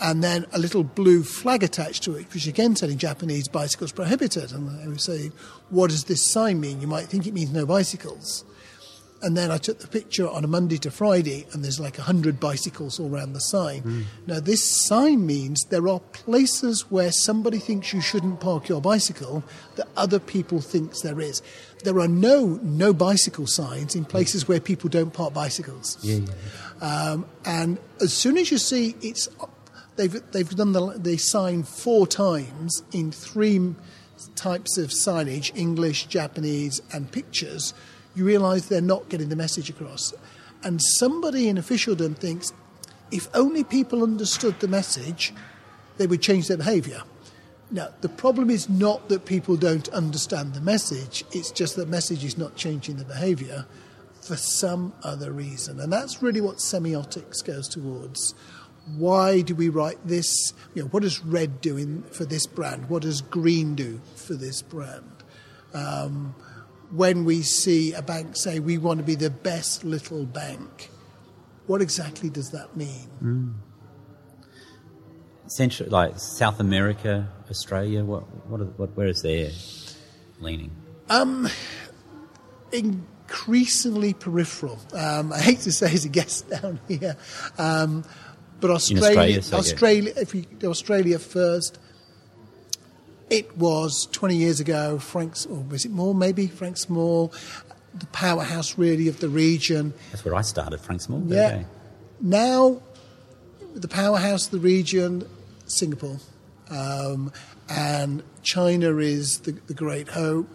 and 0.00 0.22
then 0.22 0.46
a 0.52 0.58
little 0.58 0.82
blue 0.82 1.22
flag 1.22 1.62
attached 1.62 2.02
to 2.04 2.16
it, 2.16 2.32
which 2.32 2.46
again 2.46 2.74
said 2.76 2.90
in 2.90 2.98
Japanese, 2.98 3.48
bicycles 3.48 3.92
prohibited. 3.92 4.52
And 4.52 4.82
I 4.82 4.88
was 4.88 5.02
saying, 5.02 5.32
what 5.68 5.90
does 5.90 6.04
this 6.04 6.22
sign 6.22 6.60
mean? 6.60 6.80
You 6.80 6.86
might 6.86 7.06
think 7.06 7.26
it 7.26 7.34
means 7.34 7.52
no 7.52 7.66
bicycles. 7.66 8.44
And 9.22 9.36
then 9.36 9.50
I 9.50 9.58
took 9.58 9.80
the 9.80 9.86
picture 9.86 10.26
on 10.26 10.44
a 10.44 10.46
Monday 10.46 10.78
to 10.78 10.90
Friday, 10.90 11.46
and 11.52 11.62
there's 11.62 11.78
like 11.78 11.98
100 11.98 12.40
bicycles 12.40 12.98
all 12.98 13.14
around 13.14 13.34
the 13.34 13.40
sign. 13.40 14.06
Now, 14.26 14.40
this 14.40 14.64
sign 14.64 15.26
means 15.26 15.64
there 15.64 15.88
are 15.88 16.00
places 16.00 16.90
where 16.90 17.12
somebody 17.12 17.58
thinks 17.58 17.92
you 17.92 18.00
shouldn't 18.00 18.40
park 18.40 18.70
your 18.70 18.80
bicycle 18.80 19.44
that 19.76 19.88
other 19.94 20.18
people 20.18 20.62
thinks 20.62 21.02
there 21.02 21.20
is. 21.20 21.42
There 21.84 22.00
are 22.00 22.08
no 22.08 22.58
no 22.62 22.94
bicycle 22.94 23.46
signs 23.46 23.94
in 23.94 24.06
places 24.06 24.48
where 24.48 24.58
people 24.60 24.88
don't 24.88 25.12
park 25.12 25.34
bicycles. 25.34 25.98
Um, 26.80 27.26
and 27.44 27.78
as 28.00 28.14
soon 28.14 28.38
as 28.38 28.50
you 28.50 28.56
see 28.56 28.96
it's, 29.02 29.28
they've 30.00 30.32
they've 30.32 30.48
done 30.48 30.72
the 30.72 30.98
the 30.98 31.16
sign 31.18 31.62
four 31.62 32.06
times 32.06 32.82
in 32.92 33.12
three 33.12 33.74
types 34.34 34.78
of 34.78 34.90
signage: 34.90 35.54
English, 35.54 36.06
Japanese, 36.06 36.80
and 36.92 37.12
pictures. 37.12 37.74
You 38.14 38.24
realise 38.24 38.66
they're 38.66 38.80
not 38.80 39.08
getting 39.08 39.28
the 39.28 39.36
message 39.36 39.70
across, 39.70 40.14
and 40.62 40.80
somebody 40.82 41.48
in 41.48 41.58
officialdom 41.58 42.14
thinks, 42.14 42.52
if 43.10 43.28
only 43.34 43.62
people 43.62 44.02
understood 44.02 44.58
the 44.60 44.68
message, 44.68 45.32
they 45.98 46.06
would 46.06 46.22
change 46.22 46.48
their 46.48 46.56
behaviour. 46.56 47.02
Now, 47.70 47.88
the 48.00 48.08
problem 48.08 48.50
is 48.50 48.68
not 48.68 49.08
that 49.10 49.26
people 49.26 49.56
don't 49.56 49.88
understand 49.90 50.54
the 50.54 50.60
message, 50.60 51.24
it's 51.30 51.52
just 51.52 51.76
that 51.76 51.88
message 51.88 52.24
is 52.24 52.36
not 52.36 52.56
changing 52.56 52.96
the 52.96 53.04
behaviour 53.04 53.64
for 54.20 54.36
some 54.36 54.92
other 55.04 55.30
reason. 55.30 55.78
And 55.80 55.92
that's 55.92 56.20
really 56.20 56.40
what 56.40 56.56
semiotics 56.56 57.44
goes 57.44 57.68
towards. 57.68 58.34
Why 58.96 59.40
do 59.40 59.54
we 59.54 59.68
write 59.68 59.98
this? 60.06 60.52
You 60.74 60.82
know, 60.82 60.88
what 60.88 61.02
does 61.02 61.24
red 61.24 61.60
do 61.60 61.76
in, 61.76 62.02
for 62.04 62.24
this 62.24 62.46
brand? 62.46 62.88
What 62.88 63.02
does 63.02 63.20
green 63.20 63.74
do 63.74 64.00
for 64.16 64.34
this 64.34 64.62
brand? 64.62 65.24
Um, 65.74 66.34
when 66.90 67.24
we 67.24 67.42
see 67.42 67.92
a 67.92 68.02
bank 68.02 68.36
say, 68.36 68.58
we 68.58 68.78
want 68.78 68.98
to 68.98 69.04
be 69.04 69.14
the 69.14 69.30
best 69.30 69.84
little 69.84 70.26
bank, 70.26 70.90
what 71.66 71.80
exactly 71.80 72.30
does 72.30 72.50
that 72.50 72.76
mean? 72.76 73.08
Central, 75.46 75.88
like 75.90 76.18
South 76.18 76.60
America, 76.60 77.28
Australia. 77.48 78.04
What, 78.04 78.22
what, 78.46 78.60
are, 78.60 78.64
what 78.64 78.96
where 78.96 79.08
is 79.08 79.22
their 79.22 79.50
leaning? 80.40 80.70
increasingly 82.72 84.14
peripheral. 84.14 84.78
Um, 84.92 85.32
I 85.32 85.40
hate 85.40 85.60
to 85.60 85.72
say 85.72 85.92
as 85.92 86.04
a 86.04 86.08
guest 86.08 86.48
down 86.50 86.80
here, 86.88 87.16
um, 87.58 88.04
but 88.60 88.70
Australia, 88.70 89.08
Australia, 89.08 89.42
so. 89.42 89.56
Australia, 89.56 90.12
if 90.16 90.32
we 90.32 90.46
Australia 90.64 91.18
first, 91.18 91.78
it 93.30 93.56
was 93.56 94.06
20 94.12 94.36
years 94.36 94.60
ago. 94.60 94.98
Frank's, 94.98 95.46
or 95.46 95.62
was 95.62 95.84
it 95.84 95.92
more? 95.92 96.14
Maybe 96.14 96.46
Frank 96.48 96.76
Small, 96.76 97.32
the 97.94 98.06
powerhouse 98.06 98.76
really 98.76 99.08
of 99.08 99.20
the 99.20 99.28
region. 99.28 99.94
That's 100.10 100.24
where 100.24 100.34
I 100.34 100.42
started, 100.42 100.80
Frank 100.80 101.00
Small. 101.00 101.22
Yeah. 101.26 101.62
Now, 102.20 102.82
the 103.74 103.88
powerhouse 103.88 104.46
of 104.46 104.52
the 104.52 104.58
region, 104.58 105.26
Singapore, 105.66 106.18
um, 106.70 107.32
and 107.68 108.22
China 108.42 108.96
is 108.98 109.40
the, 109.40 109.52
the 109.52 109.74
great 109.74 110.08
hope. 110.08 110.48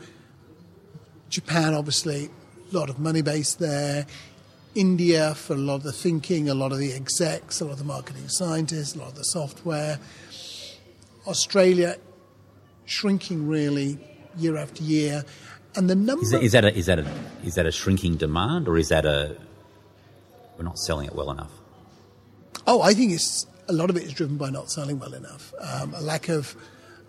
Japan, 1.29 1.73
obviously, 1.73 2.29
a 2.71 2.77
lot 2.77 2.89
of 2.89 2.99
money 2.99 3.21
based 3.21 3.59
there. 3.59 4.05
India 4.75 5.33
for 5.33 5.53
a 5.53 5.57
lot 5.57 5.75
of 5.75 5.83
the 5.83 5.93
thinking, 5.93 6.49
a 6.49 6.53
lot 6.53 6.71
of 6.71 6.77
the 6.77 6.93
execs, 6.93 7.61
a 7.61 7.65
lot 7.65 7.71
of 7.71 7.77
the 7.79 7.85
marketing 7.85 8.27
scientists, 8.27 8.95
a 8.95 8.99
lot 8.99 9.09
of 9.09 9.15
the 9.15 9.23
software. 9.23 9.99
Australia 11.27 11.97
shrinking 12.85 13.47
really 13.47 13.97
year 14.37 14.57
after 14.57 14.83
year, 14.83 15.23
and 15.75 15.89
the 15.89 15.95
number 15.95 16.23
Is 16.23 16.31
that, 16.31 16.43
is 16.43 16.51
that 16.51 16.65
a 16.65 16.75
is 16.77 16.85
that 16.85 16.99
a 16.99 17.07
is 17.43 17.55
that 17.55 17.65
a 17.65 17.71
shrinking 17.71 18.17
demand 18.17 18.67
or 18.67 18.77
is 18.77 18.89
that 18.89 19.05
a 19.05 19.37
we're 20.57 20.63
not 20.63 20.77
selling 20.77 21.07
it 21.07 21.15
well 21.15 21.31
enough? 21.31 21.51
Oh, 22.67 22.81
I 22.81 22.93
think 22.93 23.11
it's 23.13 23.47
a 23.67 23.73
lot 23.73 23.89
of 23.89 23.97
it 23.97 24.03
is 24.03 24.13
driven 24.13 24.37
by 24.37 24.49
not 24.49 24.69
selling 24.69 24.99
well 24.99 25.13
enough, 25.13 25.53
um, 25.59 25.93
a 25.93 26.01
lack 26.01 26.29
of 26.29 26.55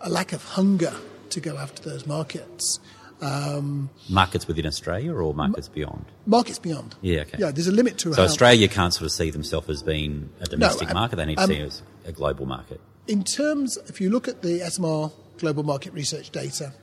a 0.01 0.09
lack 0.09 0.33
of 0.33 0.43
hunger 0.43 0.93
to 1.29 1.39
go 1.39 1.57
after 1.57 1.87
those 1.87 2.05
markets. 2.05 2.79
Um, 3.19 3.89
Markets 4.09 4.47
within 4.47 4.67
Australia 4.67 5.11
or 5.11 5.33
markets 5.33 5.67
beyond? 5.67 6.05
markets 6.27 6.59
beyond. 6.59 6.95
Yeah, 7.01 7.21
okay. 7.21 7.37
Yeah, 7.39 7.51
there's 7.51 7.67
a 7.67 7.71
limit 7.71 7.97
to 7.99 8.13
So 8.13 8.23
Australia 8.23 8.67
can't 8.67 8.93
sort 8.93 9.05
of 9.05 9.11
see 9.11 9.31
themselves 9.31 9.69
as 9.69 9.81
being 9.81 10.29
a 10.39 10.45
domestic 10.45 10.89
um, 10.89 10.93
market. 10.93 11.15
They 11.15 11.25
need 11.25 11.37
to 11.37 11.43
um, 11.43 11.49
see 11.49 11.55
it 11.55 11.65
as 11.65 11.81
a 12.05 12.11
global 12.11 12.45
market. 12.45 12.79
In 13.07 13.23
terms, 13.23 13.77
if 13.87 13.99
you 13.99 14.11
look 14.11 14.27
at 14.27 14.43
the 14.43 14.61
ESOMAR 14.61 15.11
global 15.39 15.63
market 15.63 15.93
research 15.93 16.29
data, 16.29 16.73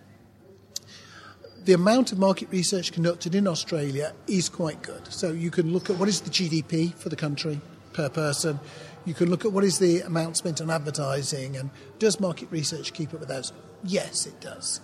the 1.64 1.72
amount 1.72 2.12
of 2.12 2.18
market 2.18 2.48
research 2.50 2.92
conducted 2.92 3.34
in 3.34 3.46
Australia 3.46 4.12
is 4.26 4.48
quite 4.48 4.82
good. 4.82 5.12
So 5.12 5.32
you 5.32 5.50
can 5.50 5.72
look 5.72 5.88
at 5.88 5.96
what 5.96 6.08
is 6.08 6.20
the 6.20 6.30
GDP 6.30 6.94
for 6.94 7.08
the 7.08 7.16
country 7.16 7.60
per 7.92 8.08
person. 8.08 8.60
You 9.06 9.14
can 9.14 9.30
look 9.30 9.44
at 9.44 9.52
what 9.52 9.64
is 9.64 9.78
the 9.78 10.00
amount 10.00 10.36
spent 10.36 10.60
on 10.60 10.70
advertising 10.70 11.56
and 11.56 11.70
does 11.98 12.20
market 12.20 12.50
research 12.50 12.92
keep 12.92 13.14
up 13.14 13.20
with 13.20 13.28
those? 13.28 13.52
Yes, 13.84 14.26
it 14.26 14.40
does. 14.40 14.80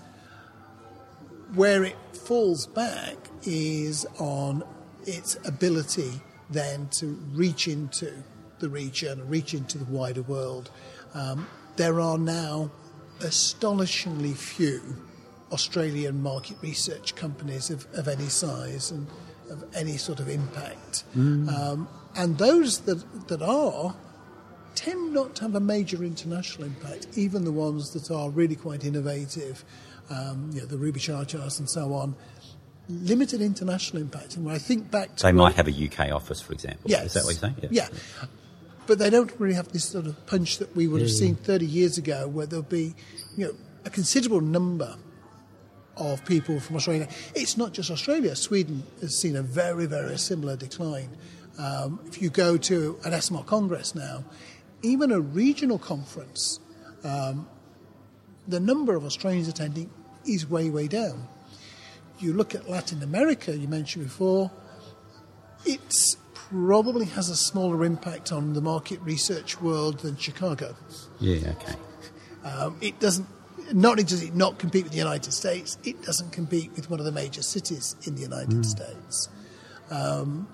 Where 1.55 1.85
it 1.85 1.97
falls 2.15 2.67
back 2.67 3.17
is 3.43 4.07
on 4.19 4.63
its 5.07 5.37
ability 5.47 6.21
then 6.51 6.89
to 6.89 7.07
reach 7.33 7.69
into 7.69 8.13
the 8.59 8.69
region, 8.69 9.29
reach 9.29 9.55
into 9.55 9.79
the 9.79 9.85
wider 9.85 10.23
world. 10.23 10.71
Um, 11.15 11.47
there 11.77 12.01
are 12.01 12.19
now 12.19 12.71
astonishingly 13.21 14.35
few 14.35 14.81
Australian 15.53 16.23
market 16.23 16.57
research 16.63 17.15
companies 17.17 17.71
of, 17.71 17.87
of 17.95 18.09
any 18.09 18.29
size 18.29 18.91
and 18.91 19.07
of 19.51 19.65
any 19.75 19.97
sort 19.97 20.21
of 20.21 20.29
impact. 20.29 21.05
Um, 21.49 21.89
and 22.17 22.39
those 22.39 22.81
that, 22.81 23.29
that 23.29 23.43
are 23.43 23.95
tend 24.75 25.13
not 25.13 25.35
to 25.37 25.43
have 25.43 25.55
a 25.55 25.61
major 25.61 26.05
international 26.05 26.65
impact, 26.65 27.09
even 27.17 27.45
the 27.45 27.53
ones 27.53 27.91
that 27.91 28.15
are 28.15 28.31
really 28.31 28.55
quite 28.57 28.85
innovative, 28.85 29.65
um, 30.11 30.51
you 30.53 30.61
know, 30.61 30.67
the 30.67 30.77
Ruby 30.77 31.01
Cha 31.01 31.25
Chas 31.25 31.59
and 31.59 31.69
so 31.69 31.95
on. 31.95 32.15
Limited 32.89 33.41
international 33.41 34.03
impact. 34.03 34.37
And 34.37 34.45
when 34.45 34.55
I 34.55 34.59
think 34.59 34.91
back 34.91 35.17
to 35.17 35.23
They 35.23 35.33
might 35.33 35.55
have 35.55 35.69
a 35.69 35.73
UK 35.73 36.13
office, 36.13 36.41
for 36.41 36.53
example. 36.53 36.91
Yes. 36.91 37.07
Is 37.07 37.15
that 37.15 37.25
what 37.25 37.31
you're 37.31 37.55
saying? 37.63 37.73
Yeah. 37.73 37.89
But 38.87 38.99
they 38.99 39.11
don't 39.11 39.33
really 39.39 39.55
have 39.55 39.69
this 39.69 39.85
sort 39.85 40.07
of 40.07 40.27
punch 40.27 40.59
that 40.59 40.75
we 40.75 40.89
would 40.89 41.01
have 41.01 41.11
seen 41.11 41.37
30 41.37 41.65
years 41.65 41.97
ago, 41.97 42.27
where 42.27 42.47
there'll 42.47 42.65
be, 42.65 42.95
you 43.37 43.47
know, 43.47 43.53
a 43.85 43.91
considerable 43.91 44.41
number 44.41 44.97
of 45.97 46.25
people 46.25 46.59
from 46.59 46.77
Australia. 46.77 47.07
It's 47.35 47.57
not 47.57 47.73
just 47.73 47.91
Australia. 47.91 48.35
Sweden 48.35 48.83
has 49.01 49.17
seen 49.17 49.37
a 49.37 49.43
very, 49.43 49.87
very 49.87 50.19
similar 50.19 50.57
decline. 50.57 51.11
Um, 51.59 52.01
if 52.07 52.21
you 52.21 52.31
go 52.31 52.57
to 52.57 52.99
an 53.05 53.13
ESOMAR 53.13 53.45
Congress 53.47 53.95
now, 53.95 54.25
even 54.83 55.13
a 55.13 55.21
regional 55.21 55.79
conference, 55.79 56.59
um, 57.05 57.47
the 58.49 58.61
number 58.61 58.97
of 58.97 59.05
Australians 59.05 59.47
attending 59.47 59.91
is 60.27 60.49
way, 60.49 60.71
way 60.71 60.89
down. 60.89 61.29
You 62.19 62.33
look 62.33 62.55
at 62.55 62.69
Latin 62.69 63.03
America, 63.03 63.57
you 63.57 63.69
mentioned 63.69 64.05
before, 64.05 64.51
it 65.65 65.81
probably 66.35 67.07
has 67.07 67.29
a 67.29 67.37
smaller 67.37 67.85
impact 67.85 68.33
on 68.33 68.53
the 68.53 68.61
market 68.61 69.01
research 69.01 69.61
world 69.61 70.01
than 70.01 70.17
Chicago. 70.17 70.77
Yeah, 71.19 71.53
okay. 71.53 71.77
Um, 72.45 72.77
it 72.81 73.01
doesn't. 73.01 73.27
Not 73.73 73.93
only 73.93 74.05
does 74.05 74.23
it 74.23 74.35
not 74.35 74.59
compete 74.59 74.85
with 74.85 74.93
the 74.93 74.99
United 74.99 75.33
States, 75.33 75.79
it 75.85 76.03
doesn't 76.03 76.33
compete 76.33 76.73
with 76.75 76.91
one 76.91 76.99
of 76.99 77.07
the 77.07 77.13
major 77.13 77.43
cities 77.43 77.95
in 78.05 78.17
the 78.17 78.23
United 78.23 78.67
States. 78.67 79.29
Um, 79.91 80.49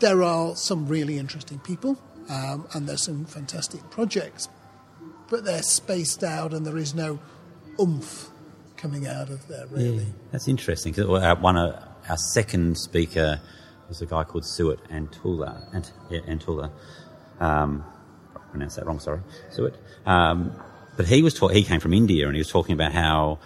there 0.00 0.22
are 0.22 0.54
some 0.54 0.86
really 0.86 1.18
interesting 1.18 1.58
people. 1.60 1.98
um, 2.28 2.66
and 2.72 2.88
there's 2.88 3.02
some 3.02 3.24
fantastic 3.24 3.88
projects, 3.90 4.48
but 5.28 5.44
they're 5.44 5.62
spaced 5.62 6.22
out 6.22 6.52
and 6.52 6.66
there 6.66 6.76
is 6.76 6.94
no 6.94 7.18
oomph 7.80 8.30
coming 8.76 9.06
out 9.06 9.28
of 9.28 9.46
there, 9.48 9.66
really. 9.68 10.04
Yeah, 10.04 10.12
that's 10.32 10.48
interesting. 10.48 10.94
Cause 10.94 11.04
uh, 11.04 11.36
one 11.36 11.56
of 11.56 11.74
our 12.08 12.16
second 12.16 12.78
speaker 12.78 13.40
was 13.88 14.00
a 14.00 14.06
guy 14.06 14.24
called 14.24 14.44
Suet 14.44 14.78
Antula. 14.90 15.74
Ant, 15.74 15.92
yeah, 16.10 16.20
Antula. 16.20 16.70
Um, 17.40 17.84
I 18.34 18.38
pronounced 18.50 18.76
that 18.76 18.86
wrong, 18.86 19.00
sorry. 19.00 19.20
Suet. 19.50 19.74
Um, 20.06 20.52
but 20.96 21.06
he 21.06 21.22
was 21.22 21.34
ta- 21.34 21.48
he 21.48 21.62
came 21.62 21.80
from 21.80 21.92
India 21.92 22.26
and 22.26 22.34
he 22.34 22.40
was 22.40 22.50
talking 22.50 22.72
about 22.72 22.92
how 22.92 23.38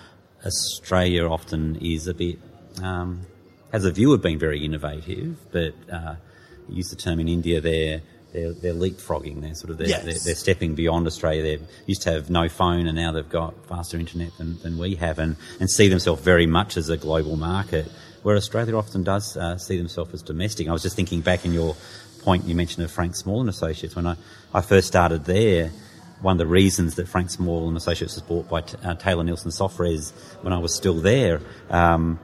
Australia 0.45 1.29
often 1.29 1.77
is 1.77 2.07
a 2.07 2.15
bit 2.15 2.39
um, 2.83 3.27
has 3.73 3.85
a 3.85 3.91
view 3.91 4.13
of 4.13 4.23
being 4.23 4.39
very 4.39 4.65
innovative, 4.65 5.37
but 5.51 5.75
uh, 5.91 6.15
he 6.69 6.75
used 6.75 6.93
the 6.93 6.97
term 6.97 7.21
in 7.21 7.29
India 7.29 7.61
they're 7.61 8.03
they're, 8.33 8.53
they're 8.53 8.75
leapfrogging. 8.75 9.41
They're 9.43 9.55
sort 9.55 9.71
of 9.71 9.79
they're, 9.79 9.89
Yes. 9.89 10.05
they're, 10.05 10.19
they're 10.19 10.35
stepping 10.35 10.75
beyond 10.75 11.07
Australia. 11.07 11.43
They 11.59 11.65
used 11.87 12.03
to 12.03 12.13
have 12.13 12.31
no 12.31 12.49
phone, 12.49 12.87
and 12.87 12.97
now 12.97 13.13
they've 13.13 13.29
got 13.29 13.55
faster 13.67 13.99
internet 13.99 14.37
than, 14.39 14.59
than 14.61 14.79
we 14.79 14.95
have, 14.97 15.19
and, 15.19 15.37
and 15.61 15.71
see 15.71 15.89
themselves 15.89 16.23
very 16.23 16.47
much 16.47 16.77
as 16.77 16.89
a 16.89 16.97
global 16.97 17.37
market. 17.37 17.87
Where 18.23 18.37
Australia 18.37 18.77
often 18.77 19.03
does 19.03 19.37
uh, 19.37 19.59
see 19.59 19.77
themselves 19.77 20.15
as 20.15 20.23
domestic. 20.23 20.69
I 20.69 20.73
was 20.73 20.83
just 20.83 20.95
thinking 20.97 21.21
back 21.23 21.45
in 21.45 21.53
your 21.53 21.75
point 22.23 22.45
you 22.45 22.55
mentioned 22.55 22.85
of 22.85 22.91
Frank 22.93 23.17
Small 23.17 23.41
and 23.41 23.49
Associates 23.49 23.97
when 23.97 24.07
I, 24.07 24.17
I 24.55 24.61
first 24.61 24.87
started 24.87 25.25
there. 25.25 25.71
One 26.21 26.35
of 26.35 26.39
the 26.39 26.47
reasons 26.47 26.95
that 26.95 27.09
Frank 27.09 27.31
Small 27.31 27.67
and 27.67 27.77
Associates 27.77 28.15
was 28.15 28.23
bought 28.23 28.49
by 28.49 28.61
T- 28.61 28.77
uh, 28.85 28.95
Taylor 28.95 29.25
Nelson 29.25 29.51
Sofres 29.51 30.13
when 30.43 30.53
I 30.53 30.59
was 30.59 30.73
still 30.73 30.95
there 31.01 31.41
um, 31.69 32.21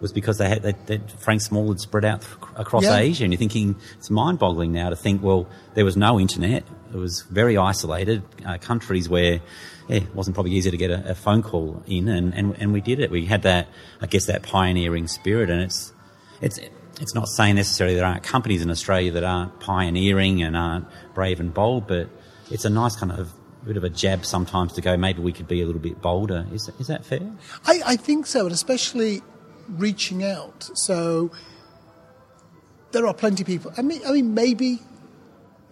was 0.00 0.12
because 0.12 0.38
they 0.38 0.48
had 0.48 0.62
they, 0.62 0.74
they, 0.86 1.00
Frank 1.18 1.40
Small 1.40 1.68
had 1.68 1.80
spread 1.80 2.04
out 2.04 2.24
across 2.56 2.84
Yeah. 2.84 2.96
Asia, 2.96 3.24
and 3.24 3.32
you're 3.32 3.38
thinking 3.38 3.76
it's 3.96 4.10
mind-boggling 4.10 4.72
now 4.72 4.90
to 4.90 4.96
think, 4.96 5.22
well, 5.22 5.48
there 5.74 5.84
was 5.84 5.96
no 5.96 6.20
internet. 6.20 6.64
It 6.92 6.96
was 6.96 7.22
very 7.30 7.56
isolated 7.56 8.22
uh, 8.44 8.58
countries 8.58 9.08
where 9.08 9.40
yeah, 9.88 9.96
it 9.96 10.14
wasn't 10.14 10.34
probably 10.34 10.52
easy 10.52 10.70
to 10.70 10.76
get 10.76 10.90
a, 10.90 11.10
a 11.10 11.14
phone 11.14 11.42
call 11.42 11.82
in, 11.86 12.08
and, 12.08 12.34
and 12.34 12.54
and 12.58 12.72
we 12.72 12.80
did 12.80 13.00
it. 13.00 13.10
We 13.10 13.26
had 13.26 13.42
that, 13.42 13.68
I 14.00 14.06
guess, 14.06 14.26
that 14.26 14.42
pioneering 14.42 15.08
spirit, 15.08 15.50
and 15.50 15.62
it's 15.62 15.92
it's 16.40 16.58
it's 17.00 17.14
not 17.14 17.28
saying 17.28 17.56
necessarily 17.56 17.96
there 17.96 18.04
aren't 18.06 18.22
companies 18.22 18.62
in 18.62 18.70
Australia 18.70 19.10
that 19.12 19.24
aren't 19.24 19.58
pioneering 19.60 20.42
and 20.42 20.56
aren't 20.56 20.86
brave 21.14 21.40
and 21.40 21.52
bold, 21.52 21.86
but 21.86 22.08
it's 22.50 22.64
a 22.64 22.70
nice 22.70 22.94
kind 22.96 23.12
of 23.12 23.32
bit 23.64 23.76
of 23.76 23.84
a 23.84 23.88
jab 23.88 24.24
sometimes 24.26 24.74
to 24.74 24.80
go. 24.82 24.96
Maybe 24.96 25.22
we 25.22 25.32
could 25.32 25.48
be 25.48 25.62
a 25.62 25.66
little 25.66 25.80
bit 25.80 26.00
bolder. 26.02 26.46
Is 26.52 26.70
is 26.78 26.86
that 26.86 27.04
fair? 27.04 27.22
I, 27.66 27.80
I 27.86 27.96
think 27.96 28.26
so, 28.26 28.44
and 28.44 28.52
especially 28.52 29.22
reaching 29.68 30.24
out. 30.24 30.70
So 30.74 31.30
there 32.92 33.06
are 33.06 33.14
plenty 33.14 33.42
of 33.42 33.46
people. 33.46 33.72
I 33.76 33.82
mean, 33.82 34.00
I 34.06 34.12
mean, 34.12 34.34
maybe 34.34 34.80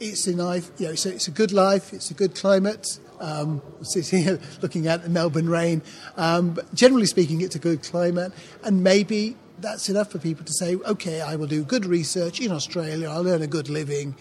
it's 0.01 0.27
a 0.27 0.33
you 0.33 0.37
know, 0.37 0.51
it's 0.81 1.29
a, 1.29 1.31
good 1.31 1.53
life, 1.53 1.93
it's 1.93 2.11
a 2.11 2.15
good 2.15 2.35
climate. 2.35 2.99
Um, 3.21 3.63
here 4.11 4.41
looking 4.61 4.89
at 4.89 5.05
the 5.05 5.09
Melbourne 5.09 5.49
rain. 5.49 5.83
Um, 6.17 6.51
but 6.51 6.75
generally 6.75 7.07
speaking, 7.07 7.41
it's 7.41 7.55
a 7.55 7.61
good 7.61 7.83
climate, 7.83 8.33
and 8.65 8.83
maybe 8.83 9.37
that's 9.59 9.89
enough 9.89 10.11
for 10.11 10.19
people 10.19 10.45
to 10.45 10.53
say, 10.53 10.75
okay, 10.75 11.21
I 11.21 11.37
will 11.37 11.47
do 11.47 11.63
good 11.63 11.87
research 11.87 12.41
in 12.41 12.51
Australia. 12.51 13.09
I'll 13.09 13.27
earn 13.29 13.43
a 13.43 13.47
good 13.47 13.71
living. 13.71 14.17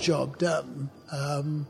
Job 0.00 0.38
done. 0.38 0.90
Um, 1.12 1.66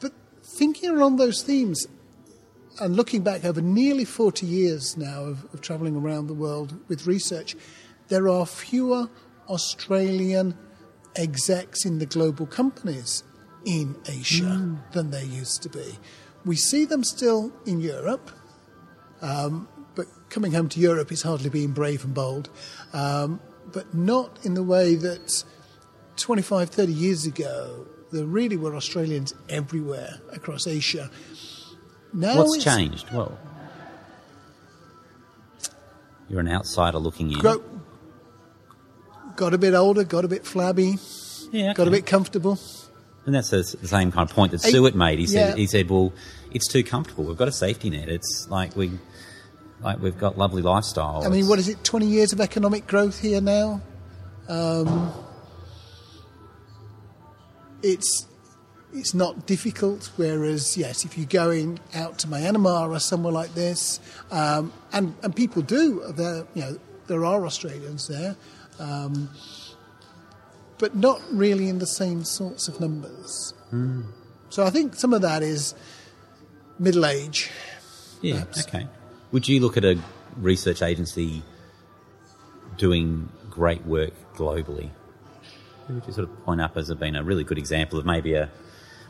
but 0.00 0.12
thinking 0.42 0.90
along 0.90 1.16
those 1.16 1.42
themes, 1.42 1.86
and 2.80 2.96
looking 2.96 3.22
back 3.22 3.44
over 3.44 3.60
nearly 3.60 4.04
40 4.04 4.46
years 4.46 4.96
now 4.96 5.24
of, 5.24 5.44
of 5.54 5.60
travelling 5.60 5.96
around 5.96 6.26
the 6.26 6.34
world 6.34 6.78
with 6.88 7.06
research, 7.06 7.56
there 8.08 8.28
are 8.28 8.46
fewer 8.46 9.08
Australian 9.48 10.56
execs 11.16 11.84
in 11.84 11.98
the 11.98 12.06
global 12.06 12.46
companies 12.46 13.22
in 13.64 13.96
Asia 14.08 14.78
than 14.92 15.10
there 15.10 15.24
used 15.24 15.62
to 15.62 15.68
be. 15.68 15.98
We 16.44 16.56
see 16.56 16.84
them 16.84 17.02
still 17.02 17.52
in 17.64 17.80
Europe, 17.80 18.30
um, 19.20 19.68
but 19.94 20.06
coming 20.28 20.52
home 20.52 20.68
to 20.70 20.80
Europe 20.80 21.10
is 21.10 21.22
hardly 21.22 21.50
being 21.50 21.72
brave 21.72 22.04
and 22.04 22.14
bold, 22.14 22.50
um, 22.92 23.40
but 23.72 23.92
not 23.94 24.44
in 24.44 24.54
the 24.54 24.62
way 24.62 24.94
that 24.94 25.44
25, 26.16 26.70
30 26.70 26.92
years 26.92 27.26
ago, 27.26 27.86
there 28.12 28.24
really 28.24 28.56
were 28.56 28.76
Australians 28.76 29.34
everywhere 29.48 30.20
across 30.32 30.66
Asia. 30.66 31.10
Now 32.16 32.38
What's 32.38 32.56
it's- 32.56 32.76
changed? 32.76 33.06
Well, 33.12 33.38
you're 36.28 36.40
an 36.40 36.48
outsider 36.48 36.98
looking 36.98 37.30
in. 37.30 37.38
Gro- 37.38 37.62
got 39.36 39.52
a 39.52 39.58
bit 39.58 39.74
older, 39.74 40.02
got 40.02 40.24
a 40.24 40.28
bit 40.28 40.44
flabby, 40.46 40.98
yeah, 41.52 41.74
got 41.74 41.86
a 41.86 41.90
bit 41.90 42.06
comfortable. 42.06 42.58
And 43.26 43.34
that's 43.34 43.50
the 43.50 43.58
the 43.82 43.88
same 43.88 44.10
kind 44.12 44.28
of 44.28 44.34
point 44.34 44.52
that 44.52 44.60
Stewart 44.62 44.94
made. 44.94 45.18
He 45.18 45.26
said, 45.26 45.50
yeah. 45.50 45.56
he 45.56 45.66
said, 45.66 45.90
well, 45.90 46.12
it's 46.52 46.68
too 46.72 46.82
comfortable. 46.82 47.24
We've 47.24 47.36
got 47.36 47.48
a 47.48 47.52
safety 47.52 47.90
net. 47.90 48.08
It's 48.08 48.46
like 48.48 48.74
we, 48.76 48.92
like 49.82 50.00
we've 50.00 50.18
got 50.18 50.38
lovely 50.38 50.62
lifestyle. 50.62 51.18
I 51.22 51.28
mean, 51.28 51.40
It's- 51.40 51.48
what 51.50 51.58
is 51.58 51.68
it, 51.68 51.84
20 51.84 52.06
years 52.06 52.32
of 52.32 52.40
economic 52.40 52.86
growth 52.86 53.20
here 53.20 53.40
now? 53.42 53.82
Um, 54.48 55.12
it's 57.82 58.26
it's 58.92 59.14
not 59.14 59.46
difficult. 59.46 60.10
Whereas, 60.16 60.76
yes, 60.76 61.04
if 61.04 61.16
you're 61.16 61.26
going 61.26 61.80
out 61.94 62.18
to 62.20 62.28
Myanmar 62.28 62.90
or 62.90 62.98
somewhere 62.98 63.32
like 63.32 63.54
this, 63.54 64.00
um, 64.30 64.72
and 64.92 65.14
and 65.22 65.34
people 65.34 65.62
do, 65.62 66.02
there 66.12 66.46
you 66.54 66.62
know 66.62 66.78
there 67.06 67.24
are 67.24 67.46
Australians 67.46 68.08
there, 68.08 68.36
um, 68.78 69.30
but 70.78 70.94
not 70.94 71.20
really 71.30 71.68
in 71.68 71.78
the 71.78 71.86
same 71.86 72.24
sorts 72.24 72.68
of 72.68 72.80
numbers. 72.80 73.54
So 74.48 74.64
I 74.64 74.70
think 74.70 74.94
some 74.94 75.12
of 75.12 75.22
that 75.22 75.42
is 75.42 75.74
middle 76.78 77.04
age. 77.04 77.50
Yeah, 78.22 78.44
perhaps. 78.44 78.66
okay. 78.66 78.86
Would 79.32 79.48
you 79.48 79.60
look 79.60 79.76
at 79.76 79.84
a 79.84 79.98
research 80.36 80.82
agency 80.82 81.42
doing 82.78 83.28
great 83.50 83.84
work 83.84 84.12
globally? 84.34 84.90
Who 85.86 85.94
would 85.94 86.06
you 86.06 86.12
sort 86.12 86.28
of 86.28 86.44
point 86.44 86.60
up 86.60 86.76
as 86.76 86.92
being 86.94 87.16
a 87.16 87.22
really 87.22 87.44
good 87.44 87.58
example 87.58 87.98
of 87.98 88.06
maybe 88.06 88.34
a 88.34 88.50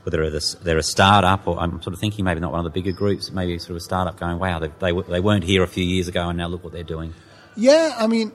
whether 0.07 0.31
they're 0.63 0.79
a, 0.79 0.83
startup 0.85 1.49
or 1.49 1.59
I'm 1.59 1.83
sort 1.83 1.93
of 1.93 1.99
thinking 1.99 2.25
maybe 2.25 2.39
not 2.39 2.53
one 2.53 2.65
of 2.65 2.65
the 2.65 2.71
bigger 2.71 2.93
groups, 2.93 3.33
maybe 3.33 3.59
sort 3.59 3.71
of 3.71 3.77
a 3.79 3.81
startup 3.81 4.17
going, 4.21 4.39
wow, 4.39 4.61
they, 4.61 4.69
they, 4.79 4.93
they 5.03 5.19
weren't 5.19 5.43
here 5.43 5.65
a 5.65 5.67
few 5.67 5.83
years 5.85 6.07
ago 6.07 6.29
and 6.29 6.39
now 6.39 6.47
look 6.47 6.63
what 6.63 6.73
they're 6.73 6.85
doing. 6.85 7.13
Yeah, 7.57 7.93
I 7.99 8.07
mean, 8.07 8.31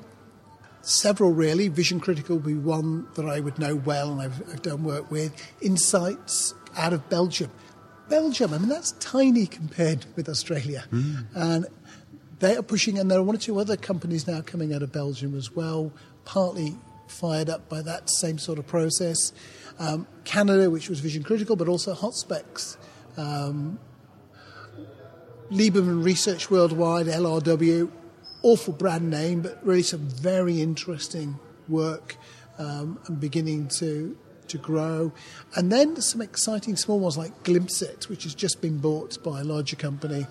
several 0.82 1.32
really. 1.32 1.69
Vision 1.69 2.01
Critical 2.01 2.36
would 2.36 2.45
be 2.45 2.55
one 2.55 3.07
that 3.15 3.26
I 3.26 3.39
would 3.39 3.57
know 3.57 3.78
well 3.78 4.11
and 4.11 4.22
I've, 4.22 4.41
I've 4.51 4.61
done 4.61 4.84
work 4.84 5.09
with. 5.09 5.34
InSites 5.61 6.53
out 6.76 6.91
of 6.91 7.07
Belgium. 7.09 7.49
Belgium, 8.09 8.53
I 8.53 8.57
mean, 8.57 8.67
that's 8.67 8.91
tiny 8.99 9.45
compared 9.45 10.05
with 10.17 10.28
Australia. 10.28 10.84
Hmm. 10.89 11.15
And 11.34 11.67
they 12.39 12.57
are 12.57 12.63
pushing, 12.63 12.99
and 12.99 13.09
there 13.09 13.17
are 13.17 13.24
one 13.24 13.38
or 13.38 13.39
two 13.39 13.57
other 13.59 13.78
companies 13.78 14.28
now 14.28 14.41
coming 14.41 14.74
out 14.74 14.84
of 14.84 14.91
Belgium 14.91 15.38
as 15.38 15.55
well, 15.55 15.93
partly 16.26 16.76
fired 17.07 17.49
up 17.49 17.69
by 17.69 17.82
that 17.84 18.09
same 18.09 18.38
sort 18.38 18.59
of 18.59 18.67
process. 18.67 19.32
Um, 19.80 20.07
Canada, 20.24 20.69
which 20.69 20.89
was 20.89 20.99
Vision 20.99 21.24
Critical, 21.24 21.55
but 21.55 21.67
also 21.67 21.93
Hotspex. 21.93 22.78
Um, 23.17 23.80
Lieberman 25.51 26.03
Research 26.03 26.49
Worldwide, 26.49 27.07
LRW, 27.07 27.91
awful 28.41 28.74
brand 28.74 29.09
name, 29.09 29.41
but 29.41 29.59
really 29.65 29.84
some 29.84 30.07
very 30.07 30.61
interesting 30.61 31.38
work 31.67 32.15
um, 32.57 32.99
and 33.07 33.19
beginning 33.19 33.67
to 33.80 34.17
to 34.47 34.57
grow. 34.57 35.11
And 35.55 35.72
then 35.72 35.99
some 36.01 36.22
exciting 36.22 36.76
small 36.76 36.99
ones 36.99 37.17
like 37.17 37.43
Glimpset, 37.43 38.09
which 38.09 38.24
has 38.24 38.36
just 38.36 38.61
been 38.61 38.78
bought 38.78 39.22
by 39.24 39.41
a 39.41 39.43
larger 39.43 39.76
company, 39.76 40.28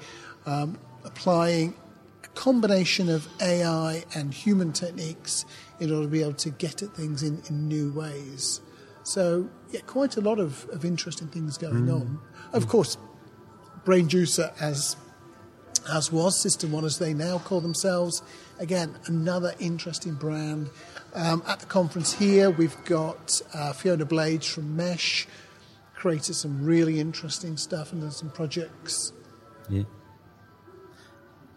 um, 0.47 0.79
applying 1.05 1.75
a 2.23 2.29
combination 2.29 3.09
of 3.09 3.29
AI 3.41 4.05
and 4.15 4.33
human 4.33 4.73
techniques 4.73 5.45
in 5.81 5.91
order 5.91 6.05
to 6.05 6.09
be 6.09 6.23
able 6.23 6.35
to 6.35 6.51
get 6.51 6.83
at 6.83 6.95
things 6.95 7.23
in, 7.23 7.43
in 7.49 7.67
new 7.67 7.93
ways. 7.93 8.61
So, 9.03 9.49
yeah, 9.71 9.81
quite 9.87 10.17
a 10.17 10.21
lot 10.21 10.39
of, 10.39 10.69
of 10.71 10.85
interesting 10.85 11.29
things 11.29 11.57
going 11.57 11.91
on. 11.91 12.21
Of 12.53 12.69
course, 12.69 12.97
BrainJuicer 13.85 14.53
as 14.61 14.97
as 15.91 16.13
was 16.13 16.39
System 16.39 16.73
One, 16.73 16.85
as 16.85 16.99
they 16.99 17.15
now 17.15 17.39
call 17.39 17.61
themselves. 17.61 18.23
Again, 18.59 18.97
another 19.07 19.55
interesting 19.59 20.15
brand. 20.15 20.71
Um, 21.15 21.43
at 21.49 21.61
the 21.61 21.67
conference 21.67 22.13
here, 22.13 22.51
we've 22.51 22.77
got 22.85 23.41
uh, 23.55 23.73
Fiona 23.73 24.05
Blades 24.05 24.47
from 24.47 24.77
Mesh, 24.77 25.27
created 25.95 26.35
some 26.35 26.65
really 26.65 27.01
interesting 27.01 27.57
stuff 27.57 27.93
and 27.93 28.03
there's 28.03 28.17
some 28.17 28.31
projects. 28.31 29.13
Yeah. 29.69 29.85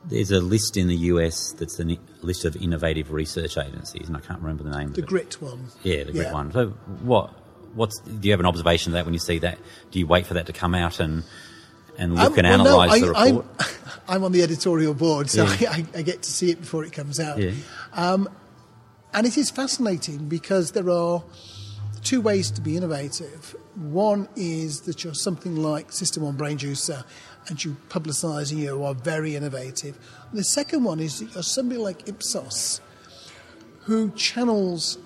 There's 0.06 0.32
a 0.32 0.40
list 0.40 0.76
in 0.78 0.88
the 0.88 0.96
US 0.96 1.54
that's 1.54 1.80
a 1.80 1.98
list 2.22 2.44
of 2.46 2.56
innovative 2.58 3.12
research 3.12 3.58
agencies, 3.58 4.08
and 4.08 4.18
I 4.18 4.20
can't 4.20 4.42
remember 4.42 4.64
the 4.64 4.78
name 4.78 4.90
The 4.94 5.02
of 5.02 5.06
it. 5.06 5.08
Grit 5.08 5.42
one. 5.42 5.68
Yeah, 5.84 6.04
the 6.04 6.12
Grit 6.12 6.34
one. 6.34 6.52
So, 6.52 6.68
what? 7.04 7.30
What's? 7.74 8.00
Do 8.00 8.28
you 8.28 8.32
have 8.34 8.40
an 8.40 8.46
observation 8.46 8.92
of 8.92 8.94
that 8.96 9.06
when 9.06 9.14
you 9.14 9.20
see 9.20 9.40
that? 9.40 9.58
Do 9.92 10.00
you 10.00 10.06
wait 10.08 10.28
for 10.28 10.34
that 10.36 10.46
to 10.48 10.54
come 10.54 10.76
out 10.76 11.00
and 11.00 11.24
and 11.98 12.16
look 12.16 12.38
Um, 12.38 12.46
and 12.46 12.48
well, 12.48 12.58
no, 12.64 12.82
analyse 12.82 13.02
the 13.02 13.08
I- 13.16 13.26
report? 13.30 13.46
I'm, 13.60 13.68
I'm 14.16 14.24
on 14.24 14.32
the 14.32 14.42
editorial 14.44 14.94
board, 14.94 15.30
so 15.30 15.46
Yeah. 15.60 15.72
I, 15.72 15.86
I, 15.96 16.02
get 16.02 16.24
to 16.24 16.32
see 16.32 16.50
it 16.52 16.60
before 16.60 16.84
it 16.84 16.92
comes 16.92 17.20
out. 17.20 17.38
yeah. 17.40 17.52
and 17.96 19.28
it 19.28 19.38
is 19.38 19.50
fascinating 19.52 20.28
because 20.28 20.72
there 20.72 20.90
are 20.90 21.24
two 22.04 22.20
ways 22.20 22.50
to 22.52 22.62
be 22.62 22.76
innovative. 22.76 23.56
One 23.76 24.28
is 24.36 24.82
that 24.82 25.04
you're 25.04 25.14
something 25.14 25.56
like 25.56 25.92
System 25.92 26.24
One 26.24 26.36
BrainJuicer 26.38 27.04
and 27.48 27.64
you 27.64 27.76
publicise 27.90 28.52
and 28.52 28.60
you 28.60 28.84
are 28.84 28.94
very 28.94 29.36
innovative. 29.36 29.98
And 30.30 30.40
the 30.40 30.44
second 30.44 30.84
one 30.84 31.00
is 31.00 31.20
that 31.20 31.34
you're 31.34 31.44
somebody 31.44 31.80
like 31.80 32.08
Ipsos 32.08 32.82
who 33.82 34.12
channels 34.12 34.98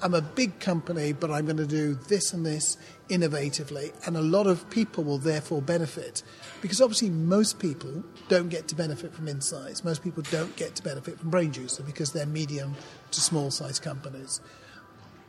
I'm 0.00 0.14
a 0.14 0.22
big 0.22 0.60
company, 0.60 1.12
but 1.12 1.30
I'm 1.30 1.44
going 1.44 1.56
to 1.56 1.66
do 1.66 1.94
this 1.94 2.32
and 2.32 2.46
this 2.46 2.76
innovatively, 3.08 3.92
and 4.06 4.16
a 4.16 4.22
lot 4.22 4.46
of 4.46 4.68
people 4.70 5.02
will 5.02 5.18
therefore 5.18 5.60
benefit. 5.60 6.22
Because 6.62 6.80
obviously, 6.80 7.10
most 7.10 7.58
people 7.58 8.04
don't 8.28 8.48
get 8.48 8.68
to 8.68 8.76
benefit 8.76 9.12
from 9.12 9.26
InSites. 9.26 9.84
Most 9.84 10.04
people 10.04 10.22
don't 10.30 10.54
get 10.54 10.76
to 10.76 10.84
benefit 10.84 11.18
from 11.18 11.32
BrainJuicer 11.32 11.84
because 11.84 12.12
they're 12.12 12.26
medium 12.26 12.76
to 13.10 13.20
small 13.20 13.50
size 13.50 13.80
companies. 13.80 14.40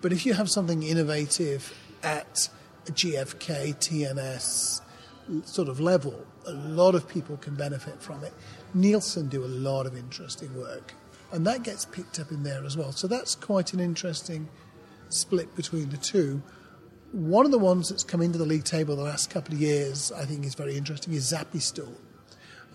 But 0.01 0.13
if 0.13 0.25
you 0.25 0.33
have 0.33 0.49
something 0.49 0.83
innovative 0.83 1.73
at 2.03 2.49
a 2.87 2.91
GFK, 2.91 3.75
TNS 3.75 4.81
sort 5.45 5.67
of 5.67 5.79
level, 5.79 6.25
a 6.49 6.53
lot 6.53 6.95
of 6.95 7.07
people 7.07 7.37
can 7.37 7.55
benefit 7.55 8.01
from 8.01 8.23
it. 8.23 8.33
Nielsen 8.73 9.27
do 9.27 9.43
a 9.43 9.47
lot 9.47 9.85
of 9.85 9.95
interesting 9.95 10.55
work 10.59 10.93
and 11.31 11.45
that 11.45 11.63
gets 11.63 11.85
picked 11.85 12.19
up 12.19 12.31
in 12.31 12.43
there 12.43 12.63
as 12.65 12.75
well. 12.75 12.91
So 12.91 13.07
that's 13.07 13.35
quite 13.35 13.73
an 13.73 13.79
interesting 13.79 14.49
split 15.09 15.55
between 15.55 15.89
the 15.89 15.97
two. 15.97 16.41
One 17.11 17.45
of 17.45 17.51
the 17.51 17.59
ones 17.59 17.89
that's 17.89 18.03
come 18.03 18.21
into 18.21 18.37
the 18.37 18.45
league 18.45 18.63
table 18.63 18.95
the 18.95 19.03
last 19.03 19.29
couple 19.29 19.55
of 19.55 19.61
years, 19.61 20.11
I 20.11 20.25
think, 20.25 20.45
is 20.45 20.55
very 20.55 20.77
interesting, 20.77 21.13
is 21.13 21.31
Zappistore, 21.31 21.95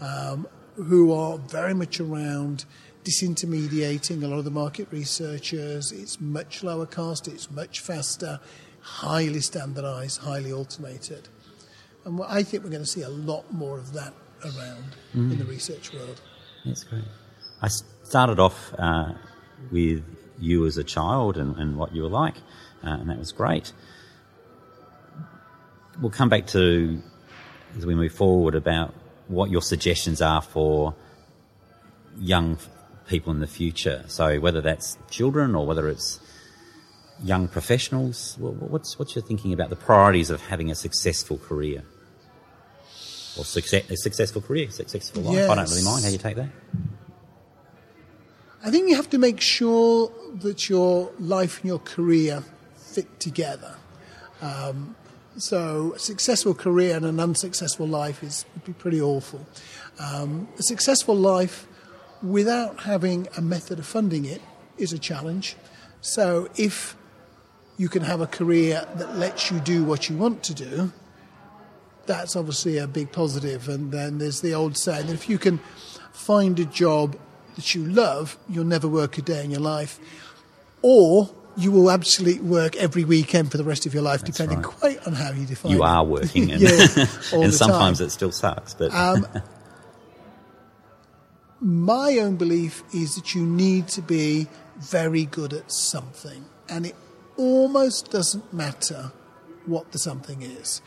um, 0.01 0.47
who 0.77 1.13
are 1.13 1.39
very 1.39 1.75
much 1.75 2.01
around 2.01 2.65
disintermediating 3.05 4.23
a 4.23 4.27
lot 4.27 4.39
of 4.39 4.45
the 4.45 4.51
market 4.51 4.89
researchers. 4.91 5.93
It's 5.93 6.21
much 6.21 6.65
lower 6.65 6.87
cost, 6.87 7.29
it's 7.29 7.51
much 7.51 7.81
faster, 7.81 8.41
highly 8.81 9.41
standardized, 9.41 10.23
highly 10.23 10.53
automated. 10.53 11.29
And 12.05 12.21
I 12.23 12.43
think 12.43 12.65
we're 12.65 12.71
going 12.71 12.83
to 12.83 12.89
see 12.89 13.03
a 13.03 13.09
lot 13.09 13.51
more 13.53 13.79
of 13.79 13.93
that 13.95 14.13
around 14.45 14.97
mm. 15.15 15.33
in 15.33 15.39
the 15.39 15.45
research 15.45 15.93
world. 15.93 16.21
That's 16.65 16.85
great. 16.85 17.05
I 17.63 17.69
started 18.03 18.39
off 18.39 18.75
uh, 18.79 19.13
with 19.71 20.05
you 20.39 20.67
as 20.67 20.77
a 20.77 20.85
child 20.85 21.39
and, 21.39 21.57
and 21.57 21.77
what 21.77 21.95
you 21.95 22.03
were 22.03 22.09
like, 22.09 22.37
uh, 22.85 22.91
and 22.91 23.09
that 23.09 23.19
was 23.19 23.33
great. 23.33 23.73
We'll 26.01 26.11
come 26.11 26.29
back 26.29 26.47
to, 26.49 27.01
as 27.79 27.87
we 27.87 27.95
move 27.95 28.13
forward, 28.13 28.55
about 28.55 28.93
what 29.29 29.51
your 29.51 29.63
suggestions 29.63 30.21
are 30.21 30.43
for 30.43 30.95
young 32.19 32.59
people 33.09 33.33
in 33.33 33.41
the 33.41 33.47
future. 33.47 34.05
So 34.09 34.41
whether 34.41 34.61
that's 34.61 34.99
children 35.09 35.55
or 35.55 35.67
whether 35.67 35.89
it's 35.89 36.21
young 37.23 37.49
professionals, 37.49 38.37
what's 38.39 38.99
what's 38.99 39.15
your 39.15 39.25
thinking 39.25 39.53
about 39.53 39.71
the 39.71 39.77
priorities 39.77 40.31
of 40.31 40.41
having 40.41 40.71
a 40.71 40.75
successful 40.75 41.39
career 41.39 41.85
or 43.37 43.45
success, 43.45 43.91
a 43.91 43.97
successful 43.97 44.43
career, 44.43 44.71
successful 44.71 45.23
life? 45.23 45.35
Yes. 45.35 45.51
I 45.51 45.55
don't 45.55 45.71
really 45.71 45.85
mind 45.85 46.05
how 46.05 46.11
you 46.11 46.19
take 46.19 46.37
that. 46.37 46.49
I 48.65 48.71
think 48.71 48.89
you 48.89 48.97
have 48.97 49.11
to 49.11 49.19
make 49.19 49.41
sure 49.41 50.11
that 50.37 50.71
your 50.71 51.13
life 51.19 51.61
and 51.61 51.69
your 51.69 51.81
career 51.81 52.43
fit 52.77 53.21
together. 53.21 53.77
Um, 54.41 54.97
so, 55.37 55.95
a 55.97 55.99
successful 55.99 56.55
career 56.55 56.97
and 56.97 57.05
an 57.05 57.19
unsuccessful 57.19 57.89
life 57.89 58.23
is 58.23 58.47
would 58.55 58.65
be 58.65 58.73
pretty 58.73 59.01
awful. 59.01 59.45
Um, 59.99 60.49
a 60.59 60.63
successful 60.63 61.17
life 61.17 61.67
without 62.23 62.81
having 62.83 63.29
a 63.37 63.43
method 63.43 63.79
of 63.81 63.87
funding 63.87 64.25
it 64.25 64.41
is 64.79 64.93
a 64.93 64.99
challenge. 64.99 65.57
So, 66.01 66.49
if 66.57 66.97
you 67.77 67.89
can 67.89 68.03
have 68.03 68.21
a 68.21 68.27
career 68.27 68.87
that 68.95 69.19
lets 69.19 69.51
you 69.51 69.59
do 69.59 69.85
what 69.85 70.09
you 70.09 70.17
want 70.17 70.43
to 70.45 70.55
do, 70.55 70.93
that's 72.07 72.37
obviously 72.37 72.79
a 72.79 72.87
big 72.87 73.13
positive. 73.13 73.69
And 73.69 73.93
then 73.93 74.19
there's 74.19 74.41
the 74.41 74.55
old 74.55 74.77
saying 74.77 75.07
that 75.07 75.15
if 75.15 75.29
you 75.29 75.39
can 75.39 75.59
find 76.13 76.59
a 76.59 76.65
job 76.65 77.17
that 77.57 77.75
you 77.75 77.87
love, 77.87 78.37
you'll 78.49 78.65
never 78.65 78.89
work 78.89 79.19
a 79.19 79.23
day 79.23 79.45
in 79.45 79.51
your 79.51 79.61
life. 79.61 79.99
Or 80.83 81.31
you 81.57 81.71
will 81.71 81.91
absolutely 81.91 82.47
work 82.47 82.77
every 82.77 83.05
weekend 83.05 83.51
for 83.51 83.57
the 83.57 83.65
rest 83.65 83.87
of 83.87 83.95
your 83.95 84.03
life, 84.03 84.21
That's 84.21 84.37
depending 84.37 84.59
right. 84.63 84.67
quite 84.67 85.07
on 85.07 85.13
how 85.13 85.33
you 85.33 85.47
define 85.47 85.73
you 85.73 85.83
it. 85.83 85.87
are 85.87 86.05
working, 86.05 86.51
and, 86.53 86.61
yeah, 86.61 86.71
and 87.33 87.55
sometimes 87.55 87.99
time. 87.99 88.07
it 88.07 88.11
still 88.11 88.33
sucks. 88.33 88.75
But 88.75 88.93
um, 88.93 89.27
my 91.61 92.19
own 92.19 92.37
belief 92.37 92.83
is 92.93 93.15
that 93.15 93.35
you 93.35 93.47
need 93.47 93.89
to 93.89 94.03
be 94.03 94.49
very 94.79 95.25
good 95.25 95.53
at 95.53 95.71
something, 95.71 96.45
and 96.69 96.87
it 96.87 96.97
almost 97.37 98.11
doesn't 98.11 98.53
matter 98.53 99.13
what 99.67 99.93
the 99.93 99.99
something 99.99 100.43
is. 100.43 100.83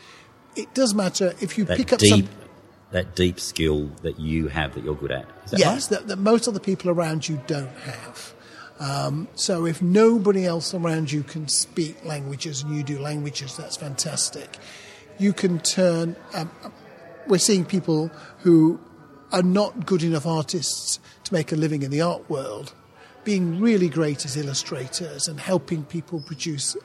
It 0.56 0.74
does 0.74 0.94
matter 0.94 1.34
if 1.40 1.56
you 1.56 1.64
that 1.64 1.76
pick 1.76 1.92
up 1.92 2.00
deep, 2.00 2.26
some 2.26 2.28
that 2.90 3.14
deep 3.14 3.38
skill 3.38 3.86
that 4.02 4.18
you 4.18 4.48
have 4.48 4.74
that 4.74 4.84
you're 4.84 4.94
good 4.94 5.12
at. 5.12 5.26
That 5.50 5.58
yes, 5.58 5.90
right? 5.90 6.00
that, 6.00 6.08
that, 6.08 6.16
most 6.18 6.46
of 6.46 6.54
the 6.54 6.60
people 6.60 6.90
around 6.90 7.28
you 7.28 7.40
don't 7.46 7.76
have. 7.80 8.34
Um, 8.80 9.28
so 9.34 9.66
if 9.66 9.82
nobody 9.82 10.46
else 10.46 10.72
around 10.72 11.10
you 11.10 11.22
can 11.22 11.48
speak 11.48 12.04
languages 12.04 12.62
and 12.62 12.74
you 12.74 12.82
do 12.82 12.98
languages, 12.98 13.56
that's 13.56 13.76
fantastic. 13.76 14.56
You 15.18 15.32
can 15.32 15.58
turn. 15.60 16.16
Um, 16.32 16.50
we're 17.26 17.38
seeing 17.38 17.64
people 17.64 18.10
who 18.38 18.80
are 19.32 19.42
not 19.42 19.84
good 19.84 20.02
enough 20.02 20.26
artists 20.26 21.00
to 21.24 21.34
make 21.34 21.52
a 21.52 21.56
living 21.56 21.82
in 21.82 21.90
the 21.90 22.00
art 22.00 22.30
world, 22.30 22.72
being 23.24 23.60
really 23.60 23.88
great 23.88 24.24
as 24.24 24.36
illustrators 24.36 25.28
and 25.28 25.38
helping 25.38 25.84
people 25.84 26.20
produce 26.20 26.76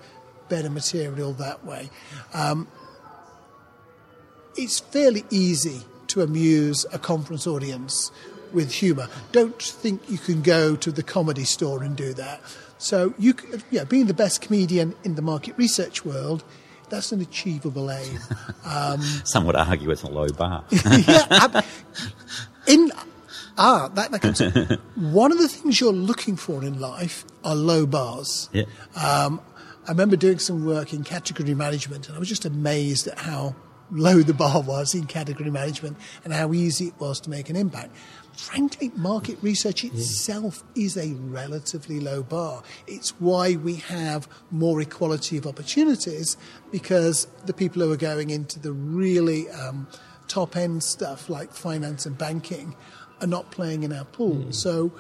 better 0.50 0.70
material 0.70 1.32
that 1.34 1.64
way. 1.64 1.90
Um, 2.34 2.68
it's 4.56 4.80
fairly 4.80 5.24
easy 5.30 5.82
to 6.08 6.22
amuse 6.22 6.86
a 6.94 7.00
conference 7.00 7.48
audience 7.48 8.12
with 8.52 8.72
humour. 8.72 9.08
Don't 9.32 9.62
think 9.62 10.02
you 10.10 10.18
can 10.18 10.42
go 10.42 10.76
to 10.76 10.92
the 10.92 11.04
comedy 11.04 11.44
store 11.44 11.84
and 11.84 11.96
do 11.96 12.14
that. 12.14 12.42
So, 12.78 13.14
you, 13.18 13.34
yeah, 13.72 13.84
being 13.84 14.08
the 14.08 14.14
best 14.14 14.42
comedian 14.42 14.96
in 15.04 15.16
the 15.16 15.22
market 15.22 15.58
research 15.58 16.06
world, 16.06 16.44
that's 16.90 17.12
an 17.12 17.22
achievable 17.22 17.92
aim. 17.92 18.20
Um, 18.66 19.02
Some 19.26 19.46
would 19.48 19.58
argue 19.58 19.92
it's 19.92 20.04
a 20.04 20.10
low 20.10 20.30
bar. 20.30 20.64
yeah, 20.72 21.62
in 22.68 22.94
ah, 23.58 23.90
that, 23.94 24.12
that 24.12 24.22
comes. 24.22 24.40
one 24.96 25.34
of 25.34 25.38
the 25.38 25.50
things 25.50 25.82
you're 25.82 25.92
looking 25.92 26.38
for 26.38 26.64
in 26.64 26.80
life 26.80 27.26
are 27.44 27.56
low 27.56 27.86
bars. 27.86 28.50
Yeah. 28.54 28.64
Um, 28.96 29.42
I 29.86 29.92
remember 29.92 30.16
doing 30.16 30.40
some 30.40 30.66
work 30.66 30.94
in 30.94 31.04
category 31.04 31.54
management, 31.54 32.08
and 32.08 32.16
I 32.16 32.20
was 32.20 32.30
just 32.30 32.46
amazed 32.46 33.08
at 33.08 33.20
how 33.20 33.56
low 33.94 34.22
the 34.22 34.34
bar 34.34 34.62
was 34.62 34.94
in 34.94 35.06
category 35.06 35.52
management 35.52 35.98
and 36.24 36.34
how 36.34 36.54
easy 36.54 36.88
it 36.88 37.00
was 37.00 37.20
to 37.22 37.30
make 37.30 37.50
an 37.50 37.56
impact. 37.56 37.96
Frankly, 38.36 38.92
market 38.96 39.38
research 39.42 39.84
itself 39.84 40.64
yeah. 40.74 40.86
is 40.86 40.98
a 40.98 41.14
relatively 41.14 42.00
low 42.00 42.24
bar. 42.24 42.64
It's 42.88 43.12
why 43.20 43.56
we 43.56 43.76
have 43.76 44.28
more 44.50 44.82
equality 44.82 45.38
of 45.38 45.46
opportunities 45.46 46.36
because 46.72 47.28
the 47.46 47.54
people 47.54 47.84
who 47.84 47.92
are 47.92 47.98
going 47.98 48.32
into 48.32 48.60
the 48.60 48.72
really 48.72 49.50
um, 49.52 49.88
top 50.28 50.56
end 50.58 50.84
stuff 50.84 51.30
like 51.30 51.54
finance 51.54 52.08
and 52.08 52.18
banking 52.18 52.76
are 53.22 53.28
not 53.28 53.52
playing 53.52 53.84
in 53.84 53.94
our 53.94 54.06
pool. 54.06 54.36
Mm. 54.36 54.56
So 54.56 54.92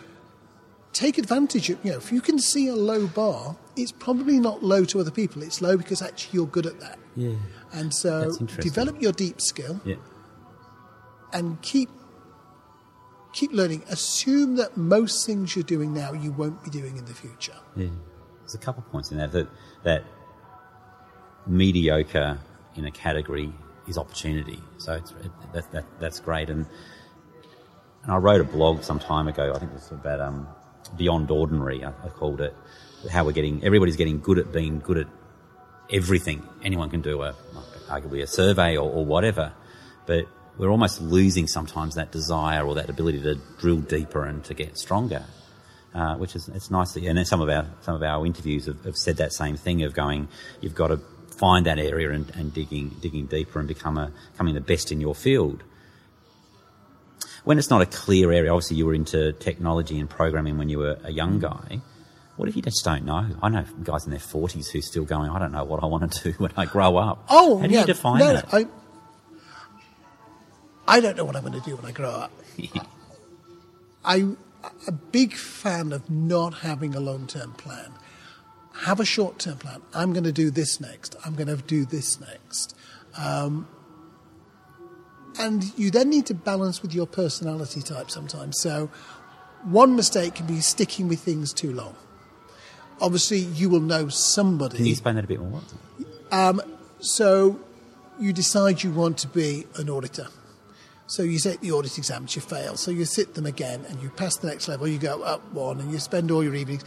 take 0.93 1.17
advantage 1.17 1.69
of, 1.71 1.83
you 1.83 1.91
know, 1.91 1.97
if 1.97 2.11
you 2.11 2.21
can 2.21 2.37
see 2.37 2.67
a 2.67 2.75
low 2.75 3.07
bar, 3.07 3.55
it's 3.75 3.91
probably 3.91 4.39
not 4.39 4.63
low 4.63 4.85
to 4.85 4.99
other 4.99 5.11
people. 5.11 5.41
It's 5.41 5.61
low 5.61 5.75
because 5.75 6.01
actually 6.01 6.37
you're 6.37 6.47
good 6.47 6.67
at 6.67 6.79
that. 6.79 6.99
Yeah. 7.15 7.33
And 7.73 7.93
so 7.93 8.31
develop 8.59 9.01
your 9.01 9.11
deep 9.11 9.41
skill 9.41 9.81
yeah. 9.83 9.95
and 11.33 11.61
keep 11.61 11.89
keep 13.33 13.51
learning. 13.51 13.83
Assume 13.89 14.55
that 14.57 14.77
most 14.77 15.25
things 15.25 15.55
you're 15.55 15.63
doing 15.63 15.93
now 15.93 16.13
you 16.13 16.31
won't 16.31 16.63
be 16.63 16.69
doing 16.69 16.97
in 16.97 17.05
the 17.05 17.13
future. 17.13 17.55
Yeah. 17.75 17.87
There's 18.41 18.53
a 18.53 18.59
couple 18.59 18.83
of 18.83 18.91
points 18.91 19.11
in 19.11 19.17
there 19.17 19.27
that 19.27 19.47
that 19.83 20.03
mediocre 21.47 22.39
in 22.75 22.85
a 22.85 22.91
category 22.91 23.51
is 23.87 23.97
opportunity. 23.97 24.59
So 24.77 24.93
it, 24.93 25.03
that, 25.53 25.71
that, 25.71 25.85
that's 25.99 26.19
great. 26.19 26.49
And 26.49 26.65
and 28.03 28.11
I 28.11 28.17
wrote 28.17 28.41
a 28.41 28.45
blog 28.45 28.83
some 28.83 28.99
time 28.99 29.27
ago. 29.27 29.53
I 29.55 29.59
think 29.59 29.71
it 29.71 29.75
was 29.75 29.91
about 29.91 30.19
um, 30.19 30.47
beyond 30.97 31.31
ordinary. 31.31 31.83
I, 31.83 31.89
I 31.89 32.09
called 32.09 32.41
it 32.41 32.55
how 33.11 33.25
we're 33.25 33.31
getting 33.31 33.63
everybody's 33.63 33.95
getting 33.95 34.19
good 34.19 34.39
at 34.39 34.51
being 34.51 34.79
good 34.79 34.97
at 34.97 35.07
everything. 35.91 36.47
Anyone 36.63 36.89
can 36.89 37.01
do 37.01 37.21
a, 37.21 37.35
arguably 37.87 38.21
a 38.21 38.27
survey 38.27 38.77
or, 38.77 38.89
or 38.89 39.05
whatever, 39.05 39.53
but 40.05 40.25
we're 40.57 40.69
almost 40.69 41.01
losing 41.01 41.47
sometimes 41.47 41.95
that 41.95 42.11
desire 42.11 42.65
or 42.65 42.75
that 42.75 42.89
ability 42.89 43.21
to 43.21 43.35
drill 43.59 43.79
deeper 43.79 44.25
and 44.25 44.43
to 44.45 44.53
get 44.53 44.77
stronger. 44.77 45.25
Uh, 45.93 46.15
which 46.15 46.35
is 46.35 46.47
it's 46.49 46.71
nice, 46.71 46.93
to, 46.93 47.05
and 47.05 47.27
some 47.27 47.39
of 47.39 47.49
our 47.49 47.67
some 47.81 47.93
of 47.93 48.01
our 48.01 48.25
interviews 48.25 48.65
have, 48.65 48.83
have, 48.83 48.97
said 48.97 49.17
that 49.17 49.31
same 49.31 49.55
thing 49.55 49.83
of 49.83 49.93
going, 49.93 50.27
you've 50.59 50.73
got 50.73 50.87
to 50.87 50.97
find 51.37 51.67
that 51.67 51.77
area 51.77 52.09
and, 52.09 52.31
and 52.31 52.51
digging 52.51 52.89
digging 52.99 53.27
deeper 53.27 53.59
and 53.59 53.67
become 53.67 53.99
a, 53.99 54.11
becoming 54.31 54.55
the 54.55 54.61
best 54.61 54.91
in 54.91 54.99
your 54.99 55.13
field. 55.13 55.61
When 57.43 57.59
it's 57.59 57.69
not 57.69 57.81
a 57.81 57.85
clear 57.85 58.31
area, 58.31 58.51
obviously 58.51 58.77
you 58.77 58.87
were 58.87 58.95
into 58.95 59.33
technology 59.33 59.99
and 59.99 60.09
programming 60.09 60.57
when 60.57 60.67
you 60.67 60.79
were 60.79 60.97
a 61.03 61.11
young 61.11 61.37
guy. 61.37 61.81
What 62.35 62.49
if 62.49 62.55
you 62.55 62.61
just 62.61 62.83
don't 62.83 63.05
know? 63.05 63.27
I 63.41 63.49
know 63.49 63.63
guys 63.83 64.05
in 64.05 64.11
their 64.11 64.19
40s 64.19 64.71
who's 64.71 64.87
still 64.87 65.03
going, 65.03 65.29
I 65.29 65.37
don't 65.37 65.51
know 65.51 65.63
what 65.63 65.83
I 65.83 65.85
want 65.85 66.11
to 66.11 66.31
do 66.31 66.31
when 66.37 66.51
I 66.57 66.65
grow 66.65 66.97
up. 66.97 67.25
Oh, 67.29 67.59
How 67.59 67.67
do 67.67 67.73
yeah. 67.73 67.81
you 67.81 67.85
define 67.85 68.19
no, 68.19 68.33
that? 68.33 68.53
I, 68.53 68.65
I 70.87 70.99
don't 70.99 71.15
know 71.15 71.25
what 71.25 71.35
I'm 71.35 71.43
going 71.43 71.59
to 71.59 71.69
do 71.69 71.75
when 71.75 71.85
I 71.85 71.91
grow 71.91 72.09
up. 72.09 72.31
I'm 74.05 74.37
a 74.87 74.91
big 74.91 75.33
fan 75.33 75.91
of 75.93 76.09
not 76.09 76.55
having 76.55 76.95
a 76.95 76.99
long 76.99 77.27
term 77.27 77.53
plan. 77.53 77.93
Have 78.81 78.99
a 78.99 79.05
short 79.05 79.39
term 79.39 79.57
plan. 79.57 79.81
I'm 79.93 80.13
going 80.13 80.23
to 80.23 80.31
do 80.31 80.49
this 80.49 80.81
next. 80.81 81.15
I'm 81.23 81.35
going 81.35 81.47
to 81.47 81.57
do 81.57 81.85
this 81.85 82.19
next. 82.19 82.75
Um, 83.15 83.67
and 85.37 85.77
you 85.77 85.91
then 85.91 86.09
need 86.09 86.25
to 86.27 86.33
balance 86.33 86.81
with 86.81 86.93
your 86.93 87.07
personality 87.07 87.81
type 87.81 88.09
sometimes. 88.09 88.59
So, 88.59 88.89
one 89.63 89.95
mistake 89.95 90.35
can 90.35 90.45
be 90.45 90.59
sticking 90.59 91.07
with 91.07 91.19
things 91.19 91.53
too 91.53 91.71
long. 91.73 91.95
Obviously, 93.03 93.39
you 93.39 93.69
will 93.69 93.81
know 93.81 94.07
somebody. 94.07 94.77
Can 94.77 94.85
you 94.85 94.93
explain 94.93 95.15
that 95.15 95.25
a 95.25 95.27
bit 95.27 95.39
more? 95.39 95.61
So 96.99 97.59
you 98.17 98.31
decide 98.31 98.81
you 98.81 98.91
want 98.91 99.17
to 99.19 99.27
be 99.27 99.65
an 99.75 99.89
auditor. 99.89 100.27
So 101.05 101.21
you 101.21 101.37
take 101.37 101.59
the 101.59 101.71
audit 101.71 101.97
exams, 101.97 102.35
you 102.35 102.41
fail. 102.41 102.77
So 102.77 102.91
you 102.91 103.03
sit 103.03 103.33
them 103.33 103.45
again 103.45 103.85
and 103.89 104.01
you 104.01 104.09
pass 104.09 104.37
the 104.37 104.47
next 104.47 104.69
level, 104.69 104.87
you 104.87 104.97
go 104.97 105.21
up 105.21 105.41
one 105.51 105.81
and 105.81 105.91
you 105.91 105.99
spend 105.99 106.31
all 106.31 106.41
your 106.41 106.55
evenings. 106.55 106.85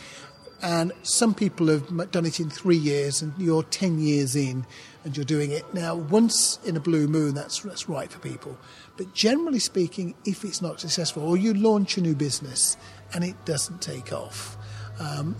And 0.62 0.92
some 1.02 1.34
people 1.34 1.68
have 1.68 2.10
done 2.10 2.24
it 2.24 2.40
in 2.40 2.48
three 2.48 2.78
years 2.78 3.20
and 3.20 3.34
you're 3.36 3.62
10 3.62 3.98
years 3.98 4.34
in 4.34 4.64
and 5.04 5.14
you're 5.14 5.26
doing 5.26 5.50
it. 5.50 5.74
Now, 5.74 5.94
once 5.94 6.58
in 6.64 6.76
a 6.76 6.80
blue 6.80 7.06
moon, 7.06 7.34
that's, 7.34 7.60
that's 7.60 7.90
right 7.90 8.10
for 8.10 8.18
people. 8.20 8.56
But 8.96 9.12
generally 9.12 9.58
speaking, 9.58 10.14
if 10.24 10.44
it's 10.44 10.62
not 10.62 10.80
successful 10.80 11.22
or 11.24 11.36
you 11.36 11.52
launch 11.52 11.98
a 11.98 12.00
new 12.00 12.14
business 12.14 12.78
and 13.12 13.22
it 13.22 13.44
doesn't 13.44 13.82
take 13.82 14.14
off, 14.14 14.56
um, 14.98 15.36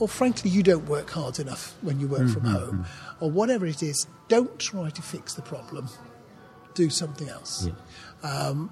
or 0.00 0.08
frankly, 0.08 0.50
you 0.50 0.62
don't 0.62 0.86
work 0.88 1.10
hard 1.10 1.38
enough 1.38 1.74
when 1.82 2.00
you 2.00 2.08
work 2.08 2.28
from 2.28 2.44
home, 2.44 2.86
or 3.20 3.30
whatever 3.30 3.66
it 3.66 3.82
is, 3.82 4.06
don't 4.28 4.58
try 4.58 4.90
to 4.90 5.02
fix 5.02 5.34
the 5.34 5.42
problem. 5.42 5.88
Do 6.74 6.90
something 6.90 7.28
else. 7.28 7.68
Um, 8.22 8.70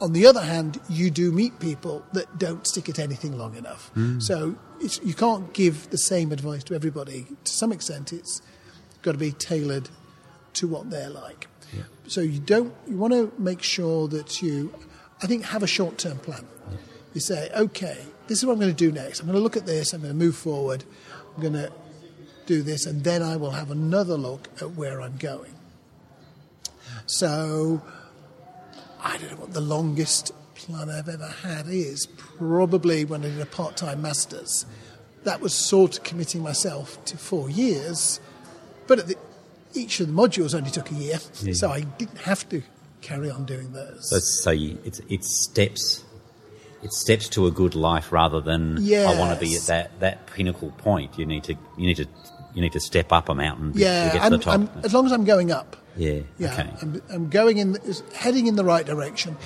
on 0.00 0.12
the 0.12 0.26
other 0.26 0.42
hand, 0.42 0.80
you 0.88 1.10
do 1.10 1.32
meet 1.32 1.58
people 1.60 2.04
that 2.12 2.38
don't 2.38 2.66
stick 2.66 2.88
at 2.88 2.98
anything 2.98 3.36
long 3.38 3.56
enough. 3.56 3.90
So 4.18 4.56
it's, 4.80 5.00
you 5.02 5.14
can't 5.14 5.52
give 5.52 5.90
the 5.90 5.98
same 5.98 6.32
advice 6.32 6.64
to 6.64 6.74
everybody. 6.74 7.26
To 7.44 7.52
some 7.52 7.72
extent, 7.72 8.12
it's 8.12 8.42
got 9.02 9.12
to 9.12 9.18
be 9.18 9.32
tailored 9.32 9.88
to 10.54 10.68
what 10.68 10.90
they're 10.90 11.10
like. 11.10 11.48
So 12.06 12.20
you 12.20 12.38
don't. 12.38 12.72
You 12.86 12.96
want 12.96 13.12
to 13.14 13.32
make 13.38 13.62
sure 13.62 14.08
that 14.08 14.42
you, 14.42 14.72
I 15.22 15.26
think, 15.26 15.44
have 15.46 15.62
a 15.62 15.66
short-term 15.66 16.18
plan. 16.18 16.44
You 17.14 17.20
say, 17.20 17.50
okay, 17.56 17.98
this 18.26 18.38
is 18.38 18.46
what 18.46 18.54
I'm 18.54 18.60
going 18.60 18.74
to 18.74 18.76
do 18.76 18.92
next. 18.92 19.20
I'm 19.20 19.26
going 19.26 19.38
to 19.38 19.42
look 19.42 19.56
at 19.56 19.66
this. 19.66 19.92
I'm 19.92 20.02
going 20.02 20.12
to 20.12 20.18
move 20.18 20.36
forward. 20.36 20.84
I'm 21.34 21.40
going 21.40 21.54
to 21.54 21.72
do 22.46 22.62
this, 22.62 22.86
and 22.86 23.02
then 23.04 23.22
I 23.22 23.36
will 23.36 23.52
have 23.52 23.70
another 23.70 24.16
look 24.16 24.48
at 24.60 24.72
where 24.72 25.00
I'm 25.00 25.16
going. 25.16 25.54
So 27.06 27.82
I 29.00 29.16
don't 29.18 29.30
know 29.32 29.36
what 29.38 29.52
the 29.52 29.60
longest 29.60 30.32
plan 30.54 30.90
I've 30.90 31.08
ever 31.08 31.28
had 31.28 31.66
is. 31.68 32.06
Probably 32.06 33.04
when 33.04 33.24
I 33.24 33.28
did 33.28 33.40
a 33.40 33.46
part 33.46 33.76
time 33.76 34.02
master's. 34.02 34.66
That 35.24 35.40
was 35.40 35.54
sort 35.54 35.98
of 35.98 36.04
committing 36.04 36.42
myself 36.42 37.02
to 37.06 37.16
four 37.16 37.48
years, 37.48 38.20
but 38.86 38.98
at 38.98 39.06
the, 39.06 39.16
each 39.72 40.00
of 40.00 40.08
the 40.08 40.12
modules 40.12 40.54
only 40.54 40.70
took 40.70 40.90
a 40.90 40.94
year, 40.94 41.18
so 41.52 41.70
I 41.70 41.80
didn't 41.80 42.18
have 42.18 42.46
to 42.50 42.62
carry 43.00 43.30
on 43.30 43.46
doing 43.46 43.72
those. 43.72 44.10
So, 44.10 44.18
so 44.18 44.50
you, 44.50 44.78
it's, 44.84 45.00
it's 45.08 45.44
steps. 45.44 46.04
It's 46.84 47.00
steps 47.00 47.28
to 47.30 47.46
a 47.46 47.50
good 47.50 47.74
life 47.74 48.12
rather 48.12 48.40
than 48.40 48.78
I 48.78 49.18
want 49.18 49.34
to 49.38 49.40
be 49.44 49.56
at 49.56 49.62
that, 49.62 50.00
that 50.00 50.26
pinnacle 50.26 50.70
point. 50.72 51.18
You 51.18 51.26
need 51.26 51.44
to 51.44 51.54
you 51.76 51.86
need 51.86 51.96
to 51.96 52.06
you 52.54 52.60
need 52.62 52.72
to 52.72 52.80
step 52.80 53.12
up 53.12 53.28
a 53.28 53.34
mountain 53.34 53.72
to 53.72 53.78
get 53.78 54.22
to 54.22 54.30
the 54.30 54.38
top. 54.38 54.54
I'm, 54.54 54.70
as 54.84 54.94
long 54.94 55.06
as 55.06 55.12
I'm 55.12 55.24
going 55.24 55.50
up. 55.50 55.76
yeah. 55.96 56.20
Yeah, 56.38 56.52
Okay. 56.52 56.70
I'm, 56.82 57.02
I'm 57.10 57.30
going 57.30 57.58
in, 57.58 57.76
heading 58.14 58.46
in 58.46 58.56
the 58.56 58.64
right 58.64 58.86
direction. 58.86 59.36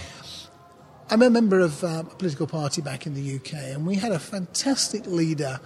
I'm 1.11 1.23
a 1.23 1.31
member 1.31 1.59
of 1.61 1.83
um, 1.85 2.09
a 2.13 2.15
political 2.17 2.47
party 2.47 2.83
back 2.83 3.07
in 3.07 3.15
the 3.15 3.37
UK, 3.37 3.55
and 3.55 3.87
we 3.87 3.95
had 3.95 4.13
a 4.13 4.19
fantastic 4.19 5.07
leader 5.07 5.59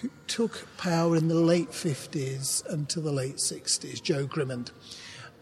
who 0.00 0.10
took 0.28 0.66
power 0.78 1.14
in 1.14 1.28
the 1.28 1.34
late 1.34 1.72
50s 1.72 2.64
until 2.66 3.02
the 3.02 3.12
late 3.12 3.36
60s, 3.36 4.02
Jo 4.02 4.26
Grimond. 4.26 4.70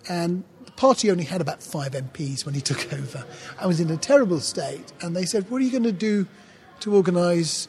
And 0.09 0.43
party 0.79 1.11
only 1.11 1.25
had 1.25 1.41
about 1.41 1.63
five 1.63 1.93
MPs 1.93 2.47
when 2.47 2.55
he 2.55 2.61
took 2.61 2.91
over. 2.93 3.25
I 3.59 3.67
was 3.67 3.81
in 3.81 3.91
a 3.91 3.97
terrible 3.97 4.41
state, 4.41 4.93
and 5.03 5.15
they 5.15 5.27
said, 5.27 5.51
What 5.51 5.61
are 5.61 5.65
you 5.65 5.73
going 5.73 5.83
to 5.83 5.93
do 5.93 6.27
to 6.81 6.95
organise 6.95 7.69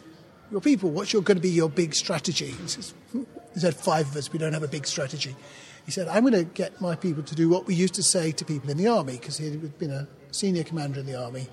your 0.51 0.61
people? 0.61 0.91
What's 0.91 1.11
your, 1.11 1.21
going 1.21 1.37
to 1.37 1.41
be 1.41 1.49
your 1.49 1.69
big 1.69 1.93
strategy? 1.95 2.51
He 2.51 2.67
says, 2.67 2.93
"Hmm." 3.11 3.23
He 3.53 3.59
said, 3.59 3.75
Five 3.75 4.11
of 4.11 4.15
us, 4.15 4.31
we 4.31 4.39
don't 4.39 4.53
have 4.53 4.63
a 4.63 4.67
big 4.67 4.85
strategy. 4.85 5.35
He 5.85 5.91
said, 5.91 6.07
I'm 6.07 6.21
going 6.21 6.33
to 6.33 6.43
get 6.43 6.79
my 6.79 6.95
people 6.95 7.23
to 7.23 7.35
do 7.35 7.49
what 7.49 7.65
we 7.65 7.73
used 7.73 7.95
to 7.95 8.03
say 8.03 8.31
to 8.31 8.45
people 8.45 8.69
in 8.69 8.77
the 8.77 8.87
army, 8.87 9.13
because 9.13 9.37
he 9.37 9.49
had 9.49 9.79
been 9.79 9.91
a 9.91 10.07
senior 10.31 10.63
commander 10.63 10.99
in 10.99 11.07
the 11.07 11.19
army. 11.19 11.47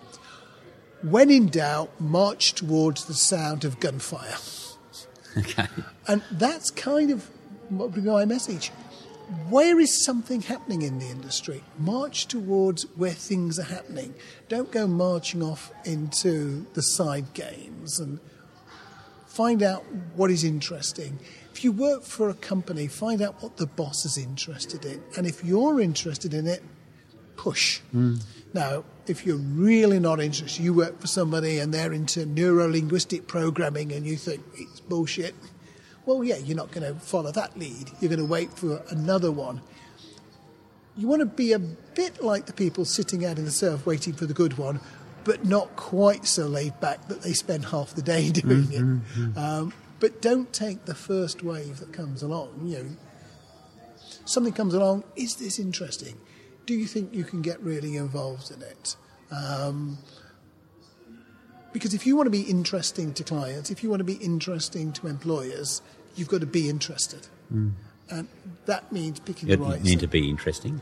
When 1.02 1.30
in 1.30 1.48
doubt, 1.48 1.98
march 1.98 2.52
towards 2.52 3.06
the 3.06 3.14
sound 3.14 3.64
of 3.64 3.80
gunfire. 3.80 4.36
Okay. 5.38 5.66
And 6.08 6.22
that's 6.30 6.70
kind 6.70 7.10
of 7.10 7.28
what 7.68 7.90
would 7.90 8.02
be 8.02 8.10
my 8.10 8.24
message. 8.24 8.72
Where 9.48 9.80
is 9.80 10.04
something 10.04 10.42
happening 10.42 10.82
in 10.82 10.98
the 10.98 11.06
industry? 11.06 11.64
March 11.78 12.26
towards 12.26 12.84
where 12.96 13.12
things 13.12 13.58
are 13.58 13.64
happening. 13.64 14.14
Don't 14.48 14.70
go 14.70 14.86
marching 14.86 15.42
off 15.42 15.72
into 15.84 16.66
the 16.74 16.82
side 16.82 17.34
games 17.34 17.98
and 17.98 18.20
find 19.26 19.62
out 19.62 19.84
what 20.14 20.30
is 20.30 20.44
interesting. 20.44 21.18
If 21.52 21.64
you 21.64 21.72
work 21.72 22.04
for 22.04 22.28
a 22.28 22.34
company, 22.34 22.86
find 22.86 23.20
out 23.20 23.42
what 23.42 23.56
the 23.56 23.66
boss 23.66 24.04
is 24.04 24.16
interested 24.16 24.84
in. 24.84 25.02
And 25.16 25.26
if 25.26 25.44
you're 25.44 25.80
interested 25.80 26.32
in 26.32 26.46
it, 26.46 26.62
push. 27.36 27.80
Hmm. 27.92 28.16
Now, 28.54 28.84
if 29.06 29.26
you're 29.26 29.36
really 29.36 29.98
not 29.98 30.20
interested, 30.20 30.62
you 30.62 30.72
work 30.72 31.00
for 31.00 31.06
somebody 31.06 31.58
and 31.58 31.74
they're 31.74 31.92
into 31.92 32.26
neuro 32.26 32.68
linguistic 32.68 33.26
programming 33.26 33.92
and 33.92 34.06
you 34.06 34.16
think 34.16 34.42
it's 34.54 34.80
bullshit, 34.80 35.34
well, 36.06 36.22
yeah, 36.22 36.36
you're 36.36 36.56
not 36.56 36.70
going 36.70 36.86
to 36.86 36.98
follow 36.98 37.32
that 37.32 37.58
lead. 37.58 37.90
You're 38.00 38.08
going 38.08 38.20
to 38.20 38.24
wait 38.24 38.52
for 38.52 38.82
another 38.88 39.32
one. 39.32 39.60
You 40.96 41.08
want 41.08 41.20
to 41.20 41.26
be 41.26 41.52
a 41.52 41.58
bit 41.58 42.22
like 42.22 42.46
the 42.46 42.52
people 42.52 42.84
sitting 42.84 43.26
out 43.26 43.38
in 43.38 43.44
the 43.44 43.50
surf 43.50 43.84
waiting 43.84 44.14
for 44.14 44.24
the 44.24 44.32
good 44.32 44.56
one, 44.56 44.80
but 45.24 45.44
not 45.44 45.74
quite 45.76 46.24
so 46.24 46.46
laid 46.46 46.78
back 46.80 47.08
that 47.08 47.22
they 47.22 47.32
spend 47.32 47.66
half 47.66 47.94
the 47.94 48.02
day 48.02 48.30
doing 48.32 48.72
it. 48.72 49.36
Um, 49.36 49.74
but 49.98 50.22
don't 50.22 50.52
take 50.52 50.84
the 50.84 50.94
first 50.94 51.42
wave 51.42 51.80
that 51.80 51.92
comes 51.92 52.22
along. 52.22 52.60
You 52.64 52.78
know, 52.78 52.86
something 54.24 54.52
comes 54.52 54.74
along. 54.74 55.04
Is 55.16 55.36
this 55.36 55.58
interesting? 55.58 56.16
Do 56.64 56.74
you 56.74 56.86
think 56.86 57.12
you 57.12 57.24
can 57.24 57.42
get 57.42 57.60
really 57.60 57.96
involved 57.96 58.50
in 58.50 58.62
it? 58.62 58.96
Um, 59.30 59.98
because 61.76 61.92
if 61.92 62.06
you 62.06 62.16
want 62.16 62.26
to 62.26 62.30
be 62.30 62.40
interesting 62.40 63.12
to 63.12 63.22
clients, 63.22 63.70
if 63.70 63.82
you 63.82 63.90
want 63.90 64.00
to 64.00 64.04
be 64.04 64.14
interesting 64.14 64.92
to 64.92 65.08
employers, 65.08 65.82
you've 66.14 66.28
got 66.28 66.40
to 66.40 66.46
be 66.46 66.70
interested. 66.70 67.26
And 67.50 68.28
that 68.64 68.90
means 68.90 69.20
picking 69.20 69.50
You 69.50 69.56
the 69.56 69.62
right 69.62 69.78
You 69.78 69.90
need 69.90 70.00
to 70.00 70.08
be 70.08 70.26
interesting. 70.30 70.80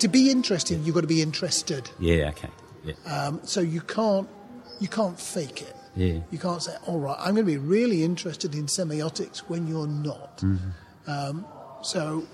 to 0.00 0.08
be 0.08 0.32
interesting, 0.32 0.82
you've 0.82 0.96
got 0.96 1.02
to 1.02 1.06
be 1.06 1.22
interested. 1.22 1.88
Yeah. 2.00 2.30
Okay. 2.30 2.48
Yeah. 2.84 2.94
Um, 3.06 3.40
so 3.44 3.60
you 3.60 3.80
can't 3.80 4.28
you 4.80 4.88
can't 4.88 5.18
fake 5.20 5.62
it. 5.62 5.76
Yeah. 5.94 6.18
You 6.32 6.38
can't 6.38 6.60
say, 6.60 6.74
"All 6.88 6.98
right, 6.98 7.16
I'm 7.20 7.34
going 7.36 7.46
to 7.46 7.52
be 7.52 7.56
really 7.58 8.02
interested 8.02 8.56
in 8.56 8.66
semiotics" 8.66 9.38
when 9.50 9.68
you're 9.68 9.86
not. 9.86 10.42
Um, 11.06 11.46
so 11.82 12.24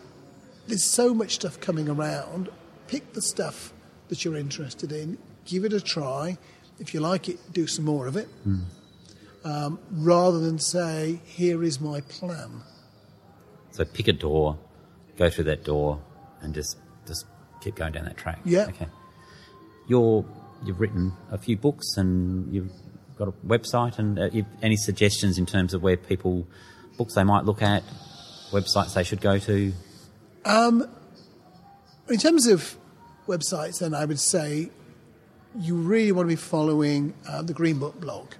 there's 0.68 0.84
so 0.90 1.12
much 1.12 1.34
stuff 1.34 1.60
coming 1.60 1.88
around. 1.90 2.48
Pick 2.88 3.12
the 3.12 3.20
stuff 3.20 3.74
that 4.08 4.24
you're 4.24 4.38
interested 4.38 4.90
in. 4.90 5.18
Give 5.44 5.64
it 5.66 5.74
a 5.74 5.80
try. 5.80 6.38
If 6.80 6.92
you 6.94 7.00
like 7.00 7.28
it, 7.28 7.38
do 7.52 7.66
some 7.66 7.84
more 7.84 8.06
of 8.06 8.16
it. 8.16 8.28
Um, 9.44 9.78
rather 9.92 10.40
than 10.40 10.58
say, 10.58 11.20
"Here 11.24 11.62
is 11.62 11.80
my 11.80 12.00
plan." 12.02 12.62
So 13.70 13.84
pick 13.84 14.08
a 14.08 14.12
door, 14.12 14.58
go 15.16 15.30
through 15.30 15.44
that 15.44 15.64
door, 15.64 16.00
and 16.40 16.54
just 16.54 16.76
just 17.06 17.26
keep 17.60 17.76
going 17.76 17.92
down 17.92 18.04
that 18.06 18.16
track. 18.16 18.40
Yeah. 18.44 18.66
Okay. 18.68 18.88
You're 19.88 20.24
you've 20.64 20.80
written 20.80 21.12
a 21.30 21.38
few 21.38 21.56
books 21.56 21.96
and 21.96 22.52
you've 22.52 22.70
got 23.16 23.28
a 23.28 23.32
website. 23.46 23.98
And 23.98 24.18
uh, 24.18 24.28
any 24.62 24.76
suggestions 24.76 25.38
in 25.38 25.46
terms 25.46 25.74
of 25.74 25.82
where 25.82 25.96
people 25.96 26.46
books 26.98 27.14
they 27.14 27.24
might 27.24 27.44
look 27.44 27.62
at, 27.62 27.82
websites 28.50 28.94
they 28.94 29.04
should 29.04 29.20
go 29.20 29.38
to? 29.38 29.72
Um, 30.44 30.86
In 32.08 32.18
terms 32.18 32.46
of 32.46 32.76
websites, 33.26 33.78
then 33.78 33.94
I 33.94 34.04
would 34.04 34.20
say 34.20 34.70
you 35.58 35.74
really 35.74 36.12
want 36.12 36.26
to 36.26 36.32
be 36.32 36.36
following 36.36 37.14
uh, 37.28 37.42
the 37.42 37.52
GreenBook 37.52 38.00
blog 38.00 38.32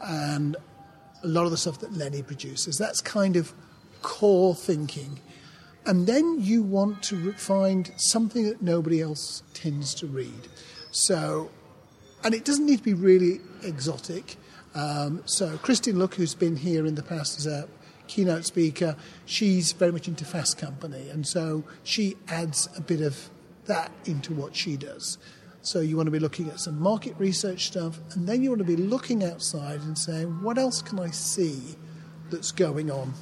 and 0.00 0.56
a 1.22 1.26
lot 1.26 1.44
of 1.44 1.50
the 1.50 1.56
stuff 1.56 1.80
that 1.80 1.92
Lenny 1.92 2.22
produces. 2.22 2.78
That's 2.78 3.00
kind 3.00 3.36
of 3.36 3.52
core 4.02 4.54
thinking. 4.54 5.20
And 5.84 6.06
then 6.06 6.38
you 6.40 6.62
want 6.62 7.02
to 7.04 7.32
find 7.32 7.92
something 7.96 8.44
that 8.44 8.62
nobody 8.62 9.00
else 9.00 9.42
tends 9.54 9.94
to 9.96 10.06
read. 10.06 10.48
So, 10.90 11.50
and 12.24 12.34
it 12.34 12.44
doesn't 12.44 12.66
need 12.66 12.78
to 12.78 12.82
be 12.82 12.94
really 12.94 13.40
exotic. 13.62 14.36
Um, 14.74 15.22
so 15.26 15.56
Kristin 15.58 15.96
Luck, 15.96 16.14
who's 16.14 16.34
been 16.34 16.56
here 16.56 16.86
in 16.86 16.96
the 16.96 17.02
past 17.02 17.38
as 17.38 17.46
a 17.46 17.68
keynote 18.08 18.44
speaker, 18.44 18.96
she's 19.24 19.72
very 19.72 19.92
much 19.92 20.06
into 20.06 20.24
Fast 20.24 20.58
Company, 20.58 21.08
and 21.08 21.26
so 21.26 21.64
she 21.82 22.16
adds 22.28 22.68
a 22.76 22.80
bit 22.80 23.00
of 23.00 23.30
that 23.66 23.90
into 24.04 24.32
what 24.34 24.54
she 24.54 24.76
does. 24.76 25.18
So 25.66 25.80
you 25.80 25.96
want 25.96 26.06
to 26.06 26.12
be 26.12 26.20
looking 26.20 26.48
at 26.48 26.60
some 26.60 26.80
market 26.80 27.16
research 27.18 27.66
stuff, 27.66 27.98
and 28.12 28.28
then 28.28 28.40
you 28.40 28.50
want 28.50 28.60
to 28.60 28.64
be 28.64 28.76
looking 28.76 29.24
outside 29.24 29.80
and 29.80 29.98
saying, 29.98 30.40
what 30.40 30.58
else 30.58 30.80
can 30.80 31.00
I 31.00 31.10
see 31.10 31.60
that's 32.30 32.52
going 32.52 32.88
on? 32.88 33.14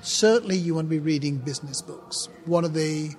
Certainly, 0.00 0.56
you 0.56 0.74
want 0.74 0.86
to 0.86 0.90
be 0.90 0.98
reading 1.00 1.36
business 1.36 1.82
books. 1.82 2.30
One 2.46 2.64
of 2.64 2.72
the 2.72 3.10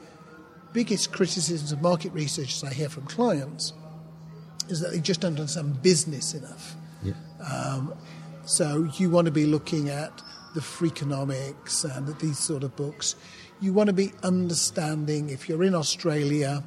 biggest 0.74 1.12
criticisms 1.12 1.72
of 1.72 1.84
market 1.84 2.12
researchers 2.12 2.64
I 2.64 2.74
hear 2.74 2.90
from 2.90 3.06
clients 3.06 3.72
is 4.68 4.80
that 4.80 4.92
they 4.92 5.00
just 5.00 5.22
don't 5.22 5.40
understand 5.40 5.84
business 5.84 6.34
enough. 6.34 6.76
Yeah. 7.04 7.14
Um, 7.48 7.94
so 8.46 8.90
you 8.98 9.12
want 9.12 9.26
to 9.26 9.32
be 9.32 9.46
looking 9.46 9.90
at 9.90 10.24
the 10.56 10.60
Freakonomics 10.60 11.86
and 11.86 12.08
these 12.20 12.40
sort 12.40 12.64
of 12.64 12.76
books. 12.76 13.16
You 13.62 13.74
want 13.74 13.90
to 13.90 13.94
be 13.94 14.12
understanding, 14.24 15.30
if 15.30 15.48
you're 15.48 15.64
in 15.64 15.76
Australia, 15.76 16.64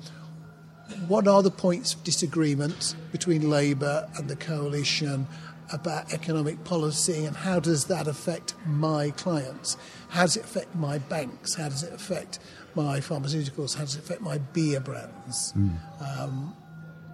what 1.06 1.28
are 1.28 1.42
the 1.42 1.50
points 1.50 1.94
of 1.94 2.04
disagreement 2.04 2.94
between 3.12 3.50
Labour 3.50 4.08
and 4.16 4.28
the 4.28 4.36
coalition 4.36 5.26
about 5.72 6.12
economic 6.12 6.64
policy 6.64 7.24
and 7.26 7.36
how 7.36 7.60
does 7.60 7.86
that 7.86 8.06
affect 8.06 8.54
my 8.66 9.10
clients? 9.10 9.76
How 10.08 10.22
does 10.22 10.36
it 10.36 10.44
affect 10.44 10.74
my 10.74 10.98
banks? 10.98 11.54
How 11.54 11.68
does 11.68 11.82
it 11.82 11.92
affect 11.92 12.38
my 12.74 13.00
pharmaceuticals? 13.00 13.76
How 13.76 13.84
does 13.84 13.96
it 13.96 14.04
affect 14.04 14.22
my 14.22 14.38
beer 14.38 14.80
brands? 14.80 15.52
Um, 16.00 16.56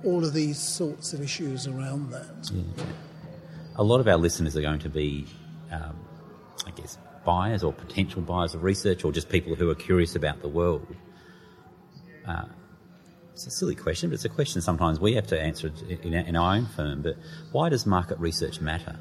all 0.05 0.25
of 0.25 0.35
these 0.35 0.59
sorts 0.59 1.13
of 1.13 1.21
issues 1.21 1.67
around 1.67 2.11
that. 2.11 2.53
A 3.77 3.83
lot 3.83 4.01
of 4.01 4.07
our 4.07 4.17
listeners 4.17 4.57
are 4.57 4.61
going 4.61 4.79
to 4.81 4.89
be, 4.89 5.27
um, 5.73 5.97
I 6.67 6.71
guess, 6.71 6.99
buyers 7.25 7.65
or 7.65 7.73
potential 7.73 8.23
buyers 8.23 8.55
of 8.55 8.63
research 8.63 9.05
or 9.05 9.11
just 9.11 9.29
people 9.29 9.55
who 9.57 9.69
are 9.71 9.75
curious 9.75 10.15
about 10.15 10.43
the 10.43 10.49
world. 10.49 10.95
Uh, 12.27 12.45
it's 13.35 13.49
a 13.49 13.51
silly 13.51 13.75
question, 13.75 14.11
but 14.11 14.15
it's 14.15 14.25
a 14.25 14.29
question 14.29 14.63
sometimes 14.63 15.01
we 15.01 15.15
have 15.15 15.27
to 15.27 15.41
answer 15.41 15.73
in 16.03 16.37
our, 16.37 16.55
own 16.55 16.67
firm. 16.67 17.03
But 17.03 17.17
why 17.51 17.69
does 17.69 17.85
market 17.85 18.17
research 18.21 18.61
matter? 18.61 18.97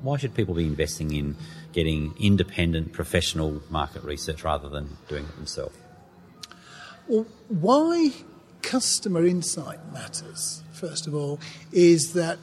Why 0.00 0.16
should 0.16 0.34
people 0.34 0.54
be 0.54 0.66
investing 0.66 1.14
in 1.14 1.36
getting 1.72 2.14
independent, 2.18 2.92
professional 2.92 3.62
market 3.70 4.02
research 4.02 4.42
rather 4.42 4.68
than 4.68 4.96
doing 5.08 5.24
it 5.24 5.36
themselves? 5.36 5.78
Well, 7.06 7.26
why 7.46 8.10
customer 8.60 9.24
insight 9.24 9.78
matters, 9.92 10.64
first 10.72 11.06
of 11.06 11.14
all, 11.14 11.38
is 11.70 12.14
that 12.14 12.38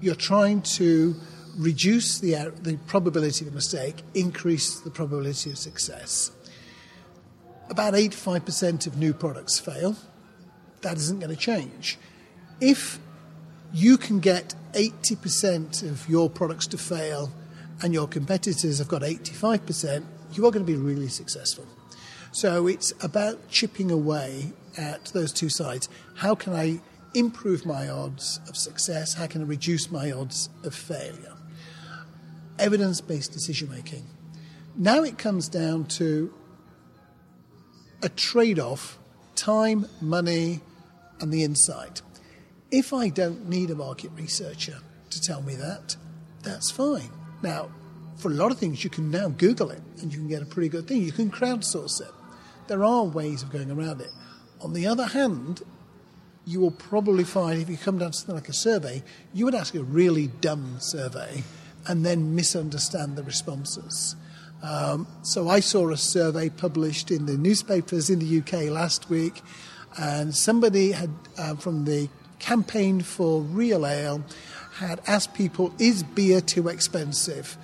you're 0.00 0.14
trying 0.14 0.62
to 0.62 1.16
reduce 1.58 2.20
the, 2.20 2.36
uh, 2.36 2.50
the 2.62 2.76
probability 2.86 3.44
of 3.44 3.50
a 3.50 3.54
mistake, 3.54 3.96
increase 4.14 4.78
the 4.78 4.90
probability 4.90 5.50
of 5.50 5.58
success. 5.58 6.30
About 7.68 7.94
85% 7.94 8.86
of 8.86 8.96
new 8.96 9.12
products 9.12 9.58
fail. 9.58 9.96
That 10.82 10.96
isn't 10.96 11.20
going 11.20 11.34
to 11.34 11.40
change. 11.40 11.98
If 12.60 12.98
you 13.72 13.96
can 13.96 14.20
get 14.20 14.54
80% 14.72 15.82
of 15.82 16.08
your 16.08 16.28
products 16.28 16.66
to 16.68 16.78
fail 16.78 17.32
and 17.82 17.94
your 17.94 18.06
competitors 18.06 18.78
have 18.78 18.88
got 18.88 19.02
85%, 19.02 20.04
you 20.32 20.46
are 20.46 20.50
going 20.50 20.64
to 20.64 20.72
be 20.72 20.78
really 20.78 21.08
successful. 21.08 21.66
So 22.32 22.66
it's 22.66 22.92
about 23.02 23.48
chipping 23.48 23.90
away 23.90 24.52
at 24.76 25.06
those 25.06 25.32
two 25.32 25.48
sides. 25.48 25.88
How 26.16 26.34
can 26.34 26.54
I 26.54 26.80
improve 27.14 27.66
my 27.66 27.88
odds 27.88 28.40
of 28.48 28.56
success? 28.56 29.14
How 29.14 29.26
can 29.26 29.42
I 29.42 29.44
reduce 29.44 29.90
my 29.90 30.10
odds 30.10 30.48
of 30.64 30.74
failure? 30.74 31.34
Evidence 32.58 33.00
based 33.00 33.32
decision 33.32 33.70
making. 33.70 34.06
Now 34.76 35.02
it 35.02 35.18
comes 35.18 35.48
down 35.48 35.84
to 35.86 36.32
a 38.02 38.08
trade 38.08 38.58
off 38.58 38.98
time, 39.34 39.86
money, 40.00 40.60
and 41.22 41.32
the 41.32 41.44
insight. 41.44 42.02
If 42.70 42.92
I 42.92 43.08
don't 43.08 43.48
need 43.48 43.70
a 43.70 43.74
market 43.74 44.10
researcher 44.14 44.78
to 45.10 45.20
tell 45.20 45.42
me 45.42 45.54
that, 45.54 45.96
that's 46.42 46.70
fine. 46.70 47.10
Now, 47.42 47.70
for 48.16 48.28
a 48.30 48.34
lot 48.34 48.52
of 48.52 48.58
things, 48.58 48.84
you 48.84 48.90
can 48.90 49.10
now 49.10 49.28
Google 49.28 49.70
it 49.70 49.82
and 50.00 50.12
you 50.12 50.18
can 50.18 50.28
get 50.28 50.42
a 50.42 50.46
pretty 50.46 50.68
good 50.68 50.86
thing. 50.86 51.02
You 51.02 51.12
can 51.12 51.30
crowdsource 51.30 52.00
it. 52.00 52.12
There 52.68 52.84
are 52.84 53.04
ways 53.04 53.42
of 53.42 53.50
going 53.50 53.70
around 53.70 54.00
it. 54.00 54.10
On 54.60 54.72
the 54.72 54.86
other 54.86 55.06
hand, 55.06 55.62
you 56.44 56.60
will 56.60 56.70
probably 56.70 57.24
find 57.24 57.60
if 57.60 57.68
you 57.68 57.76
come 57.76 57.98
down 57.98 58.12
to 58.12 58.16
something 58.16 58.34
like 58.34 58.48
a 58.48 58.52
survey, 58.52 59.02
you 59.32 59.44
would 59.44 59.54
ask 59.54 59.74
a 59.74 59.82
really 59.82 60.26
dumb 60.26 60.76
survey 60.80 61.42
and 61.86 62.04
then 62.04 62.34
misunderstand 62.34 63.16
the 63.16 63.22
responses. 63.22 64.16
Um, 64.62 65.08
so 65.22 65.48
I 65.48 65.60
saw 65.60 65.90
a 65.90 65.96
survey 65.96 66.48
published 66.48 67.10
in 67.10 67.26
the 67.26 67.36
newspapers 67.36 68.08
in 68.08 68.20
the 68.20 68.38
UK 68.38 68.70
last 68.70 69.10
week, 69.10 69.42
and 69.98 70.34
somebody 70.34 70.92
had 70.92 71.10
uh, 71.38 71.54
from 71.56 71.84
the 71.84 72.08
campaign 72.38 73.00
for 73.00 73.40
real 73.40 73.86
ale 73.86 74.24
had 74.74 75.00
asked 75.06 75.34
people, 75.34 75.72
"Is 75.78 76.02
beer 76.02 76.40
too 76.40 76.68
expensive?" 76.68 77.56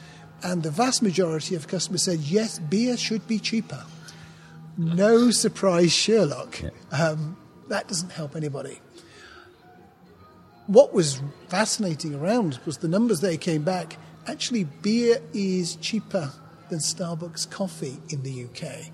And 0.42 0.62
the 0.62 0.70
vast 0.70 1.02
majority 1.02 1.54
of 1.54 1.68
customers 1.68 2.04
said, 2.04 2.20
"Yes, 2.20 2.58
beer 2.58 2.96
should 2.96 3.26
be 3.26 3.38
cheaper." 3.38 3.84
No 4.76 5.32
surprise, 5.32 5.92
Sherlock. 5.92 6.60
Um, 6.92 7.36
that 7.68 7.88
doesn't 7.88 8.12
help 8.12 8.36
anybody. 8.36 8.80
What 10.68 10.94
was 10.94 11.20
fascinating 11.48 12.14
around 12.14 12.60
was 12.64 12.78
the 12.78 12.88
numbers 12.88 13.20
they 13.20 13.36
came 13.36 13.62
back. 13.62 13.96
Actually, 14.26 14.64
beer 14.64 15.20
is 15.32 15.76
cheaper 15.76 16.30
than 16.68 16.78
Starbucks 16.78 17.50
coffee 17.50 17.98
in 18.10 18.22
the 18.22 18.44
UK. 18.44 18.92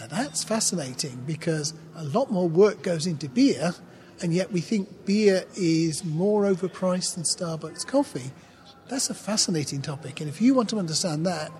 Now 0.00 0.06
that's 0.06 0.42
fascinating 0.42 1.24
because 1.26 1.74
a 1.94 2.04
lot 2.04 2.30
more 2.30 2.48
work 2.48 2.82
goes 2.82 3.06
into 3.06 3.28
beer, 3.28 3.74
and 4.22 4.32
yet 4.32 4.50
we 4.50 4.62
think 4.62 5.04
beer 5.04 5.44
is 5.56 6.04
more 6.04 6.44
overpriced 6.44 7.14
than 7.16 7.24
Starbucks 7.24 7.86
coffee. 7.86 8.30
That's 8.88 9.10
a 9.10 9.14
fascinating 9.14 9.82
topic, 9.82 10.20
and 10.20 10.28
if 10.28 10.40
you 10.40 10.54
want 10.54 10.70
to 10.70 10.78
understand 10.78 11.26
that, 11.26 11.52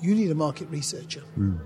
you 0.00 0.14
need 0.14 0.30
a 0.30 0.36
market 0.36 0.70
researcher. 0.70 1.20
Hmm. 1.20 1.56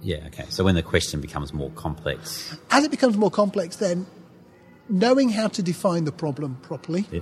Yeah, 0.00 0.26
okay. 0.28 0.46
So 0.48 0.64
when 0.64 0.74
the 0.74 0.82
question 0.82 1.20
becomes 1.20 1.52
more 1.52 1.70
complex, 1.70 2.56
As 2.70 2.84
it 2.84 2.90
becomes 2.90 3.16
more 3.16 3.30
complex, 3.30 3.76
then 3.76 4.06
knowing 4.88 5.28
how 5.28 5.48
to 5.48 5.62
define 5.62 6.04
the 6.04 6.12
problem 6.12 6.56
properly, 6.62 7.06
yeah, 7.10 7.20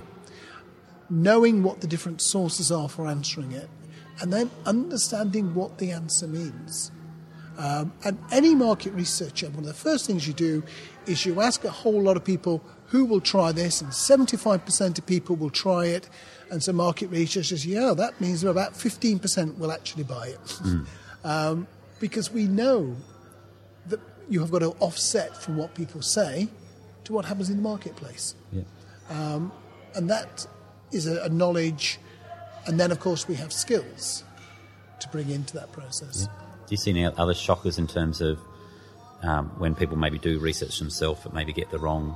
knowing 1.09 1.63
what 1.63 1.81
the 1.81 1.87
different 1.87 2.21
sources 2.21 2.71
are 2.71 2.87
for 2.87 3.07
answering 3.07 3.51
it, 3.51 3.69
and 4.19 4.31
then 4.31 4.51
understanding 4.65 5.55
what 5.55 5.79
the 5.79 5.91
answer 5.91 6.27
means. 6.27 6.91
Um, 7.57 7.93
and 8.03 8.17
any 8.31 8.55
market 8.55 8.93
researcher, 8.93 9.47
one 9.49 9.59
of 9.59 9.65
the 9.65 9.73
first 9.73 10.07
things 10.07 10.27
you 10.27 10.33
do 10.33 10.63
is 11.05 11.25
you 11.25 11.41
ask 11.41 11.63
a 11.63 11.69
whole 11.69 12.01
lot 12.01 12.17
of 12.17 12.23
people 12.23 12.63
who 12.87 13.05
will 13.05 13.21
try 13.21 13.51
this, 13.51 13.81
and 13.81 13.91
75% 13.91 14.97
of 14.97 15.05
people 15.05 15.35
will 15.35 15.49
try 15.49 15.85
it. 15.85 16.09
And 16.49 16.61
so 16.61 16.73
market 16.73 17.09
research 17.09 17.47
says, 17.47 17.65
yeah, 17.65 17.93
that 17.95 18.19
means 18.19 18.43
about 18.43 18.73
15% 18.73 19.57
will 19.57 19.71
actually 19.71 20.03
buy 20.03 20.27
it. 20.27 20.57
Um, 21.23 21.67
because 21.99 22.31
we 22.31 22.45
know 22.47 22.95
that 23.87 23.99
you 24.29 24.39
have 24.41 24.51
got 24.51 24.59
to 24.59 24.71
offset 24.79 25.37
from 25.37 25.55
what 25.55 25.73
people 25.75 26.01
say 26.01 26.49
to 27.05 27.13
what 27.13 27.25
happens 27.25 27.49
in 27.49 27.57
the 27.57 27.61
marketplace. 27.61 28.35
yeah. 28.51 28.63
And 29.93 30.09
that 30.09 30.47
is 30.91 31.05
a, 31.05 31.23
a 31.23 31.29
knowledge. 31.29 31.99
And 32.65 32.79
then, 32.79 32.91
of 32.91 32.99
course, 32.99 33.27
we 33.27 33.35
have 33.35 33.51
skills 33.53 34.23
to 34.99 35.07
bring 35.09 35.29
into 35.29 35.53
that 35.55 35.71
process. 35.71 36.27
Do 36.71 36.75
you 36.75 36.77
see 36.77 36.91
any 36.91 37.03
other 37.03 37.33
shockers 37.33 37.77
in 37.77 37.85
terms 37.85 38.21
of 38.21 38.39
um, 39.23 39.49
when 39.57 39.75
people 39.75 39.97
maybe 39.97 40.17
do 40.17 40.39
research 40.39 40.79
themselves 40.79 41.19
but 41.21 41.33
maybe 41.33 41.51
get 41.51 41.69
the 41.69 41.77
wrong 41.77 42.15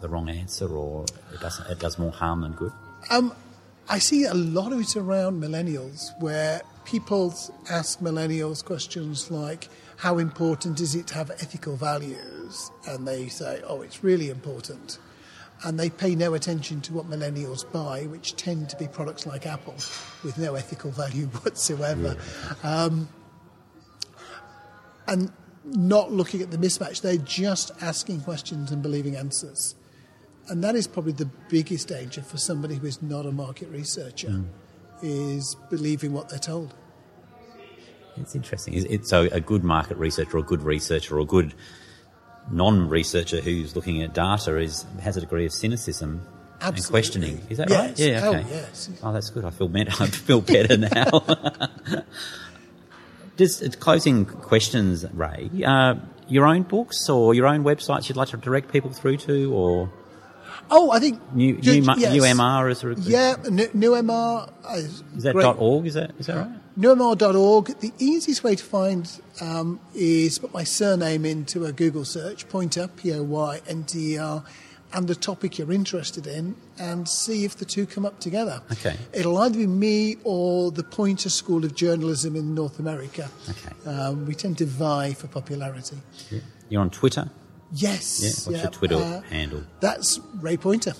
the 0.00 0.08
wrong 0.08 0.28
answer 0.28 0.68
or 0.68 1.06
it 1.34 1.40
doesn't 1.40 1.68
it 1.68 1.80
does 1.80 1.98
more 1.98 2.12
harm 2.12 2.42
than 2.42 2.52
good? 2.52 2.70
Um, 3.10 3.34
I 3.88 3.98
see 3.98 4.26
a 4.26 4.34
lot 4.34 4.72
of 4.72 4.78
it 4.78 4.94
around 4.94 5.42
millennials 5.42 6.10
where 6.20 6.62
people 6.84 7.34
ask 7.68 7.98
millennials 7.98 8.64
questions 8.64 9.28
like, 9.28 9.68
How 9.96 10.18
important 10.18 10.78
is 10.78 10.94
it 10.94 11.08
to 11.08 11.14
have 11.14 11.32
ethical 11.32 11.74
values? 11.74 12.70
And 12.86 13.08
they 13.08 13.26
say, 13.26 13.60
Oh, 13.66 13.82
it's 13.82 14.04
really 14.04 14.30
important. 14.30 15.00
And 15.64 15.80
they 15.80 15.90
pay 15.90 16.14
no 16.14 16.34
attention 16.34 16.80
to 16.82 16.92
what 16.92 17.10
millennials 17.10 17.64
buy, 17.72 18.04
which 18.04 18.36
tend 18.36 18.70
to 18.70 18.76
be 18.76 18.86
products 18.86 19.26
like 19.26 19.46
Apple 19.46 19.74
with 20.22 20.38
no 20.38 20.54
ethical 20.54 20.92
value 20.92 21.26
whatsoever. 21.42 22.16
Um, 22.62 23.08
and 25.10 25.30
not 25.64 26.10
looking 26.10 26.40
at 26.40 26.50
the 26.50 26.56
mismatch, 26.56 27.02
they're 27.02 27.16
just 27.18 27.70
asking 27.82 28.22
questions 28.22 28.70
and 28.70 28.82
believing 28.82 29.16
answers. 29.16 29.74
And 30.48 30.64
that 30.64 30.74
is 30.74 30.86
probably 30.86 31.12
the 31.12 31.30
biggest 31.48 31.88
danger 31.88 32.22
for 32.22 32.38
somebody 32.38 32.76
who 32.76 32.86
is 32.86 33.02
not 33.02 33.26
a 33.26 33.32
market 33.32 33.68
researcher, 33.68 34.30
hmm. 34.30 34.44
is 35.02 35.56
believing 35.68 36.12
what 36.12 36.28
they're 36.28 36.38
told. 36.38 36.74
It's 38.16 38.34
interesting. 38.34 38.74
It, 38.74 39.06
so 39.06 39.28
a 39.32 39.40
good 39.40 39.64
market 39.64 39.96
researcher 39.96 40.36
or 40.36 40.40
a 40.40 40.44
good 40.44 40.62
researcher 40.62 41.16
or 41.16 41.20
a 41.20 41.24
good 41.24 41.54
non-researcher 42.50 43.40
who's 43.40 43.76
looking 43.76 44.02
at 44.02 44.14
data 44.14 44.56
is 44.56 44.84
has 45.00 45.16
a 45.16 45.20
degree 45.20 45.46
of 45.46 45.52
cynicism 45.52 46.26
and 46.60 46.86
questioning. 46.86 47.40
Is 47.48 47.58
that 47.58 47.70
Yes. 47.70 47.80
right? 47.80 47.98
Yeah. 47.98 48.20
Oh, 48.24 48.32
yes. 48.32 48.90
Oh, 49.02 49.12
that's 49.12 49.30
good. 49.30 49.44
I 49.44 49.50
feel 49.50 49.68
better. 49.68 49.92
I 50.02 50.06
feel 50.06 50.40
better 50.40 50.76
now. 50.76 51.24
Just 53.40 53.62
uh, 53.64 53.70
closing 53.80 54.26
questions, 54.26 55.06
Ray. 55.14 55.50
Uh, 55.64 55.94
your 56.28 56.46
own 56.46 56.62
books 56.62 57.08
or 57.08 57.34
your 57.34 57.46
own 57.46 57.64
websites 57.64 58.06
you'd 58.08 58.16
like 58.18 58.28
to 58.28 58.36
direct 58.36 58.70
people 58.70 58.90
through 58.90 59.16
to, 59.16 59.50
or 59.54 59.90
Oh, 60.70 60.90
I 60.90 61.00
think 61.00 61.20
new, 61.34 61.54
new, 61.54 61.82
yes. 61.96 62.14
UMR 62.14 62.70
is, 62.70 62.84
a, 62.84 62.94
Yeah, 63.00 63.36
N- 63.46 63.56
NewMR. 63.74 64.52
Is, 64.76 65.02
is 65.16 65.22
that 65.22 65.34
dot 65.34 65.56
.org? 65.58 65.86
Is 65.86 65.94
that 65.94 66.12
is 66.18 66.26
that 66.26 66.36
right? 66.36 66.78
NewMR.org. 66.78 67.80
The 67.80 67.92
easiest 67.98 68.44
way 68.44 68.54
to 68.56 68.62
find 68.62 69.10
um, 69.40 69.80
is 69.94 70.38
put 70.38 70.52
my 70.52 70.64
surname 70.64 71.24
into 71.24 71.64
a 71.64 71.72
Google 71.72 72.04
search, 72.04 72.46
Poynter, 72.48 72.88
P 72.88 73.12
O 73.14 73.22
Y 73.22 73.60
N 73.66 73.84
T 73.84 74.14
E 74.14 74.18
R, 74.18 74.44
and 74.92 75.06
the 75.06 75.14
topic 75.14 75.58
you're 75.58 75.72
interested 75.72 76.26
in, 76.26 76.56
and 76.78 77.08
see 77.08 77.44
if 77.44 77.56
the 77.56 77.64
two 77.64 77.86
come 77.86 78.04
up 78.04 78.18
together. 78.20 78.60
Okay. 78.72 78.96
It'll 79.12 79.38
either 79.38 79.58
be 79.58 79.66
me 79.66 80.16
or 80.24 80.70
the 80.70 80.82
Poynter 80.82 81.30
School 81.30 81.64
of 81.64 81.74
Journalism 81.74 82.36
in 82.36 82.54
North 82.54 82.78
America. 82.78 83.30
Okay. 83.48 83.90
Um, 83.90 84.26
we 84.26 84.34
tend 84.34 84.58
to 84.58 84.66
vie 84.66 85.12
for 85.12 85.28
popularity. 85.28 85.98
You're 86.68 86.82
on 86.82 86.90
Twitter. 86.90 87.30
Yes. 87.72 88.20
Yeah. 88.20 88.28
What's 88.28 88.48
yeah, 88.48 88.62
your 88.62 88.70
Twitter 88.72 88.96
uh, 88.96 89.20
handle? 89.22 89.62
That's 89.80 90.18
Ray 90.40 90.56
Poynter. 90.56 90.94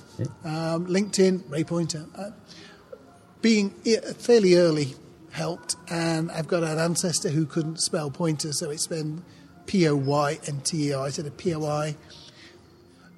Um, 0.44 0.86
LinkedIn, 0.86 1.50
Ray 1.50 1.64
Poynter. 1.64 2.06
Uh, 2.16 2.30
being 3.42 3.74
i- 3.86 3.96
fairly 4.14 4.54
early 4.54 4.94
helped, 5.32 5.76
and 5.88 6.30
I've 6.30 6.46
got 6.48 6.62
an 6.62 6.78
ancestor 6.78 7.30
who 7.30 7.46
couldn't 7.46 7.80
spell 7.80 8.10
pointer, 8.10 8.52
so 8.52 8.70
it's 8.70 8.86
been 8.86 9.22
P 9.66 9.88
O 9.88 9.96
Y 9.96 10.38
N 10.46 10.60
T 10.62 10.88
E 10.88 10.92
R 10.92 11.06
instead 11.06 11.26
of 11.26 11.36
P 11.36 11.54
O 11.54 11.64
I. 11.66 11.96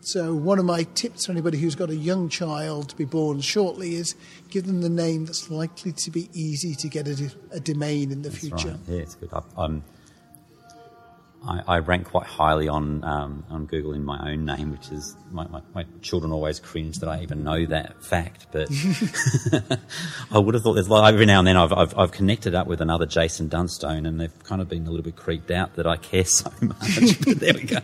So, 0.05 0.35
one 0.35 0.59
of 0.59 0.65
my 0.65 0.83
tips 0.95 1.27
for 1.27 1.33
anybody 1.33 1.59
who's 1.59 1.77
got 1.77 1.89
a 1.89 1.95
young 1.95 2.29
child 2.29 2.89
to 2.89 2.97
be 2.97 3.05
born 3.05 3.41
shortly 3.41 3.95
is 3.95 4.17
give 4.51 4.67
them 4.67 4.81
the 4.81 4.89
name 4.89 5.27
that's 5.27 5.49
likely 5.49 5.93
to 5.93 6.11
be 6.11 6.29
easy 6.33 6.75
to 6.75 6.89
get 6.89 7.07
a 7.07 7.61
domain 7.61 8.11
in 8.11 8.23
the 8.23 8.29
That's 8.29 8.41
future. 8.41 8.69
right. 8.71 8.79
Yeah, 8.89 8.99
it's 9.03 9.15
good. 9.15 9.31
I, 9.33 9.43
um, 9.57 9.85
I, 11.47 11.63
I 11.67 11.79
rank 11.79 12.07
quite 12.07 12.27
highly 12.27 12.69
on 12.69 13.03
um, 13.05 13.45
on 13.51 13.67
Google 13.67 13.93
in 13.93 14.05
my 14.05 14.31
own 14.31 14.45
name, 14.45 14.71
which 14.71 14.91
is 14.91 15.17
my, 15.31 15.47
my, 15.49 15.61
my 15.75 15.85
children 16.01 16.33
always 16.33 16.61
cringe 16.61 16.99
that 16.99 17.09
I 17.09 17.23
even 17.23 17.43
know 17.43 17.67
that 17.67 18.03
fact. 18.05 18.47
But 18.53 18.69
I 20.31 20.39
would 20.39 20.55
have 20.55 20.63
thought 20.63 20.75
there's 20.75 20.89
like 20.89 21.13
every 21.13 21.27
now 21.27 21.41
and 21.41 21.47
then 21.49 21.57
I've, 21.57 21.73
I've 21.73 21.99
I've 21.99 22.13
connected 22.13 22.55
up 22.55 22.67
with 22.67 22.81
another 22.81 23.07
Jason 23.07 23.49
Dunstone, 23.49 24.07
and 24.07 24.21
they've 24.21 24.45
kind 24.45 24.63
of 24.63 24.69
been 24.69 24.87
a 24.87 24.91
little 24.91 25.05
bit 25.05 25.17
creeped 25.17 25.51
out 25.51 25.75
that 25.77 25.87
I 25.87 25.97
care 25.97 26.25
so 26.27 26.51
much. 26.61 27.21
but 27.25 27.41
there 27.41 27.55
we 27.55 27.65
go. 27.65 27.77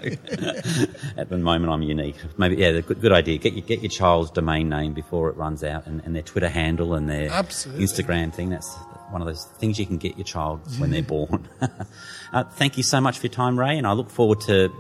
At 1.17 1.29
the 1.29 1.39
moment, 1.39 1.73
I'm 1.73 1.83
unique. 1.83 2.17
Maybe 2.37 2.57
yeah, 2.57 2.73
the 2.73 2.83
good, 2.83 3.01
good 3.01 3.13
idea. 3.13 3.39
Get 3.39 3.55
your 3.55 3.67
get 3.67 3.83
your 3.83 3.91
child's 3.91 4.31
domain 4.31 4.69
name 4.69 4.95
before 4.95 5.31
it 5.31 5.37
runs 5.37 5.65
out, 5.65 5.87
and, 5.87 6.01
and 6.05 6.15
their 6.15 6.23
Twitter 6.23 6.49
handle 6.49 6.95
and 6.95 7.09
their 7.09 7.31
Absolutely. 7.31 7.85
Instagram 7.85 8.33
thing. 8.33 8.51
That's 8.51 8.77
one 9.11 9.21
of 9.21 9.27
those 9.27 9.45
things 9.59 9.79
you 9.79 9.87
can 9.87 9.99
get 9.99 10.17
your 10.17 10.25
child 10.25 10.61
when 10.79 10.91
they're 10.91 11.03
born. 11.03 11.49
uh, 12.33 12.45
thank 12.45 12.77
you 12.77 12.83
so 12.83 13.01
much 13.01 13.19
for 13.19 13.27
your 13.27 13.33
time, 13.33 13.59
Ray, 13.59 13.79
and 13.79 13.87
I 13.87 13.93
look 13.93 14.11
forward 14.11 14.41
to 14.43 14.73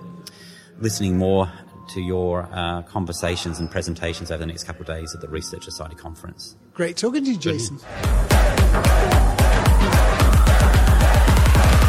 listening 0.78 1.18
more 1.18 1.50
to 1.90 2.00
your 2.00 2.48
uh, 2.52 2.82
conversations 2.82 3.58
and 3.58 3.70
presentations 3.70 4.30
over 4.30 4.38
the 4.38 4.46
next 4.46 4.64
couple 4.64 4.82
of 4.82 4.86
days 4.86 5.14
at 5.14 5.20
the 5.20 5.28
Research 5.28 5.64
Society 5.64 5.94
conference. 5.94 6.56
Great 6.74 6.96
talking 6.96 7.24
to 7.24 7.30
you, 7.32 7.38
Jason. 7.38 7.78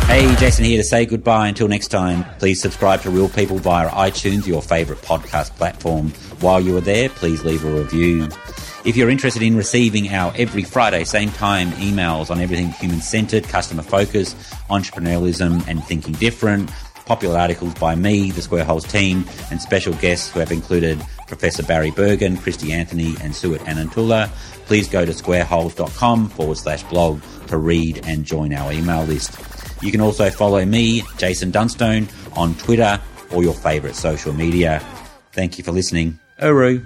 Hey, 0.10 0.36
Jason 0.38 0.66
here 0.66 0.78
to 0.78 0.84
say 0.84 1.06
goodbye 1.06 1.50
until 1.50 1.68
next 1.68 1.90
time. 1.90 2.26
Please 2.40 2.60
subscribe 2.60 3.02
to 3.02 3.12
Real 3.12 3.30
People 3.30 3.60
via 3.60 3.90
iTunes, 3.90 4.48
your 4.48 4.62
favourite 4.62 5.02
podcast 5.04 5.56
platform. 5.56 6.10
While 6.40 6.62
you 6.62 6.76
are 6.78 6.82
there, 6.82 7.10
please 7.10 7.44
leave 7.44 7.64
a 7.64 7.72
review. 7.72 8.28
If 8.86 8.96
you're 8.96 9.10
interested 9.10 9.42
in 9.42 9.58
receiving 9.58 10.08
our 10.10 10.34
every 10.38 10.64
Friday, 10.64 11.04
same 11.04 11.32
time 11.32 11.72
emails 11.74 12.32
on 12.32 12.40
everything 12.40 12.70
human 12.70 13.02
centred, 13.02 13.44
customer 13.44 13.84
focused, 13.84 14.38
entrepreneurialism, 14.70 15.68
and 15.68 15.84
thinking 15.84 16.14
different, 16.14 16.72
popular 17.06 17.38
articles 17.38 17.74
by 17.74 17.96
me, 17.96 18.32
the 18.32 18.42
Square 18.42 18.64
Holes 18.64 18.86
team, 18.86 19.26
and 19.52 19.62
special 19.62 19.94
guests 19.96 20.32
who 20.32 20.40
have 20.40 20.52
included 20.52 20.98
Professor 21.28 21.62
Barry 21.62 21.92
Bergen, 21.92 22.38
Christy 22.38 22.72
Anthony, 22.72 23.16
and 23.22 23.36
Suet 23.36 23.60
Anantula, 23.62 24.30
please 24.66 24.88
go 24.88 25.04
to 25.04 25.12
squareholes.com 25.12 26.30
forward 26.30 26.58
slash 26.58 26.84
blog 26.84 27.22
to 27.48 27.58
read 27.58 28.06
and 28.08 28.24
join 28.24 28.54
our 28.54 28.72
email 28.72 29.04
list. 29.04 29.38
You 29.82 29.92
can 29.92 30.00
also 30.00 30.30
follow 30.30 30.64
me, 30.64 31.04
Jason 31.18 31.52
Dunstone, 31.52 32.08
on 32.34 32.56
Twitter 32.56 33.02
or 33.32 33.44
your 33.44 33.54
favourite 33.54 33.96
social 33.96 34.32
media. 34.32 34.82
Thank 35.34 35.58
you 35.58 35.66
for 35.66 35.72
listening. 35.72 36.20
Uru. 36.42 36.86